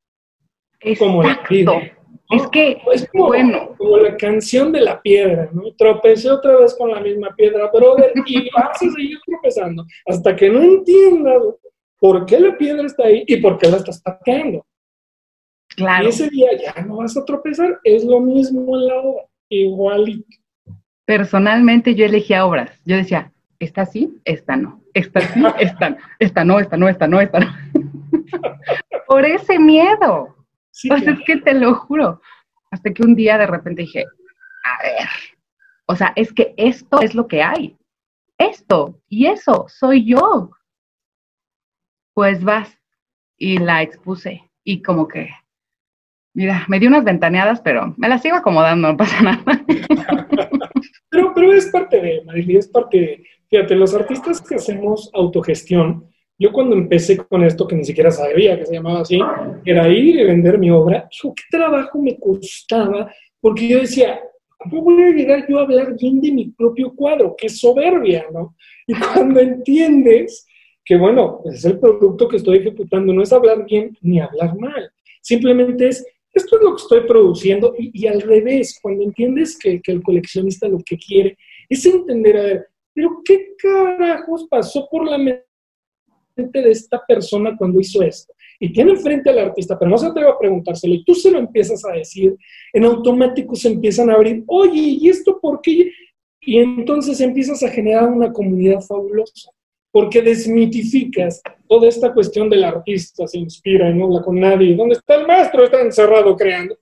Como 0.99 1.23
la 1.23 1.41
vida. 1.49 1.95
Es 2.29 2.47
que, 2.47 2.81
es 2.93 3.08
como, 3.10 3.27
bueno. 3.27 3.75
como 3.77 3.97
la 3.97 4.17
canción 4.17 4.71
de 4.71 4.81
la 4.81 5.01
piedra, 5.01 5.49
¿no? 5.51 5.73
Tropecé 5.77 6.29
otra 6.29 6.58
vez 6.58 6.75
con 6.75 6.89
la 6.89 6.99
misma 6.99 7.34
piedra, 7.36 7.69
brother, 7.71 8.12
y 8.25 8.49
vas 8.55 8.81
a 8.81 8.89
seguir 8.89 9.19
tropezando 9.25 9.86
hasta 10.05 10.36
que 10.36 10.49
no 10.49 10.62
entiendas 10.62 11.41
por 11.99 12.25
qué 12.25 12.39
la 12.39 12.58
piedra 12.58 12.86
está 12.86 13.05
ahí 13.05 13.23
y 13.27 13.38
por 13.38 13.58
qué 13.58 13.69
la 13.69 13.77
estás 13.77 14.01
pateando. 14.01 14.64
Claro. 15.76 16.06
Y 16.06 16.10
ese 16.10 16.30
día 16.30 16.50
ya 16.58 16.82
no 16.84 16.98
vas 16.98 17.18
a 17.18 17.26
tropezar, 17.26 17.80
es 17.84 18.04
lo 18.04 18.20
mismo 18.20 18.78
en 18.78 18.88
la 18.88 18.96
obra, 19.00 19.24
igualito 19.50 20.38
personalmente 21.06 21.96
yo 21.96 22.06
elegía 22.06 22.46
obras. 22.46 22.72
Yo 22.84 22.98
decía, 22.98 23.32
esta 23.60 23.86
sí, 23.86 24.20
esta 24.26 24.58
no. 24.58 24.82
Esta 24.94 25.22
sí, 25.22 25.44
esta 25.60 25.92
no. 25.92 25.98
Esta 26.20 26.44
no, 26.44 26.60
esta 26.60 26.78
no, 26.78 26.90
esta 26.90 27.08
no, 27.08 27.22
esta 27.22 27.40
no. 27.40 27.56
Por 29.08 29.26
ese 29.26 29.60
miedo. 29.60 30.36
o 30.36 30.98
sea, 30.98 30.98
es 30.98 31.19
que 31.26 31.38
te 31.38 31.54
lo 31.54 31.76
juro. 31.76 32.21
Hasta 32.71 32.92
que 32.92 33.04
un 33.04 33.15
día 33.15 33.38
de 33.38 33.48
repente 33.48 33.84
dije, 33.84 34.04
a 34.63 34.84
ver, 34.84 35.10
o 35.86 35.96
sea, 35.96 36.12
es 36.15 36.34
que 36.34 36.54
esto 36.58 37.00
es 37.02 37.15
lo 37.15 37.28
que 37.28 37.42
hay. 37.42 37.78
Esto 38.38 39.00
y 39.08 39.28
eso 39.28 39.65
soy 39.69 40.06
yo. 40.06 40.52
Pues 42.13 42.44
vas 42.44 42.78
y 43.38 43.60
la 43.60 43.82
expuse 43.82 44.50
y 44.63 44.82
como 44.82 45.08
que, 45.08 45.30
mira, 46.36 46.65
me 46.67 46.79
di 46.79 46.88
unas 46.88 47.04
ventaneadas, 47.04 47.62
pero 47.62 47.96
me 47.98 48.08
las 48.08 48.21
sigo 48.21 48.36
acomodando, 48.36 48.90
no 48.90 48.98
pasa 48.98 49.21
nada. 49.21 49.44
Pero, 51.10 51.31
pero 51.33 51.54
es 51.54 51.67
parte 51.67 52.02
de, 52.02 52.23
Marily, 52.25 52.58
es 52.58 52.67
parte 52.67 52.98
de, 52.98 53.23
fíjate, 53.50 53.73
los 53.73 53.96
artistas 53.96 54.42
que 54.42 54.56
hacemos 54.56 55.10
autogestión, 55.13 56.10
yo 56.38 56.52
cuando 56.52 56.75
empecé 56.75 57.15
con 57.15 57.42
esto, 57.42 57.65
que 57.65 57.77
ni 57.77 57.86
siquiera 57.86 58.12
sabía 58.12 58.60
que 58.60 58.65
se 58.65 58.73
llamaba 58.73 59.00
así, 59.00 59.21
era 59.63 59.88
ir 59.88 60.19
y 60.19 60.23
vender 60.25 60.58
mi 60.58 60.69
obra, 60.71 61.08
¿qué 61.10 61.44
trabajo 61.50 62.02
me 62.02 62.19
costaba? 62.19 63.10
Porque 63.40 63.65
yo 63.65 63.79
decía, 63.79 64.19
¿cómo 64.58 64.81
voy 64.81 65.04
a 65.04 65.12
llegar 65.12 65.46
yo 65.48 65.60
a 65.60 65.62
hablar 65.62 65.96
bien 65.98 66.19
de 66.19 66.33
mi 66.33 66.50
propio 66.50 66.94
cuadro? 66.94 67.33
Es 67.40 67.60
soberbia, 67.60 68.25
¿no? 68.33 68.56
Y 68.86 68.94
cuando 69.13 69.40
entiendes 69.40 70.46
que, 70.83 70.98
bueno, 70.98 71.40
pues 71.42 71.60
es 71.60 71.65
el 71.65 71.79
producto 71.79 72.27
que 72.27 72.38
estoy 72.38 72.58
ejecutando, 72.58 73.13
no 73.13 73.23
es 73.23 73.31
hablar 73.31 73.65
bien 73.65 73.98
ni 74.02 74.19
hablar 74.19 74.58
mal, 74.60 74.92
simplemente 75.21 75.88
es, 75.88 76.06
esto 76.36 76.58
es 76.58 76.62
lo 76.63 76.75
que 76.75 76.81
estoy 76.81 77.08
produciendo 77.08 77.73
y, 77.77 78.06
al 78.08 78.21
revés, 78.21 78.77
cuando 78.81 79.04
entiendes 79.04 79.58
que, 79.58 79.81
que 79.81 79.94
el 79.94 80.04
coleccionista 80.04 80.67
lo 80.67 80.79
que 80.86 80.98
quiere 80.98 81.38
es 81.69 81.86
entender, 81.86 82.38
a 82.38 82.44
ver, 82.44 82.67
pero 82.94 83.21
¿qué 83.23 83.56
carajos 83.58 84.46
pasó 84.50 84.88
por 84.92 85.10
la 85.10 85.17
mente 85.17 85.46
de 86.38 86.71
esta 86.71 87.02
persona 87.08 87.56
cuando 87.58 87.79
hizo 87.79 88.04
esto? 88.04 88.33
Y 88.60 88.71
tiene 88.71 88.92
enfrente 88.92 89.29
al 89.29 89.40
artista, 89.40 89.77
pero 89.79 89.92
no 89.92 89.98
se 89.98 90.08
atreve 90.08 90.29
a 90.29 90.38
preguntárselo 90.38 90.94
y 90.94 91.04
tú 91.04 91.15
se 91.15 91.31
lo 91.31 91.40
empiezas 91.40 91.83
a 91.86 91.94
decir, 91.94 92.36
en 92.73 92.86
automático 92.86 93.56
se 93.56 93.69
empiezan 93.69 94.10
a 94.10 94.13
abrir, 94.13 94.44
oye, 94.48 94.81
¿y 94.81 95.10
esto 95.10 95.40
por 95.42 95.62
qué? 95.62 95.92
Y 96.42 96.60
entonces 96.60 97.19
empiezas 97.21 97.63
a 97.63 97.69
generar 97.69 98.08
una 98.08 98.31
comunidad 98.31 98.81
fabulosa, 98.81 99.52
porque 99.96 100.21
desmitificas 100.21 101.41
toda 101.69 101.87
esta 101.87 102.13
cuestión 102.13 102.50
del 102.50 102.65
artista, 102.65 103.25
se 103.25 103.37
inspira 103.37 103.89
y 103.89 103.93
no 103.93 104.08
habla 104.08 104.23
con 104.23 104.37
nadie. 104.37 104.75
¿Dónde 104.75 104.96
está 104.96 105.15
el 105.15 105.25
maestro? 105.25 105.63
Está 105.63 105.79
encerrado 105.79 106.35
creando. 106.35 106.77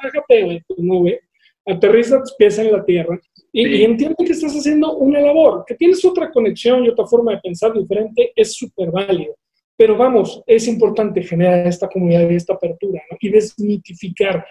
Bájate 0.00 0.34
de 0.44 0.64
tu 0.68 0.76
nube, 0.78 1.22
aterriza 1.66 2.20
tus 2.20 2.36
pies 2.36 2.56
en 2.60 2.70
la 2.70 2.84
tierra 2.84 3.18
y, 3.52 3.82
entiende 3.82 4.24
que 4.24 4.30
estás 4.30 4.54
haciendo 4.54 4.96
una 4.96 5.20
labor, 5.20 5.64
que 5.66 5.74
tienes 5.74 6.04
otra 6.04 6.30
conexión 6.30 6.84
y 6.84 6.88
otra 6.88 7.04
forma 7.08 7.32
de 7.32 7.38
pensar 7.38 7.72
diferente, 7.72 8.32
es 8.36 8.54
súper 8.54 8.92
válido. 8.92 9.34
Pero 9.76 9.96
vamos, 9.96 10.40
es 10.46 10.68
importante 10.68 11.24
generar 11.24 11.66
esta 11.66 11.88
comunidad 11.88 12.30
y 12.30 12.36
esta 12.36 12.54
apertura 12.54 13.02
y 13.18 13.28
desmitificar 13.28 14.46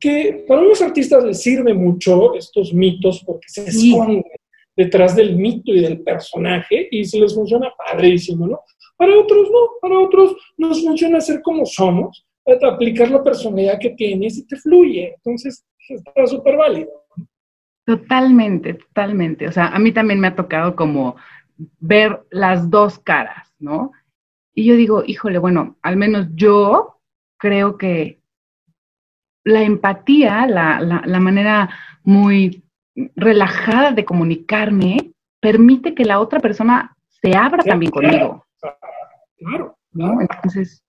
que 0.00 0.46
para 0.48 0.62
unos 0.62 0.80
artistas 0.80 1.22
les 1.22 1.42
sirve 1.42 1.74
mucho 1.74 2.36
estos 2.36 2.72
mitos 2.72 3.22
porque 3.22 3.48
se 3.48 3.68
esconden 3.68 4.24
detrás 4.76 5.14
del 5.16 5.36
mito 5.36 5.72
y 5.72 5.80
del 5.80 6.02
personaje 6.02 6.88
y 6.90 7.04
se 7.04 7.18
les 7.18 7.34
funciona 7.34 7.72
padrísimo, 7.76 8.46
¿no? 8.46 8.60
Para 8.96 9.18
otros 9.18 9.50
no, 9.50 9.58
para 9.80 9.98
otros 9.98 10.36
nos 10.56 10.82
funciona 10.82 11.20
ser 11.20 11.42
como 11.42 11.66
somos, 11.66 12.26
aplicar 12.62 13.10
la 13.10 13.22
personalidad 13.22 13.78
que 13.80 13.90
tienes 13.90 14.38
y 14.38 14.46
te 14.46 14.56
fluye. 14.56 15.14
Entonces, 15.16 15.64
está 15.88 16.26
súper 16.26 16.56
válido. 16.56 16.90
Totalmente, 17.86 18.74
totalmente. 18.74 19.48
O 19.48 19.52
sea, 19.52 19.68
a 19.68 19.78
mí 19.78 19.92
también 19.92 20.20
me 20.20 20.28
ha 20.28 20.36
tocado 20.36 20.74
como 20.74 21.16
ver 21.78 22.22
las 22.30 22.70
dos 22.70 22.98
caras, 22.98 23.52
¿no? 23.58 23.92
Y 24.54 24.64
yo 24.64 24.76
digo, 24.76 25.02
híjole, 25.06 25.38
bueno, 25.38 25.76
al 25.82 25.96
menos 25.96 26.28
yo 26.34 27.00
creo 27.38 27.76
que 27.76 28.20
la 29.44 29.62
empatía, 29.62 30.46
la, 30.46 30.80
la, 30.80 31.20
manera 31.20 31.68
muy 32.02 32.63
relajada 33.16 33.92
de 33.92 34.04
comunicarme, 34.04 35.12
permite 35.40 35.94
que 35.94 36.04
la 36.04 36.20
otra 36.20 36.40
persona 36.40 36.96
se 37.08 37.36
abra 37.36 37.62
también 37.62 37.90
conmigo. 37.90 38.44
Claro. 39.38 39.76
¿no? 39.92 40.20
Entonces, 40.20 40.82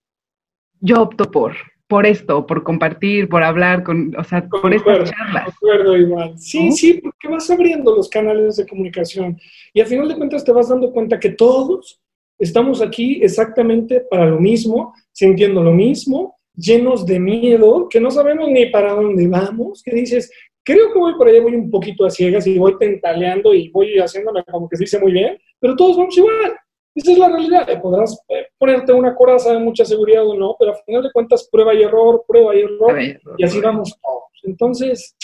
yo 0.79 1.01
opto 1.01 1.29
por, 1.31 1.55
por 1.87 2.05
esto, 2.05 2.45
por 2.45 2.63
compartir, 2.63 3.29
por 3.29 3.43
hablar, 3.43 3.83
con, 3.83 4.15
o 4.17 4.23
sea, 4.23 4.47
por 4.47 4.73
estas 4.73 5.11
charlas. 5.11 5.49
acuerdo 5.49 5.97
igual. 5.97 6.37
Sí, 6.37 6.71
sí, 6.71 6.99
porque 7.01 7.27
vas 7.27 7.49
abriendo 7.49 7.95
los 7.95 8.09
canales 8.09 8.57
de 8.57 8.67
comunicación 8.67 9.37
y 9.73 9.81
al 9.81 9.87
final 9.87 10.07
de 10.07 10.15
cuentas 10.15 10.43
te 10.43 10.51
vas 10.51 10.69
dando 10.69 10.91
cuenta 10.91 11.19
que 11.19 11.29
todos 11.29 12.01
estamos 12.37 12.81
aquí 12.81 13.21
exactamente 13.23 14.01
para 14.01 14.25
lo 14.25 14.39
mismo, 14.39 14.93
sintiendo 15.11 15.63
lo 15.63 15.71
mismo, 15.71 16.37
llenos 16.55 17.05
de 17.05 17.19
miedo, 17.19 17.87
que 17.89 17.99
no 17.99 18.11
sabemos 18.11 18.49
ni 18.49 18.67
para 18.67 18.93
dónde 18.93 19.27
vamos, 19.27 19.83
que 19.83 19.91
dices, 19.91 20.31
creo 20.65 20.91
que 20.91 20.99
voy 20.99 21.13
por 21.15 21.27
allá, 21.27 21.41
voy 21.41 21.55
un 21.55 21.69
poquito 21.69 22.05
a 22.05 22.09
ciegas 22.09 22.45
y 22.47 22.57
voy 22.57 22.77
tentaleando 22.77 23.53
y 23.53 23.69
voy 23.69 23.97
haciéndome 23.99 24.43
como 24.43 24.67
que 24.67 24.75
se 24.77 24.83
dice 24.83 24.99
muy 24.99 25.11
bien, 25.11 25.37
pero 25.59 25.75
todos 25.75 25.95
vamos 25.95 26.17
igual. 26.17 26.57
Esa 26.95 27.11
es 27.11 27.17
la 27.17 27.29
realidad. 27.29 27.81
Podrás 27.81 28.17
eh, 28.29 28.47
ponerte 28.57 28.93
una 28.93 29.15
coraza 29.15 29.51
de 29.51 29.59
mucha 29.59 29.85
seguridad 29.85 30.25
o 30.25 30.35
no, 30.35 30.55
pero 30.57 30.71
al 30.71 30.77
final 30.85 31.03
de 31.03 31.11
cuentas 31.11 31.47
prueba 31.51 31.73
y 31.73 31.83
error, 31.83 32.23
prueba 32.27 32.55
y 32.55 32.61
error, 32.61 32.99
y 33.37 33.43
así 33.43 33.59
vamos 33.59 33.95
todos. 34.01 34.23
Entonces, 34.43 35.15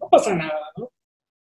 no 0.00 0.08
pasa 0.08 0.34
nada, 0.34 0.72
¿no? 0.76 0.90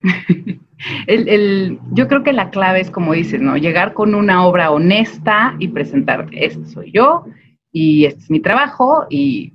el, 1.07 1.79
yo 1.93 2.07
creo 2.07 2.23
que 2.23 2.33
la 2.33 2.49
clave 2.49 2.81
es, 2.81 2.91
como 2.91 3.13
dices, 3.13 3.41
¿no? 3.41 3.57
Llegar 3.57 3.93
con 3.93 4.15
una 4.15 4.45
obra 4.45 4.71
honesta 4.71 5.55
y 5.59 5.67
presentarte, 5.67 6.45
este 6.45 6.65
soy 6.65 6.91
yo 6.91 7.25
y 7.71 8.05
este 8.05 8.21
es 8.21 8.31
mi 8.31 8.39
trabajo 8.39 9.05
y 9.09 9.53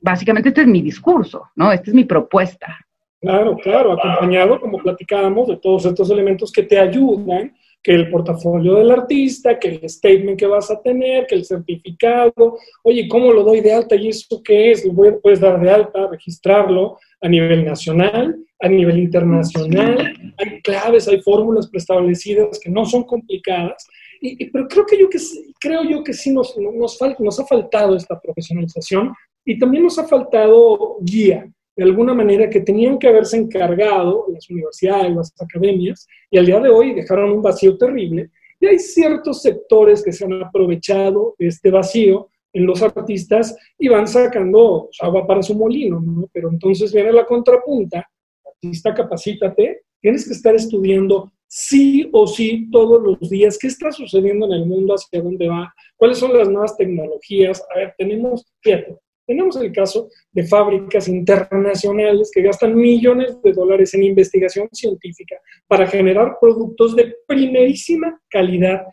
básicamente 0.00 0.48
este 0.48 0.62
es 0.62 0.66
mi 0.68 0.82
discurso, 0.82 1.50
¿no? 1.54 1.72
Esta 1.72 1.90
es 1.90 1.94
mi 1.94 2.04
propuesta. 2.04 2.85
Claro, 3.26 3.56
claro, 3.56 3.92
acompañado, 3.92 4.60
como 4.60 4.78
platicábamos, 4.78 5.48
de 5.48 5.56
todos 5.56 5.84
estos 5.84 6.10
elementos 6.10 6.52
que 6.52 6.62
te 6.62 6.78
ayudan 6.78 7.52
que 7.82 7.92
el 7.92 8.10
portafolio 8.10 8.74
del 8.74 8.90
artista, 8.90 9.58
que 9.60 9.68
el 9.68 9.88
statement 9.88 10.38
que 10.38 10.46
vas 10.46 10.70
a 10.70 10.80
tener, 10.80 11.26
que 11.26 11.36
el 11.36 11.44
certificado, 11.44 12.58
oye, 12.82 13.06
¿cómo 13.08 13.32
lo 13.32 13.44
doy 13.44 13.60
de 13.60 13.72
alta? 13.72 13.94
¿Y 13.94 14.08
eso 14.08 14.42
qué 14.44 14.72
es? 14.72 14.84
Lo 14.84 15.20
puedes 15.20 15.38
dar 15.38 15.60
de 15.60 15.70
alta, 15.70 16.08
registrarlo 16.08 16.98
a 17.20 17.28
nivel 17.28 17.64
nacional, 17.64 18.36
a 18.60 18.68
nivel 18.68 18.98
internacional. 18.98 20.14
Hay 20.38 20.60
claves, 20.62 21.06
hay 21.06 21.20
fórmulas 21.20 21.68
preestablecidas 21.68 22.58
que 22.58 22.70
no 22.70 22.84
son 22.84 23.04
complicadas. 23.04 23.86
Y, 24.20 24.50
pero 24.50 24.66
creo, 24.66 24.86
que 24.86 24.98
yo 24.98 25.08
que, 25.08 25.18
creo 25.60 25.84
yo 25.84 26.02
que 26.02 26.12
sí 26.12 26.32
nos, 26.32 26.56
nos, 26.56 26.98
nos 27.20 27.40
ha 27.40 27.46
faltado 27.46 27.94
esta 27.94 28.18
profesionalización 28.20 29.12
y 29.44 29.58
también 29.58 29.84
nos 29.84 29.96
ha 29.98 30.08
faltado 30.08 30.96
guía 31.02 31.48
de 31.76 31.84
alguna 31.84 32.14
manera 32.14 32.48
que 32.48 32.60
tenían 32.60 32.98
que 32.98 33.08
haberse 33.08 33.36
encargado 33.36 34.24
las 34.32 34.48
universidades, 34.48 35.14
las 35.14 35.32
academias, 35.40 36.06
y 36.30 36.38
al 36.38 36.46
día 36.46 36.58
de 36.58 36.70
hoy 36.70 36.94
dejaron 36.94 37.32
un 37.32 37.42
vacío 37.42 37.76
terrible. 37.76 38.30
Y 38.58 38.66
hay 38.66 38.78
ciertos 38.78 39.42
sectores 39.42 40.02
que 40.02 40.12
se 40.12 40.24
han 40.24 40.42
aprovechado 40.42 41.34
de 41.38 41.48
este 41.48 41.70
vacío 41.70 42.30
en 42.54 42.64
los 42.64 42.80
artistas 42.82 43.54
y 43.78 43.88
van 43.88 44.08
sacando 44.08 44.88
agua 45.00 45.26
para 45.26 45.42
su 45.42 45.54
molino, 45.54 46.00
¿no? 46.00 46.28
Pero 46.32 46.48
entonces 46.48 46.92
viene 46.92 47.12
la 47.12 47.26
contrapunta, 47.26 48.08
artista, 48.46 48.94
capacítate, 48.94 49.82
tienes 50.00 50.26
que 50.26 50.32
estar 50.32 50.54
estudiando 50.54 51.30
sí 51.46 52.08
o 52.12 52.26
sí 52.26 52.68
todos 52.70 53.02
los 53.02 53.28
días 53.28 53.58
qué 53.58 53.66
está 53.66 53.92
sucediendo 53.92 54.46
en 54.46 54.52
el 54.52 54.66
mundo, 54.66 54.94
hacia 54.94 55.22
dónde 55.22 55.48
va, 55.48 55.72
cuáles 55.96 56.18
son 56.18 56.36
las 56.36 56.48
nuevas 56.48 56.76
tecnologías. 56.76 57.62
A 57.74 57.78
ver, 57.78 57.94
tenemos, 57.98 58.46
fíjate, 58.60 58.96
tenemos 59.26 59.56
el 59.56 59.72
caso 59.72 60.08
de 60.32 60.44
fábricas 60.44 61.08
internacionales 61.08 62.30
que 62.32 62.42
gastan 62.42 62.74
millones 62.74 63.40
de 63.42 63.52
dólares 63.52 63.92
en 63.94 64.04
investigación 64.04 64.68
científica 64.72 65.36
para 65.66 65.86
generar 65.86 66.36
productos 66.40 66.94
de 66.94 67.16
primerísima 67.26 68.20
calidad 68.30 68.86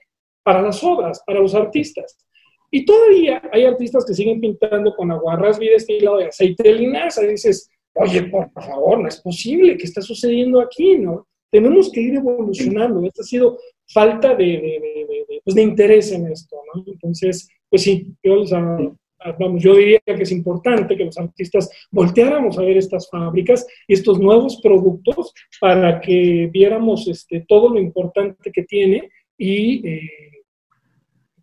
para 0.43 0.61
las 0.61 0.84
obras, 0.84 1.21
para 1.25 1.39
los 1.39 1.53
artistas. 1.53 2.17
Y 2.71 2.86
todavía 2.86 3.41
hay 3.51 3.65
artistas 3.65 4.03
que 4.03 4.15
siguen 4.15 4.41
pintando 4.41 4.95
con 4.95 5.11
aguarras 5.11 5.61
y 5.61 5.67
destilado 5.67 6.17
de 6.17 6.25
aceite 6.25 6.63
de 6.63 6.73
linaza. 6.73 7.23
Y 7.23 7.27
dices, 7.27 7.69
oye, 7.93 8.23
por 8.23 8.49
favor, 8.51 8.99
no 8.99 9.07
es 9.07 9.21
posible, 9.21 9.77
¿qué 9.77 9.84
está 9.84 10.01
sucediendo 10.01 10.59
aquí? 10.59 10.97
¿no? 10.97 11.27
Tenemos 11.51 11.91
que 11.91 12.01
ir 12.01 12.15
evolucionando. 12.15 13.05
Esta 13.05 13.21
ha 13.21 13.25
sido 13.25 13.59
falta 13.93 14.34
de, 14.34 14.45
de, 14.45 15.41
pues, 15.43 15.55
de 15.55 15.61
interés 15.61 16.11
en 16.11 16.31
esto. 16.31 16.57
¿no? 16.73 16.84
Entonces, 16.88 17.47
pues 17.69 17.84
sí, 17.84 18.07
yo 18.23 18.38
les 18.38 18.51
vamos, 19.39 19.63
yo 19.63 19.76
diría 19.76 19.99
que 20.05 20.24
es 20.24 20.32
importante 20.32 20.95
que 20.95 21.05
los 21.05 21.17
artistas 21.17 21.69
volteáramos 21.91 22.57
a 22.57 22.61
ver 22.61 22.78
estas 22.78 23.09
fábricas 23.09 23.65
y 23.88 23.93
estos 23.93 24.19
nuevos 24.19 24.59
productos 24.61 25.34
para 25.59 25.99
que 26.01 26.49
viéramos 26.51 27.07
este, 27.07 27.45
todo 27.47 27.74
lo 27.74 27.80
importante 27.80 28.51
que 28.51 28.63
tiene 28.63 29.09
y 29.38 29.88
eh, 29.88 30.09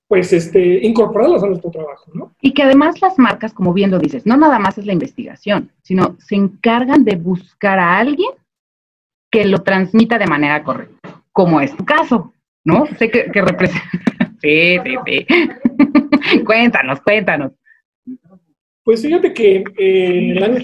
pues 0.07 0.33
este, 0.33 0.85
incorporarlas 0.85 1.43
a 1.43 1.47
nuestro 1.47 1.71
trabajo. 1.71 2.11
¿no? 2.15 2.35
Y 2.41 2.53
que 2.53 2.65
además 2.65 3.01
las 3.01 3.19
marcas, 3.19 3.53
como 3.53 3.73
bien 3.73 3.91
lo 3.91 3.99
dices, 3.99 4.27
no 4.27 4.37
nada 4.37 4.59
más 4.59 4.77
es 4.79 4.87
la 4.87 4.93
investigación, 4.93 5.71
sino 5.83 6.17
se 6.19 6.35
encargan 6.35 7.05
de 7.05 7.17
buscar 7.17 7.79
a 7.79 7.99
alguien 7.99 8.31
que 9.31 9.45
lo 9.45 9.63
transmita 9.63 10.19
de 10.19 10.27
manera 10.27 10.65
correcta, 10.65 11.23
como 11.31 11.61
es 11.61 11.77
tu 11.77 11.85
caso, 11.85 12.35
¿no? 12.65 12.87
Sé 12.99 13.11
que, 13.11 13.31
que 13.31 13.43
representa... 13.43 13.89
Sí, 14.43 14.79
sí, 14.83 14.95
sí. 15.05 15.27
cuéntanos, 16.47 17.01
cuéntanos. 17.03 17.53
Pues 18.91 19.03
fíjate 19.03 19.33
que 19.33 19.59
eh, 19.79 20.19
en 20.19 20.31
el 20.37 20.43
año 20.43 20.59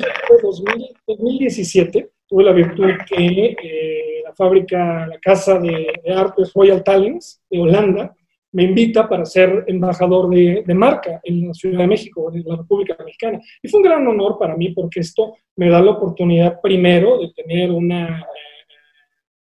2017 1.06 2.10
tuve 2.26 2.42
la 2.42 2.50
virtud 2.50 2.88
que 3.08 3.56
eh, 3.62 4.20
la 4.24 4.34
fábrica, 4.34 5.06
la 5.06 5.16
Casa 5.20 5.60
de, 5.60 5.86
Artes 6.12 6.52
Royal 6.52 6.82
Talents 6.82 7.40
de 7.48 7.60
Holanda, 7.60 8.16
me 8.50 8.64
invita 8.64 9.08
para 9.08 9.24
ser 9.24 9.62
embajador 9.68 10.28
de, 10.28 10.74
marca 10.74 11.20
en 11.22 11.46
la 11.46 11.54
Ciudad 11.54 11.78
de 11.78 11.86
México, 11.86 12.32
en 12.34 12.42
la 12.44 12.56
República 12.56 12.96
Mexicana. 12.98 13.40
Y 13.62 13.68
fue 13.68 13.78
un 13.78 13.84
gran 13.86 14.04
honor 14.04 14.38
para 14.40 14.56
mí 14.56 14.70
porque 14.70 14.98
esto 14.98 15.36
me 15.54 15.70
da 15.70 15.80
la 15.80 15.92
oportunidad 15.92 16.60
primero 16.60 17.20
de 17.20 17.30
tener 17.32 17.70
una 17.70 18.22
eh, 18.22 18.24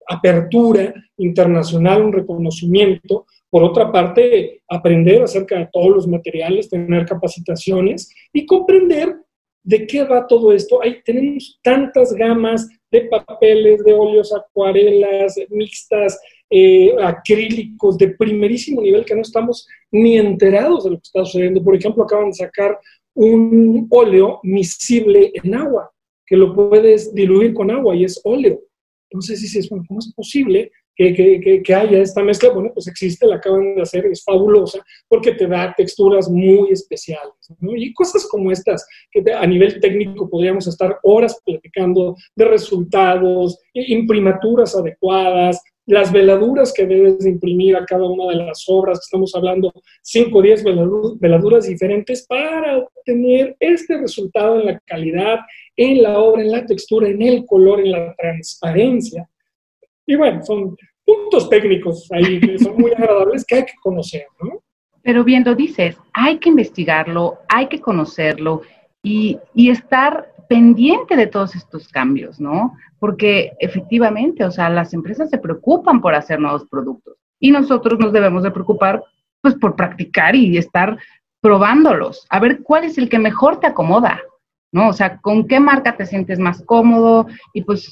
apertura 0.07 0.91
internacional, 1.17 2.01
un 2.01 2.13
reconocimiento 2.13 3.27
por 3.53 3.63
otra 3.63 3.91
parte, 3.91 4.63
aprender 4.67 5.21
acerca 5.21 5.59
de 5.59 5.69
todos 5.71 5.89
los 5.89 6.07
materiales, 6.07 6.71
tener 6.71 7.05
capacitaciones 7.05 8.11
y 8.33 8.47
comprender 8.47 9.15
¿De 9.65 9.87
qué 9.87 10.03
va 10.03 10.27
todo 10.27 10.51
esto? 10.51 10.81
Ahí 10.83 11.01
tenemos 11.05 11.57
tantas 11.63 12.11
gamas 12.11 12.67
de 12.91 13.05
papeles, 13.05 13.81
de 13.85 13.93
óleos, 13.93 14.33
acuarelas, 14.33 15.39
mixtas, 15.49 16.19
eh, 16.49 16.93
acrílicos 17.01 17.97
de 17.97 18.09
primerísimo 18.09 18.81
nivel 18.81 19.05
que 19.05 19.15
no 19.15 19.21
estamos 19.21 19.65
ni 19.89 20.17
enterados 20.17 20.83
de 20.83 20.89
lo 20.89 20.97
que 20.97 21.03
está 21.05 21.23
sucediendo. 21.23 21.63
Por 21.63 21.77
ejemplo, 21.77 22.03
acaban 22.03 22.27
de 22.27 22.33
sacar 22.33 22.77
un 23.15 23.87
óleo 23.89 24.41
miscible 24.43 25.31
en 25.33 25.55
agua, 25.55 25.89
que 26.25 26.35
lo 26.35 26.53
puedes 26.53 27.15
diluir 27.15 27.53
con 27.53 27.71
agua 27.71 27.95
y 27.95 28.03
es 28.03 28.19
óleo. 28.25 28.59
Entonces 29.09 29.39
dices, 29.41 29.69
bueno, 29.69 29.85
¿cómo 29.87 29.99
es 30.01 30.13
posible 30.13 30.71
que, 30.95 31.73
haya 31.75 31.99
esta 31.99 32.23
mezcla, 32.23 32.49
bueno, 32.49 32.71
pues 32.73 32.87
existe, 32.87 33.25
la 33.25 33.35
acaban 33.35 33.75
de 33.75 33.81
hacer, 33.81 34.05
es 34.05 34.23
fabulosa, 34.23 34.83
porque 35.07 35.33
te 35.33 35.47
da 35.47 35.73
texturas 35.75 36.29
muy 36.29 36.69
especiales. 36.71 37.33
Y 37.61 37.93
cosas 37.93 38.27
como 38.29 38.51
estas, 38.51 38.85
que 39.11 39.23
a 39.33 39.45
nivel 39.47 39.79
técnico 39.79 40.29
podríamos 40.29 40.67
estar 40.67 40.99
horas 41.03 41.39
platicando 41.45 42.15
de 42.35 42.45
resultados, 42.45 43.59
imprimaturas 43.73 44.75
adecuadas, 44.75 45.61
las 45.85 46.11
veladuras 46.11 46.71
que 46.73 46.85
debes 46.85 47.19
de 47.19 47.29
imprimir 47.29 47.75
a 47.75 47.85
cada 47.85 48.05
una 48.05 48.27
de 48.27 48.35
las 48.35 48.63
obras, 48.67 48.99
que 48.99 49.03
estamos 49.03 49.35
hablando 49.35 49.73
5 50.01 50.37
o 50.37 50.41
10 50.41 50.63
veladuras 51.19 51.67
diferentes 51.67 52.25
para 52.25 52.77
obtener 52.77 53.55
este 53.59 53.97
resultado 53.97 54.59
en 54.59 54.67
la 54.67 54.79
calidad, 54.85 55.39
en 55.75 56.01
la 56.01 56.19
obra, 56.19 56.41
en 56.41 56.51
la 56.51 56.65
textura, 56.65 57.09
en 57.09 57.21
el 57.21 57.45
color, 57.45 57.81
en 57.81 57.91
la 57.91 58.15
transparencia. 58.15 59.29
Y 60.05 60.15
bueno, 60.15 60.43
son 60.43 60.75
puntos 61.05 61.49
técnicos 61.49 62.07
ahí 62.11 62.39
que 62.39 62.59
son 62.59 62.75
muy 62.77 62.91
agradables 62.91 63.45
que 63.45 63.55
hay 63.55 63.65
que 63.65 63.73
conocer, 63.81 64.25
¿no? 64.41 64.61
Pero 65.01 65.23
viendo, 65.23 65.53
dices, 65.53 65.97
hay 66.13 66.37
que 66.37 66.49
investigarlo, 66.49 67.39
hay 67.49 67.67
que 67.67 67.81
conocerlo 67.81 68.61
y, 69.01 69.37
y 69.53 69.69
estar 69.69 70.33
pendiente 70.47 71.15
de 71.15 71.27
todos 71.27 71.55
estos 71.55 71.89
cambios, 71.89 72.39
¿no? 72.39 72.73
Porque 72.99 73.51
efectivamente, 73.59 74.45
o 74.45 74.51
sea, 74.51 74.69
las 74.69 74.93
empresas 74.93 75.29
se 75.29 75.37
preocupan 75.37 75.99
por 75.99 76.15
hacer 76.15 76.39
nuevos 76.39 76.65
productos 76.69 77.17
y 77.39 77.51
nosotros 77.51 77.99
nos 77.99 78.13
debemos 78.13 78.43
de 78.43 78.51
preocupar, 78.51 79.03
pues, 79.41 79.55
por 79.55 79.75
practicar 79.75 80.35
y 80.35 80.57
estar 80.57 80.97
probándolos, 81.41 82.25
a 82.29 82.39
ver 82.39 82.63
cuál 82.63 82.85
es 82.85 82.97
el 82.97 83.09
que 83.09 83.19
mejor 83.19 83.59
te 83.59 83.67
acomoda, 83.67 84.21
¿no? 84.71 84.87
O 84.87 84.93
sea, 84.93 85.19
con 85.19 85.45
qué 85.45 85.59
marca 85.59 85.97
te 85.97 86.05
sientes 86.05 86.39
más 86.39 86.63
cómodo 86.65 87.27
y 87.53 87.63
pues 87.63 87.91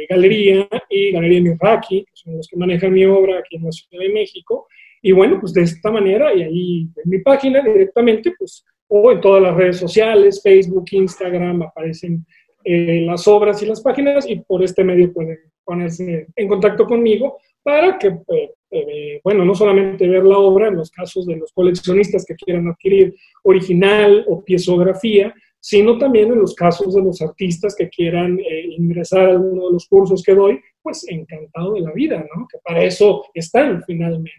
Galería 0.09 0.69
y 0.89 1.11
Galería 1.11 1.41
Mirraki, 1.41 2.05
que 2.05 2.11
son 2.13 2.37
los 2.37 2.47
que 2.47 2.55
manejan 2.55 2.93
mi 2.93 3.03
obra 3.03 3.39
aquí 3.39 3.57
en 3.57 3.65
la 3.65 3.73
Ciudad 3.73 4.01
de 4.01 4.07
México. 4.13 4.69
Y 5.01 5.11
bueno, 5.11 5.37
pues 5.41 5.51
de 5.51 5.63
esta 5.63 5.91
manera, 5.91 6.33
y 6.33 6.43
ahí 6.43 6.87
en 7.03 7.09
mi 7.09 7.19
página 7.19 7.61
directamente, 7.61 8.31
pues 8.39 8.63
o 8.87 9.11
en 9.11 9.21
todas 9.21 9.41
las 9.41 9.55
redes 9.55 9.77
sociales, 9.77 10.41
Facebook, 10.41 10.85
Instagram, 10.91 11.61
aparecen 11.61 12.25
eh, 12.63 13.03
las 13.05 13.27
obras 13.27 13.61
y 13.63 13.65
las 13.65 13.81
páginas 13.81 14.29
y 14.29 14.37
por 14.41 14.63
este 14.63 14.83
medio 14.83 15.13
pueden 15.13 15.37
ponerse 15.63 16.27
en 16.35 16.47
contacto 16.47 16.85
conmigo 16.85 17.37
para 17.63 17.97
que, 17.97 18.07
eh, 18.07 18.51
eh, 18.71 19.21
bueno, 19.23 19.45
no 19.45 19.55
solamente 19.55 20.07
ver 20.07 20.23
la 20.23 20.37
obra 20.37 20.67
en 20.67 20.75
los 20.75 20.91
casos 20.91 21.25
de 21.25 21.37
los 21.37 21.51
coleccionistas 21.53 22.25
que 22.25 22.35
quieran 22.35 22.67
adquirir 22.67 23.15
original 23.43 24.25
o 24.27 24.43
piezografía, 24.43 25.33
sino 25.59 25.97
también 25.97 26.31
en 26.31 26.39
los 26.39 26.55
casos 26.55 26.93
de 26.93 27.01
los 27.01 27.21
artistas 27.21 27.75
que 27.75 27.89
quieran 27.89 28.39
ingresar 28.77 29.27
a 29.27 29.31
alguno 29.31 29.67
de 29.67 29.73
los 29.73 29.87
cursos 29.87 30.23
que 30.23 30.35
doy, 30.35 30.59
pues 30.81 31.05
encantado 31.09 31.73
de 31.73 31.81
la 31.81 31.91
vida, 31.91 32.17
¿no? 32.17 32.47
Que 32.49 32.57
para 32.63 32.83
eso 32.83 33.25
están 33.33 33.83
finalmente. 33.85 34.31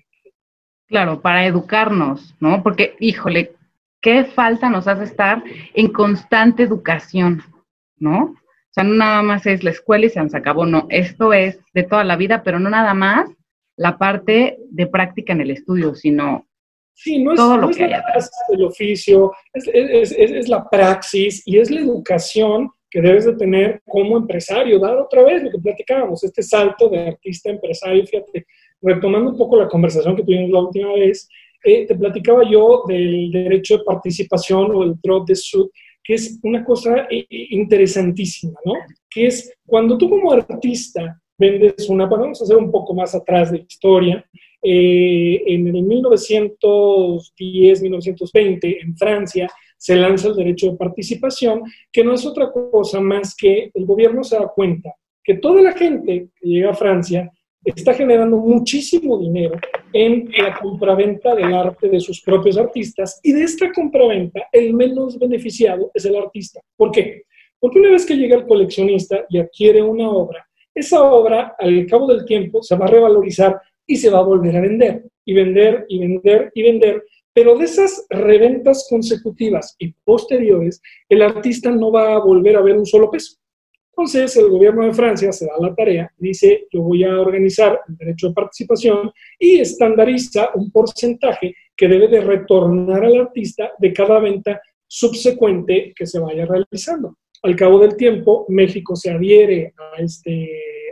Claro, 0.87 1.21
para 1.21 1.47
educarnos, 1.47 2.35
¿no? 2.41 2.63
Porque, 2.63 2.95
híjole, 3.01 3.53
qué 4.01 4.25
falta 4.25 4.71
nos 4.71 4.89
hace 4.89 5.05
estar 5.05 5.43
en 5.75 5.93
constante 5.93 6.63
educación, 6.63 7.43
¿no? 7.97 8.19
O 8.25 8.71
sea, 8.71 8.85
no 8.85 8.95
nada 8.95 9.23
más 9.23 9.47
es 9.47 9.65
la 9.65 9.71
escuela 9.71 10.07
y 10.07 10.11
se 10.11 10.21
nos 10.21 10.35
acabó, 10.35 10.67
no, 10.67 10.87
esto 10.91 11.33
es 11.33 11.59
de 11.75 11.83
toda 11.83 12.05
la 12.05 12.17
vida, 12.17 12.43
pero 12.43 12.61
no 12.61 12.71
nada 12.71 12.95
más 12.95 13.31
la 13.77 13.97
parte 13.97 14.59
de 14.71 14.87
práctica 14.87 15.33
en 15.33 15.41
el 15.41 15.51
estudio, 15.51 15.95
sino 15.95 16.47
sí, 16.95 17.23
no 17.23 17.33
es, 17.33 17.37
todo 17.37 17.57
lo 17.57 17.71
que 17.71 17.85
hay 17.85 17.93
atrás. 17.93 18.31
El 18.51 18.65
oficio, 18.65 19.33
es, 19.53 19.69
es, 19.73 20.13
es, 20.13 20.49
la 20.49 20.69
praxis 20.69 21.43
y 21.47 21.59
es 21.59 21.71
la 21.71 21.81
educación 21.81 22.71
que 22.91 23.01
debes 23.01 23.25
de 23.25 23.37
tener 23.37 23.83
como 23.87 24.17
empresario, 24.17 24.79
dar 24.79 24.97
otra 24.97 25.23
vez 25.23 25.43
lo 25.43 25.51
que 25.51 25.59
platicábamos, 25.59 26.25
este 26.25 26.43
salto 26.43 26.89
de 26.89 27.09
artista 27.09 27.51
a 27.51 27.53
empresario, 27.53 28.07
fíjate, 28.07 28.47
retomando 28.81 29.31
un 29.31 29.39
poco 29.39 29.57
la 29.57 29.69
conversación 29.69 30.17
que 30.17 30.25
tuvimos 30.25 30.51
la 30.51 30.61
última 30.61 30.93
vez, 30.95 31.29
eh, 31.65 31.87
te 31.87 31.95
platicaba 31.95 32.49
yo 32.49 32.85
del 32.87 33.31
derecho 33.31 33.79
de 33.79 33.85
participación 33.85 34.71
o 34.75 34.83
el 34.83 34.95
drop 35.03 35.27
de 35.29 35.35
suit, 35.35 35.69
que 36.03 36.15
es 36.15 36.39
una 36.43 36.65
cosa 36.65 37.07
eh, 37.11 37.27
eh, 37.29 37.47
interesantísima, 37.51 38.59
¿no? 38.65 38.73
Que 39.11 39.27
es 39.27 39.53
cuando 39.67 39.99
tú 39.99 40.09
como 40.09 40.33
artista 40.33 41.21
vendes 41.37 41.89
una, 41.89 42.07
vamos 42.07 42.41
a 42.41 42.45
hacer 42.45 42.57
un 42.57 42.71
poco 42.71 42.95
más 42.95 43.15
atrás 43.15 43.53
de 43.53 43.65
historia, 43.69 44.25
en 44.61 45.69
el 45.69 45.83
1910, 45.85 47.81
1920, 47.81 48.81
en 48.81 48.97
Francia, 48.97 49.49
se 49.77 49.95
lanza 49.95 50.27
el 50.29 50.35
derecho 50.35 50.73
de 50.73 50.77
participación, 50.77 51.63
que 51.93 52.03
no 52.03 52.13
es 52.13 52.27
otra 52.27 52.51
cosa 52.51 53.01
más 53.01 53.37
que 53.37 53.71
el 53.73 53.87
gobierno 53.87 54.25
se 54.25 54.35
da 54.37 54.49
cuenta 54.49 54.93
que 55.29 55.35
toda 55.35 55.61
la 55.61 55.73
gente 55.73 56.31
que 56.41 56.49
llega 56.49 56.71
a 56.71 56.75
Francia 56.75 57.31
está 57.65 57.95
generando 57.95 58.37
muchísimo 58.37 59.19
dinero 59.19 59.57
en 59.93 60.31
la 60.39 60.59
compraventa 60.59 61.35
del 61.35 61.53
arte 61.55 61.89
de 61.89 62.01
sus 62.01 62.23
propios 62.23 62.57
artistas 62.57 63.21
y 63.23 63.33
de 63.33 63.45
esta 63.45 63.73
compraventa 63.73 64.43
el 64.53 64.75
menos 64.75 65.19
beneficiado 65.19 65.91
es 65.95 66.05
el 66.05 66.17
artista. 66.17 66.61
¿Por 66.77 66.91
qué? 66.91 67.23
Porque 67.61 67.79
una 67.79 67.91
vez 67.91 68.07
que 68.07 68.17
llega 68.17 68.37
el 68.37 68.47
coleccionista 68.47 69.25
y 69.29 69.39
adquiere 69.39 69.83
una 69.83 70.09
obra, 70.09 70.47
esa 70.75 71.03
obra 71.03 71.57
al 71.59 71.87
cabo 71.87 72.07
del 72.07 72.25
tiempo 72.25 72.63
se 72.63 72.77
va 72.77 72.87
a 72.87 72.91
revalorizar 72.91 73.61
y 73.87 73.97
se 73.97 74.11
va 74.11 74.21
a 74.21 74.23
volver 74.23 74.57
a 74.57 74.61
vender 74.61 75.05
y 75.25 75.35
vender 75.35 75.87
y 75.89 75.99
vender 75.99 76.53
y 76.55 76.63
vender. 76.63 77.05
Pero 77.33 77.57
de 77.57 77.65
esas 77.65 78.07
reventas 78.11 78.87
consecutivas 78.89 79.75
y 79.79 79.93
posteriores, 80.05 80.81
el 81.09 81.23
artista 81.23 81.71
no 81.71 81.91
va 81.91 82.15
a 82.15 82.19
volver 82.19 82.57
a 82.57 82.63
ver 82.63 82.77
un 82.77 82.87
solo 82.87 83.11
peso 83.11 83.39
Entonces, 83.99 84.37
el 84.37 84.49
gobierno 84.49 84.85
de 84.85 84.93
Francia 84.93 85.33
se 85.33 85.47
da 85.47 85.55
la 85.59 85.75
tarea, 85.75 86.09
dice, 86.17 86.69
yo 86.71 86.83
voy 86.83 87.03
a 87.03 87.21
organizar 87.21 87.81
el 87.89 87.97
derecho 87.97 88.29
de 88.29 88.35
participación 88.35 89.11
y 89.37 89.59
estandariza 89.59 90.51
un 90.55 90.71
porcentaje 90.71 91.53
que 91.77 91.89
debe 91.89 92.07
de 92.07 92.21
retornar 92.21 93.05
al 93.05 93.23
artista 93.23 93.73
de 93.77 93.93
cada 93.93 94.21
venta 94.21 94.63
subsecuente 94.87 95.93
que 95.97 96.07
se 96.07 96.21
vaya 96.21 96.47
realizando. 96.47 97.17
Al 97.43 97.57
cabo 97.57 97.81
del 97.81 97.97
tiempo, 97.97 98.47
México 98.51 98.95
se 98.95 99.11
adhiere 99.11 99.75
a 99.77 100.01
este, 100.01 100.49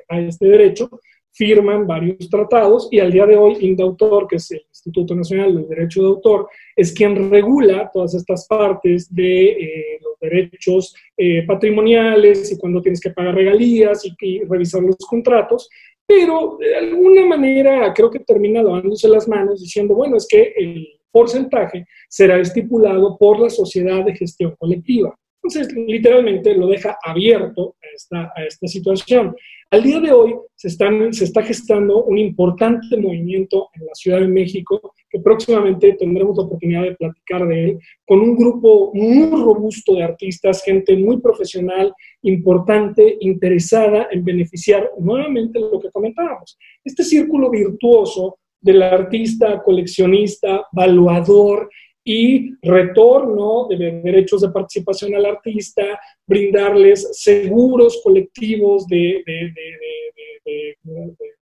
a 0.08 0.18
este 0.18 0.48
derecho, 0.48 0.90
firman 1.30 1.86
varios 1.86 2.28
tratados 2.28 2.88
y 2.90 2.98
al 2.98 3.12
día 3.12 3.26
de 3.26 3.36
hoy 3.36 3.56
Indautor, 3.60 4.26
que 4.26 4.34
es 4.34 4.50
el 4.50 4.62
Instituto 4.86 5.14
Nacional 5.14 5.54
del 5.54 5.68
Derecho 5.68 6.02
de 6.02 6.08
Autor, 6.08 6.48
es 6.74 6.92
quien 6.92 7.30
regula 7.30 7.90
todas 7.92 8.14
estas 8.14 8.46
partes 8.46 9.12
de 9.12 9.46
eh, 9.48 9.98
los 10.00 10.18
derechos 10.20 10.94
eh, 11.16 11.44
patrimoniales 11.44 12.52
y 12.52 12.58
cuando 12.58 12.80
tienes 12.80 13.00
que 13.00 13.10
pagar 13.10 13.34
regalías 13.34 14.02
y, 14.20 14.44
revisar 14.44 14.82
los 14.82 14.96
contratos, 14.96 15.68
pero 16.06 16.56
de 16.60 16.76
alguna 16.76 17.26
manera 17.26 17.92
creo 17.92 18.10
que 18.10 18.20
termina 18.20 18.62
lavándose 18.62 19.08
las 19.08 19.26
manos 19.26 19.60
diciendo, 19.60 19.94
bueno, 19.94 20.16
es 20.16 20.26
que 20.28 20.52
el 20.56 20.86
porcentaje 21.10 21.86
será 22.08 22.38
estipulado 22.38 23.16
por 23.18 23.40
la 23.40 23.50
sociedad 23.50 24.04
de 24.04 24.14
gestión 24.14 24.54
colectiva. 24.58 25.16
Entonces, 25.42 25.74
literalmente 25.74 26.54
lo 26.54 26.68
deja 26.68 26.98
abierto 27.02 27.76
esta, 27.96 28.32
a 28.36 28.44
esta 28.46 28.66
situación. 28.68 29.34
Al 29.70 29.82
día 29.82 29.98
de 29.98 30.12
hoy 30.12 30.34
se, 30.54 30.68
están, 30.68 31.12
se 31.12 31.24
está 31.24 31.42
gestando 31.42 32.04
un 32.04 32.18
importante 32.18 32.96
movimiento 32.96 33.68
en 33.74 33.86
la 33.86 33.94
Ciudad 33.94 34.20
de 34.20 34.28
México, 34.28 34.94
que 35.10 35.18
próximamente 35.18 35.92
tendremos 35.94 36.36
la 36.36 36.44
oportunidad 36.44 36.82
de 36.82 36.94
platicar 36.94 37.48
de 37.48 37.64
él, 37.64 37.78
con 38.06 38.20
un 38.20 38.36
grupo 38.36 38.92
muy 38.94 39.28
robusto 39.30 39.94
de 39.94 40.04
artistas, 40.04 40.62
gente 40.62 40.96
muy 40.96 41.20
profesional, 41.20 41.92
importante, 42.22 43.16
interesada 43.20 44.06
en 44.12 44.24
beneficiar 44.24 44.88
nuevamente 45.00 45.58
lo 45.58 45.80
que 45.80 45.90
comentábamos. 45.90 46.56
Este 46.84 47.02
círculo 47.02 47.50
virtuoso 47.50 48.38
del 48.60 48.82
artista, 48.82 49.62
coleccionista, 49.62 50.66
valuador, 50.72 51.68
y 52.08 52.54
retorno 52.62 53.66
de 53.68 54.00
derechos 54.00 54.40
de 54.40 54.50
participación 54.50 55.12
al 55.16 55.26
artista, 55.26 55.82
brindarles 56.24 57.20
seguros 57.20 58.00
colectivos 58.02 58.86
de, 58.86 59.24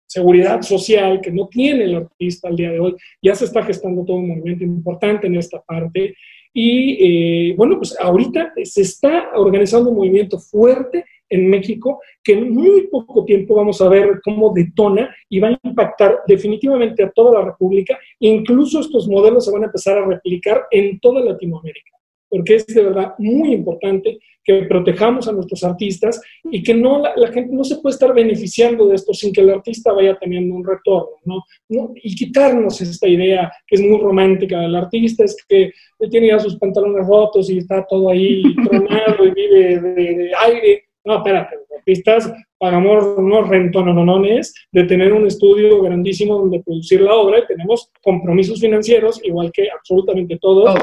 seguridad 0.08 0.62
social 0.62 1.20
que 1.20 1.32
no 1.32 1.50
tiene 1.50 1.84
el 1.84 1.96
artista 1.96 2.48
al 2.48 2.56
día 2.56 2.72
de 2.72 2.80
hoy. 2.80 2.96
Ya 3.22 3.36
se 3.36 3.44
está 3.44 3.62
gestando 3.64 4.06
todo 4.06 4.18
un 4.18 4.30
movimiento 4.30 4.64
importante 4.64 5.28
en 5.28 5.36
esta 5.36 5.62
parte. 5.62 6.16
Y 6.54 7.50
eh, 7.50 7.56
bueno, 7.58 7.78
pues 7.78 7.98
ahorita 8.00 8.54
se 8.64 8.84
está 8.84 9.32
organizando 9.36 9.90
un 9.90 9.98
movimiento 9.98 10.40
fuerte 10.40 11.04
en 11.34 11.50
México 11.50 12.02
que 12.24 12.34
en 12.34 12.54
muy 12.54 12.88
poco 12.88 13.26
tiempo 13.26 13.56
vamos 13.56 13.82
a 13.82 13.90
ver 13.90 14.22
cómo 14.24 14.54
detona 14.54 15.14
y 15.30 15.40
va 15.40 15.50
a 15.50 15.60
impactar 15.64 16.20
definitivamente 16.28 17.04
a 17.04 17.12
toda 17.12 17.40
la 17.40 17.46
República. 17.46 17.98
Incluso 18.20 18.80
estos 18.80 19.08
modelos 19.08 19.46
se 19.46 19.52
van 19.52 19.64
a 19.64 19.66
empezar 19.66 19.98
a 19.98 20.06
replicar 20.06 20.64
en 20.72 21.00
toda 21.00 21.22
Latinoamérica, 21.22 21.92
porque 22.30 22.56
es 22.56 22.68
de 22.68 22.84
verdad 22.84 23.14
muy 23.18 23.54
importante 23.54 24.20
que 24.44 24.64
protejamos 24.64 25.28
a 25.28 25.32
nuestros 25.32 25.64
artistas 25.64 26.22
y 26.52 26.62
que 26.62 26.74
no 26.74 27.00
la, 27.00 27.32
gente 27.32 27.56
no 27.56 27.64
se 27.64 27.78
puede 27.78 27.94
estar 27.94 28.14
beneficiando 28.14 28.88
de 28.88 28.96
esto 28.96 29.14
sin 29.14 29.32
que 29.32 29.42
el 29.42 29.50
artista 29.50 29.94
vaya 29.94 30.18
teniendo 30.20 30.54
un 30.54 30.66
retorno, 30.66 31.46
¿no? 31.70 31.94
Y 31.96 32.14
quitarnos 32.14 32.82
esta 32.82 33.08
idea 33.08 33.52
que 33.66 33.76
es 33.76 33.82
muy 33.82 34.00
romántica 34.00 34.60
del 34.60 34.76
artista, 34.76 35.24
es 35.24 35.38
que 35.48 35.72
tiene 36.12 36.28
ya 36.28 36.40
sus 36.40 36.58
pantalones 36.58 37.08
rotos 37.08 37.50
y 37.50 37.60
está 37.60 37.86
todo 37.88 38.10
ahí 38.10 38.44
tronado 38.66 39.26
y 39.26 39.32
vive 39.32 39.80
de 39.80 40.32
aire 40.36 40.84
no, 41.06 41.18
espérate, 41.18 41.56
los 41.56 41.80
artistas 41.80 42.34
pagamos 42.58 43.18
unos 43.18 43.50
rentononones 43.50 44.54
de 44.72 44.86
tener 44.86 45.12
un 45.12 45.28
estudio 45.28 45.82
grandísimo 45.82 46.40
donde 46.40 46.64
producir 46.64 47.02
la 47.02 47.14
obra 47.14 47.40
y 47.40 47.46
tenemos 47.46 47.92
compromisos 48.02 48.62
financieros, 48.62 49.20
igual 49.24 49.52
que 49.52 49.70
absolutamente 49.70 50.38
todos. 50.40 50.74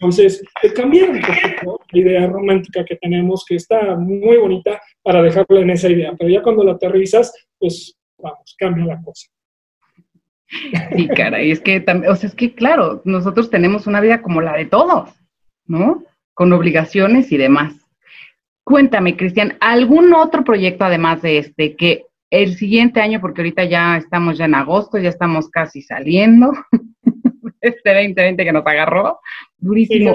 Entonces, 0.00 0.42
cambiar 0.74 1.10
un 1.10 1.20
poquito 1.20 1.80
la 1.92 2.00
idea 2.00 2.26
romántica 2.26 2.84
que 2.86 2.96
tenemos, 2.96 3.44
que 3.46 3.56
está 3.56 3.96
muy 3.96 4.38
bonita, 4.38 4.80
para 5.02 5.22
dejarla 5.22 5.60
en 5.60 5.70
esa 5.70 5.90
idea. 5.90 6.14
Pero 6.18 6.30
ya 6.30 6.42
cuando 6.42 6.64
la 6.64 6.72
aterrizas, 6.72 7.34
pues 7.58 7.94
vamos, 8.18 8.56
cambia 8.58 8.86
la 8.86 9.02
cosa. 9.02 9.28
Sí, 10.96 11.06
caray, 11.08 11.50
es 11.50 11.60
que, 11.60 11.84
o 12.08 12.16
sea, 12.16 12.28
es 12.28 12.34
que 12.34 12.54
claro, 12.54 13.02
nosotros 13.04 13.50
tenemos 13.50 13.86
una 13.86 14.00
vida 14.00 14.22
como 14.22 14.40
la 14.40 14.56
de 14.56 14.64
todos, 14.64 15.10
¿no? 15.66 16.02
Con 16.34 16.52
obligaciones 16.52 17.30
y 17.30 17.36
demás. 17.36 17.79
Cuéntame, 18.64 19.16
Cristian, 19.16 19.56
¿algún 19.60 20.14
otro 20.14 20.44
proyecto 20.44 20.84
además 20.84 21.22
de 21.22 21.38
este 21.38 21.76
que 21.76 22.04
el 22.30 22.56
siguiente 22.56 23.00
año, 23.00 23.20
porque 23.20 23.40
ahorita 23.40 23.64
ya 23.64 23.96
estamos 23.96 24.38
ya 24.38 24.44
en 24.44 24.54
agosto, 24.54 24.98
ya 24.98 25.08
estamos 25.08 25.48
casi 25.48 25.82
saliendo, 25.82 26.52
este 27.60 27.94
2020 27.94 28.44
que 28.44 28.52
nos 28.52 28.66
agarró, 28.66 29.18
durísimo, 29.58 30.12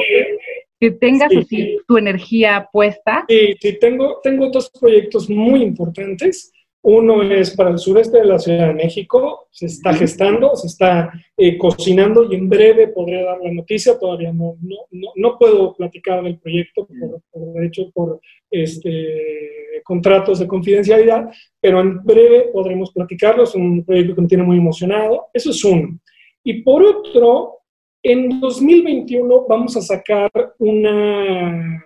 que 0.79 0.91
tengas 0.91 1.35
así 1.35 1.77
tu 1.87 1.97
energía 1.97 2.69
puesta? 2.71 3.25
Sí, 3.27 3.55
sí, 3.59 3.79
tengo, 3.79 4.19
tengo 4.23 4.49
dos 4.49 4.71
proyectos 4.79 5.29
muy 5.29 5.61
importantes. 5.61 6.51
Uno 6.87 7.23
es 7.23 7.55
para 7.55 7.71
el 7.71 7.79
sureste 7.79 8.19
de 8.19 8.25
la 8.25 8.37
Ciudad 8.37 8.67
de 8.67 8.75
México, 8.75 9.47
se 9.49 9.65
está 9.65 9.91
gestando, 9.95 10.55
se 10.55 10.67
está 10.67 11.11
eh, 11.35 11.57
cocinando 11.57 12.31
y 12.31 12.35
en 12.35 12.47
breve 12.47 12.89
podré 12.89 13.23
dar 13.23 13.39
la 13.41 13.51
noticia, 13.51 13.97
todavía 13.97 14.31
no, 14.31 14.55
no, 14.61 15.11
no, 15.15 15.37
puedo 15.39 15.73
platicar 15.73 16.23
del 16.23 16.37
proyecto 16.37 16.85
por, 16.85 17.21
por 17.31 17.63
hecho 17.63 17.89
por 17.91 18.21
este, 18.51 19.81
contratos 19.83 20.37
de 20.37 20.47
confidencialidad, 20.47 21.27
pero 21.59 21.79
en 21.79 22.03
breve 22.03 22.49
podremos 22.53 22.91
platicarlo, 22.91 23.45
es 23.45 23.55
un 23.55 23.83
proyecto 23.83 24.13
que 24.13 24.21
me 24.21 24.27
tiene 24.27 24.43
muy 24.43 24.57
emocionado, 24.57 25.29
eso 25.33 25.49
es 25.49 25.65
uno. 25.65 25.99
Y 26.43 26.61
por 26.61 26.83
otro, 26.83 27.61
en 28.03 28.39
2021 28.39 29.47
vamos 29.49 29.75
a 29.75 29.81
sacar 29.81 30.29
una 30.59 31.83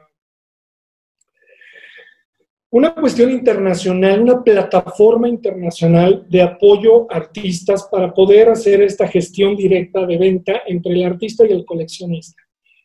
una 2.72 2.94
cuestión 2.94 3.32
internacional, 3.32 4.22
una 4.22 4.44
plataforma 4.44 5.28
internacional 5.28 6.26
de 6.30 6.42
apoyo 6.42 7.12
a 7.12 7.18
artistas 7.18 7.88
para 7.92 8.14
poder 8.14 8.50
hacer 8.50 8.82
esta 8.82 9.08
gestión 9.08 9.56
directa 9.56 10.06
de 10.06 10.18
venta 10.18 10.62
entre 10.68 10.94
el 10.94 11.04
artista 11.04 11.48
y 11.48 11.52
el 11.52 11.66
coleccionista. 11.66 12.42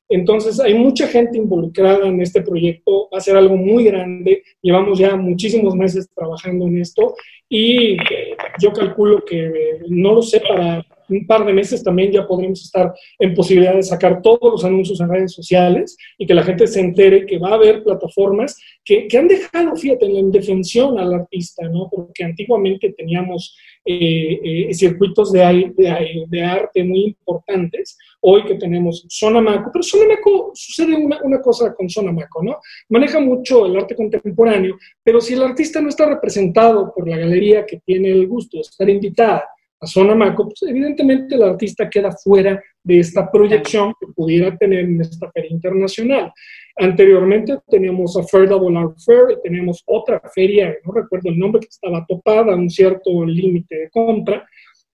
Entonces, 0.09 0.61
hay 0.61 0.74
mucha 0.74 1.07
gente 1.09 1.39
involucrada 1.39 2.07
en 2.07 2.20
este 2.20 2.43
proyecto, 2.43 3.09
va 3.12 3.18
a 3.18 3.22
ser 3.22 3.37
algo 3.37 3.57
muy 3.57 3.85
grande, 3.85 4.43
llevamos 4.62 4.99
ya 4.99 5.16
muchísimos 5.16 5.74
meses 5.74 6.09
trabajando 6.14 6.66
en 6.66 6.80
esto 6.80 7.14
y 7.49 7.95
eh, 7.95 8.37
yo 8.61 8.72
calculo 8.72 9.24
que, 9.24 9.47
eh, 9.47 9.80
no 9.89 10.14
lo 10.14 10.22
sé, 10.22 10.41
para 10.41 10.85
un 11.09 11.26
par 11.26 11.44
de 11.44 11.52
meses 11.52 11.82
también 11.82 12.12
ya 12.12 12.26
podremos 12.26 12.62
estar 12.62 12.92
en 13.18 13.34
posibilidad 13.34 13.74
de 13.74 13.82
sacar 13.82 14.22
todos 14.22 14.52
los 14.52 14.64
anuncios 14.64 15.00
en 15.00 15.09
redes 15.09 15.32
sociales 15.32 15.96
y 16.18 16.26
que 16.26 16.34
la 16.34 16.42
gente 16.42 16.66
se 16.66 16.80
entere 16.80 17.26
que 17.26 17.38
va 17.38 17.50
a 17.50 17.55
haber 17.55 17.82
plataformas 17.82 18.59
que, 18.84 19.09
que 19.09 19.18
han 19.18 19.28
dejado, 19.28 19.76
fíjate, 19.76 20.07
en 20.07 20.16
indefensión 20.16 20.98
al 20.98 21.14
artista, 21.14 21.68
¿no? 21.68 21.88
Porque 21.90 22.24
antiguamente 22.24 22.92
teníamos 22.96 23.57
eh, 23.86 24.40
eh, 24.42 24.74
circuitos 24.74 25.30
de, 25.30 25.42
arte 25.42 26.84
muy 26.84 27.05
importantes, 27.05 27.98
hoy 28.20 28.42
que 28.44 28.55
tenemos 28.55 29.05
Sonamaco, 29.11 29.70
pero 29.70 29.82
Sonamaco 29.82 30.52
sucede 30.55 30.94
una, 30.96 31.20
una 31.22 31.42
cosa 31.42 31.74
con 31.74 31.90
Sonamaco, 31.90 32.42
¿no? 32.42 32.57
Maneja 32.88 33.20
mucho 33.20 33.66
el 33.66 33.76
arte 33.76 33.94
contemporáneo, 33.94 34.78
pero 35.02 35.20
si 35.20 35.34
el 35.34 35.42
artista 35.42 35.82
no 35.82 35.90
está 35.90 36.07
representado 36.07 36.94
por 36.94 37.07
la 37.07 37.18
galería 37.18 37.66
que 37.66 37.80
tiene 37.84 38.11
el 38.11 38.26
gusto 38.26 38.57
de 38.57 38.62
estar 38.62 38.88
invitada, 38.88 39.44
a 39.81 39.87
Zona 39.87 40.14
Maco, 40.14 40.45
pues 40.45 40.62
evidentemente 40.70 41.35
el 41.35 41.43
artista 41.43 41.89
queda 41.89 42.12
fuera 42.12 42.62
de 42.83 43.01
esta 43.01 43.31
proyección 43.31 43.93
que 44.01 44.07
pudiera 44.14 44.57
tener 44.57 44.81
en 44.81 45.01
esta 45.01 45.31
feria 45.31 45.51
internacional. 45.51 46.33
Anteriormente 46.77 47.59
teníamos 47.68 48.16
a 48.16 48.22
Double 48.22 48.79
Art 48.79 48.97
Fair 49.05 49.39
y 49.39 49.43
teníamos 49.43 49.83
otra 49.87 50.20
feria, 50.35 50.75
no 50.85 50.93
recuerdo 50.93 51.31
el 51.31 51.39
nombre, 51.39 51.61
que 51.61 51.68
estaba 51.68 52.05
topada 52.09 52.53
a 52.53 52.57
un 52.57 52.70
cierto 52.70 53.25
límite 53.25 53.77
de 53.77 53.91
compra, 53.91 54.47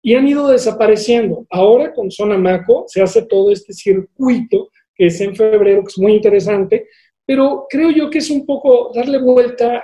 y 0.01 0.15
han 0.15 0.27
ido 0.27 0.47
desapareciendo. 0.47 1.45
Ahora 1.49 1.93
con 1.93 2.09
Zona 2.09 2.37
Maco 2.37 2.85
se 2.87 3.01
hace 3.01 3.23
todo 3.23 3.51
este 3.51 3.73
circuito 3.73 4.69
que 4.95 5.07
es 5.07 5.21
en 5.21 5.35
febrero, 5.35 5.81
que 5.81 5.89
es 5.89 5.97
muy 5.97 6.13
interesante, 6.13 6.87
pero 7.25 7.65
creo 7.69 7.91
yo 7.91 8.09
que 8.09 8.17
es 8.17 8.29
un 8.29 8.45
poco 8.45 8.91
darle 8.93 9.19
vuelta 9.19 9.77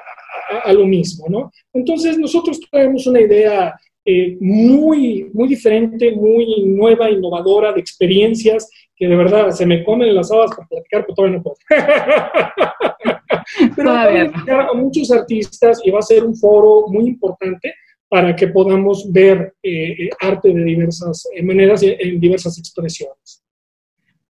a, 0.51 0.69
a 0.69 0.73
lo 0.73 0.85
mismo, 0.85 1.27
¿no? 1.29 1.51
Entonces 1.73 2.17
nosotros 2.17 2.59
traemos 2.69 3.07
una 3.07 3.21
idea 3.21 3.73
eh, 4.05 4.37
muy, 4.39 5.31
muy 5.33 5.47
diferente, 5.47 6.11
muy 6.11 6.63
nueva, 6.63 7.09
innovadora, 7.09 7.73
de 7.73 7.79
experiencias 7.79 8.69
que 8.95 9.07
de 9.07 9.15
verdad 9.15 9.49
se 9.49 9.65
me 9.65 9.83
comen 9.83 10.13
las 10.13 10.31
habas 10.31 10.51
para 10.51 10.67
platicar, 10.67 11.05
pero 11.05 11.15
todavía 11.15 11.37
no 11.37 11.43
puedo. 11.43 11.57
pero 13.75 13.89
todavía 13.89 14.31
a 14.69 14.73
muchos 14.73 15.11
artistas 15.11 15.81
y 15.83 15.91
va 15.91 15.99
a 15.99 16.03
ser 16.03 16.23
un 16.23 16.35
foro 16.35 16.85
muy 16.87 17.07
importante 17.07 17.73
para 18.07 18.35
que 18.35 18.47
podamos 18.47 19.11
ver 19.11 19.55
eh, 19.63 19.91
eh, 19.91 20.09
arte 20.21 20.53
de 20.53 20.63
diversas 20.63 21.27
maneras 21.43 21.83
y 21.83 21.95
en 21.99 22.19
diversas 22.19 22.57
expresiones. 22.57 23.44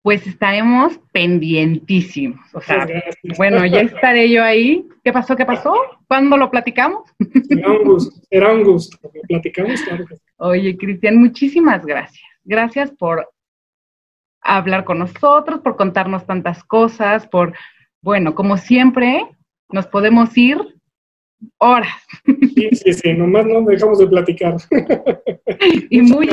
Pues 0.03 0.27
estaremos 0.27 0.99
pendientísimos. 1.13 2.53
O 2.53 2.61
sea, 2.61 2.85
bueno, 3.37 3.65
ya 3.65 3.81
estaré 3.81 4.29
yo 4.29 4.43
ahí. 4.43 4.85
¿Qué 5.01 5.13
pasó? 5.13 5.35
¿Qué 5.37 5.45
pasó? 5.45 5.73
¿Cuándo 6.07 6.35
lo 6.35 6.51
platicamos? 6.51 7.09
Será 7.47 7.71
un 7.71 7.83
gusto, 7.85 8.21
será 8.29 8.53
un 8.53 8.63
gusto. 8.63 8.97
Lo 9.01 9.09
platicamos, 9.27 9.81
claro 9.81 10.05
Oye, 10.37 10.77
Cristian, 10.77 11.15
muchísimas 11.15 11.85
gracias. 11.85 12.21
Gracias 12.43 12.91
por 12.91 13.29
hablar 14.41 14.83
con 14.83 14.99
nosotros, 14.99 15.61
por 15.61 15.77
contarnos 15.77 16.25
tantas 16.25 16.65
cosas, 16.65 17.25
por, 17.25 17.53
bueno, 18.01 18.35
como 18.35 18.57
siempre, 18.57 19.25
nos 19.69 19.87
podemos 19.87 20.37
ir 20.37 20.57
horas. 21.57 21.93
Sí, 22.55 22.69
sí, 22.71 22.93
sí, 22.93 23.13
nomás 23.13 23.45
no 23.45 23.61
dejamos 23.63 23.99
de 23.99 24.07
platicar. 24.07 24.55
Y 25.89 26.01
muy 26.01 26.29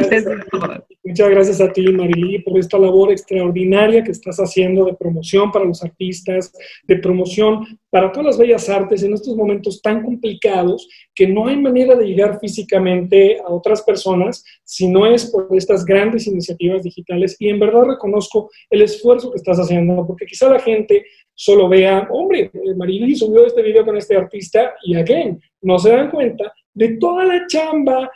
Muchas 1.03 1.31
gracias 1.31 1.61
a 1.61 1.73
ti, 1.73 1.87
Marily, 1.93 2.41
por 2.41 2.59
esta 2.59 2.79
labor 2.79 3.11
extraordinaria 3.11 4.05
que 4.05 4.11
estás 4.11 4.39
haciendo 4.39 4.85
de 4.85 4.95
promoción 4.95 5.51
para 5.51 5.65
los 5.65 5.83
artistas, 5.83 6.53
de 6.85 6.97
promoción 6.97 7.67
para 7.91 8.13
todas 8.13 8.27
las 8.27 8.39
bellas 8.39 8.69
artes 8.69 9.03
en 9.03 9.15
estos 9.15 9.35
momentos 9.37 9.81
tan 9.83 10.03
complicados 10.03 10.89
que 11.15 11.27
no 11.27 11.49
hay 11.49 11.57
manera 11.57 11.97
de 11.97 12.07
llegar 12.07 12.39
físicamente 12.39 13.39
a 13.41 13.51
otras 13.51 13.83
personas 13.83 14.45
si 14.65 14.89
no 14.89 15.07
es 15.07 15.31
por 15.31 15.49
estas 15.53 15.85
grandes 15.85 16.27
iniciativas 16.27 16.83
digitales. 16.83 17.37
Y 17.39 17.49
en 17.49 17.59
verdad 17.59 17.85
reconozco 17.85 18.51
el 18.69 18.83
esfuerzo 18.83 19.31
que 19.31 19.39
estás 19.39 19.59
haciendo, 19.59 20.07
porque 20.07 20.27
quizá 20.27 20.49
la 20.49 20.61
gente 20.61 21.05
solo 21.41 21.71
vea, 21.71 22.07
hombre, 22.11 22.51
Marily 22.77 23.17
subió 23.17 23.47
este 23.47 23.63
video 23.63 23.83
con 23.83 23.97
este 23.97 24.15
artista 24.15 24.75
y 24.85 24.95
again, 24.95 25.41
no 25.63 25.79
se 25.79 25.89
dan 25.91 26.11
cuenta 26.11 26.53
de 26.75 26.99
toda 26.99 27.25
la 27.25 27.47
chamba 27.47 28.11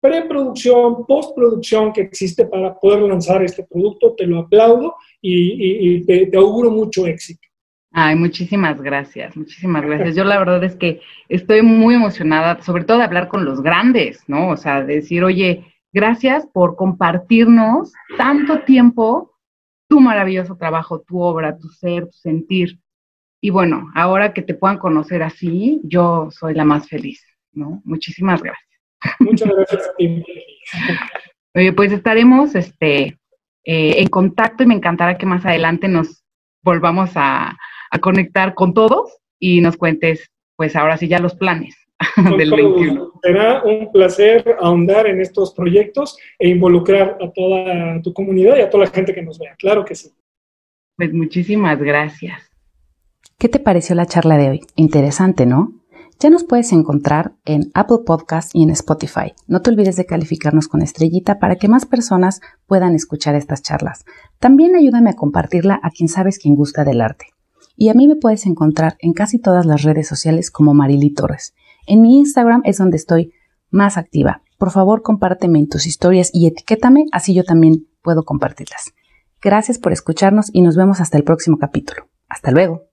preproducción, 0.00 1.06
postproducción 1.06 1.92
que 1.92 2.00
existe 2.00 2.44
para 2.44 2.74
poder 2.74 3.02
lanzar 3.02 3.44
este 3.44 3.64
producto. 3.64 4.16
Te 4.16 4.26
lo 4.26 4.40
aplaudo 4.40 4.96
y, 5.22 6.04
te, 6.06 6.36
auguro 6.36 6.72
mucho 6.72 7.06
éxito. 7.06 7.46
Ay, 7.92 8.16
muchísimas 8.16 8.82
gracias, 8.82 9.36
muchísimas 9.36 9.86
gracias. 9.86 10.16
Yo 10.16 10.24
la 10.24 10.38
verdad 10.38 10.64
es 10.64 10.74
que 10.74 11.00
estoy 11.28 11.62
muy 11.62 11.94
emocionada, 11.94 12.60
sobre 12.62 12.82
todo 12.82 12.98
de 12.98 13.04
hablar 13.04 13.28
con 13.28 13.44
los 13.44 13.62
grandes, 13.62 14.24
¿no? 14.26 14.48
O 14.48 14.56
sea, 14.56 14.82
decir, 14.82 15.22
oye, 15.22 15.64
gracias 15.92 16.48
por 16.52 16.74
compartirnos 16.74 17.92
tanto 18.18 18.62
tiempo 18.62 19.35
tu 19.88 20.00
maravilloso 20.00 20.56
trabajo, 20.56 21.00
tu 21.00 21.20
obra, 21.20 21.56
tu 21.56 21.68
ser, 21.68 22.06
tu 22.06 22.16
sentir. 22.16 22.78
Y 23.40 23.50
bueno, 23.50 23.90
ahora 23.94 24.32
que 24.32 24.42
te 24.42 24.54
puedan 24.54 24.78
conocer 24.78 25.22
así, 25.22 25.80
yo 25.84 26.28
soy 26.30 26.54
la 26.54 26.64
más 26.64 26.88
feliz, 26.88 27.24
¿no? 27.52 27.82
Muchísimas 27.84 28.42
gracias. 28.42 28.68
Muchas 29.20 29.48
gracias 29.48 29.88
a 29.88 29.94
ti. 29.96 30.24
Oye, 31.54 31.72
pues 31.72 31.92
estaremos 31.92 32.54
este, 32.54 33.18
eh, 33.64 34.00
en 34.00 34.08
contacto 34.08 34.62
y 34.62 34.66
me 34.66 34.74
encantará 34.74 35.18
que 35.18 35.26
más 35.26 35.44
adelante 35.44 35.88
nos 35.88 36.24
volvamos 36.62 37.10
a, 37.14 37.56
conectar 38.02 38.52
con 38.52 38.74
todos 38.74 39.16
y 39.38 39.62
nos 39.62 39.78
cuentes, 39.78 40.30
pues 40.54 40.76
ahora 40.76 40.98
sí 40.98 41.08
ya 41.08 41.18
los 41.18 41.34
planes. 41.34 41.74
Del 42.36 42.50
21. 42.50 43.12
Será 43.22 43.62
un 43.62 43.90
placer 43.92 44.56
ahondar 44.60 45.06
en 45.06 45.20
estos 45.20 45.54
proyectos 45.54 46.16
e 46.38 46.48
involucrar 46.48 47.18
a 47.20 47.30
toda 47.30 48.02
tu 48.02 48.12
comunidad 48.12 48.56
y 48.56 48.60
a 48.60 48.70
toda 48.70 48.84
la 48.84 48.90
gente 48.90 49.14
que 49.14 49.22
nos 49.22 49.38
vea. 49.38 49.54
Claro 49.58 49.84
que 49.84 49.94
sí. 49.94 50.10
Pues 50.96 51.12
muchísimas 51.12 51.78
gracias. 51.78 52.40
¿Qué 53.38 53.48
te 53.48 53.58
pareció 53.58 53.94
la 53.94 54.06
charla 54.06 54.38
de 54.38 54.48
hoy? 54.48 54.60
Interesante, 54.76 55.44
¿no? 55.44 55.72
Ya 56.18 56.30
nos 56.30 56.44
puedes 56.44 56.72
encontrar 56.72 57.34
en 57.44 57.70
Apple 57.74 57.98
Podcast 58.06 58.50
y 58.54 58.62
en 58.62 58.70
Spotify. 58.70 59.34
No 59.46 59.60
te 59.60 59.68
olvides 59.68 59.96
de 59.96 60.06
calificarnos 60.06 60.68
con 60.68 60.80
estrellita 60.80 61.38
para 61.38 61.56
que 61.56 61.68
más 61.68 61.84
personas 61.84 62.40
puedan 62.66 62.94
escuchar 62.94 63.34
estas 63.34 63.60
charlas. 63.60 64.06
También 64.38 64.74
ayúdame 64.74 65.10
a 65.10 65.16
compartirla 65.16 65.78
a 65.82 65.90
quien 65.90 66.08
sabes 66.08 66.38
quien 66.38 66.54
gusta 66.54 66.84
del 66.84 67.02
arte. 67.02 67.26
Y 67.76 67.90
a 67.90 67.94
mí 67.94 68.08
me 68.08 68.16
puedes 68.16 68.46
encontrar 68.46 68.96
en 69.00 69.12
casi 69.12 69.38
todas 69.38 69.66
las 69.66 69.82
redes 69.82 70.08
sociales 70.08 70.50
como 70.50 70.72
Marily 70.72 71.12
Torres. 71.12 71.54
En 71.86 72.02
mi 72.02 72.18
Instagram 72.18 72.62
es 72.64 72.78
donde 72.78 72.96
estoy 72.96 73.32
más 73.70 73.96
activa. 73.96 74.42
Por 74.58 74.70
favor, 74.70 75.02
compárteme 75.02 75.58
en 75.58 75.68
tus 75.68 75.86
historias 75.86 76.30
y 76.32 76.46
etiquétame, 76.46 77.06
así 77.12 77.34
yo 77.34 77.44
también 77.44 77.86
puedo 78.02 78.24
compartirlas. 78.24 78.92
Gracias 79.42 79.78
por 79.78 79.92
escucharnos 79.92 80.50
y 80.52 80.62
nos 80.62 80.76
vemos 80.76 81.00
hasta 81.00 81.18
el 81.18 81.24
próximo 81.24 81.58
capítulo. 81.58 82.08
Hasta 82.28 82.50
luego. 82.50 82.85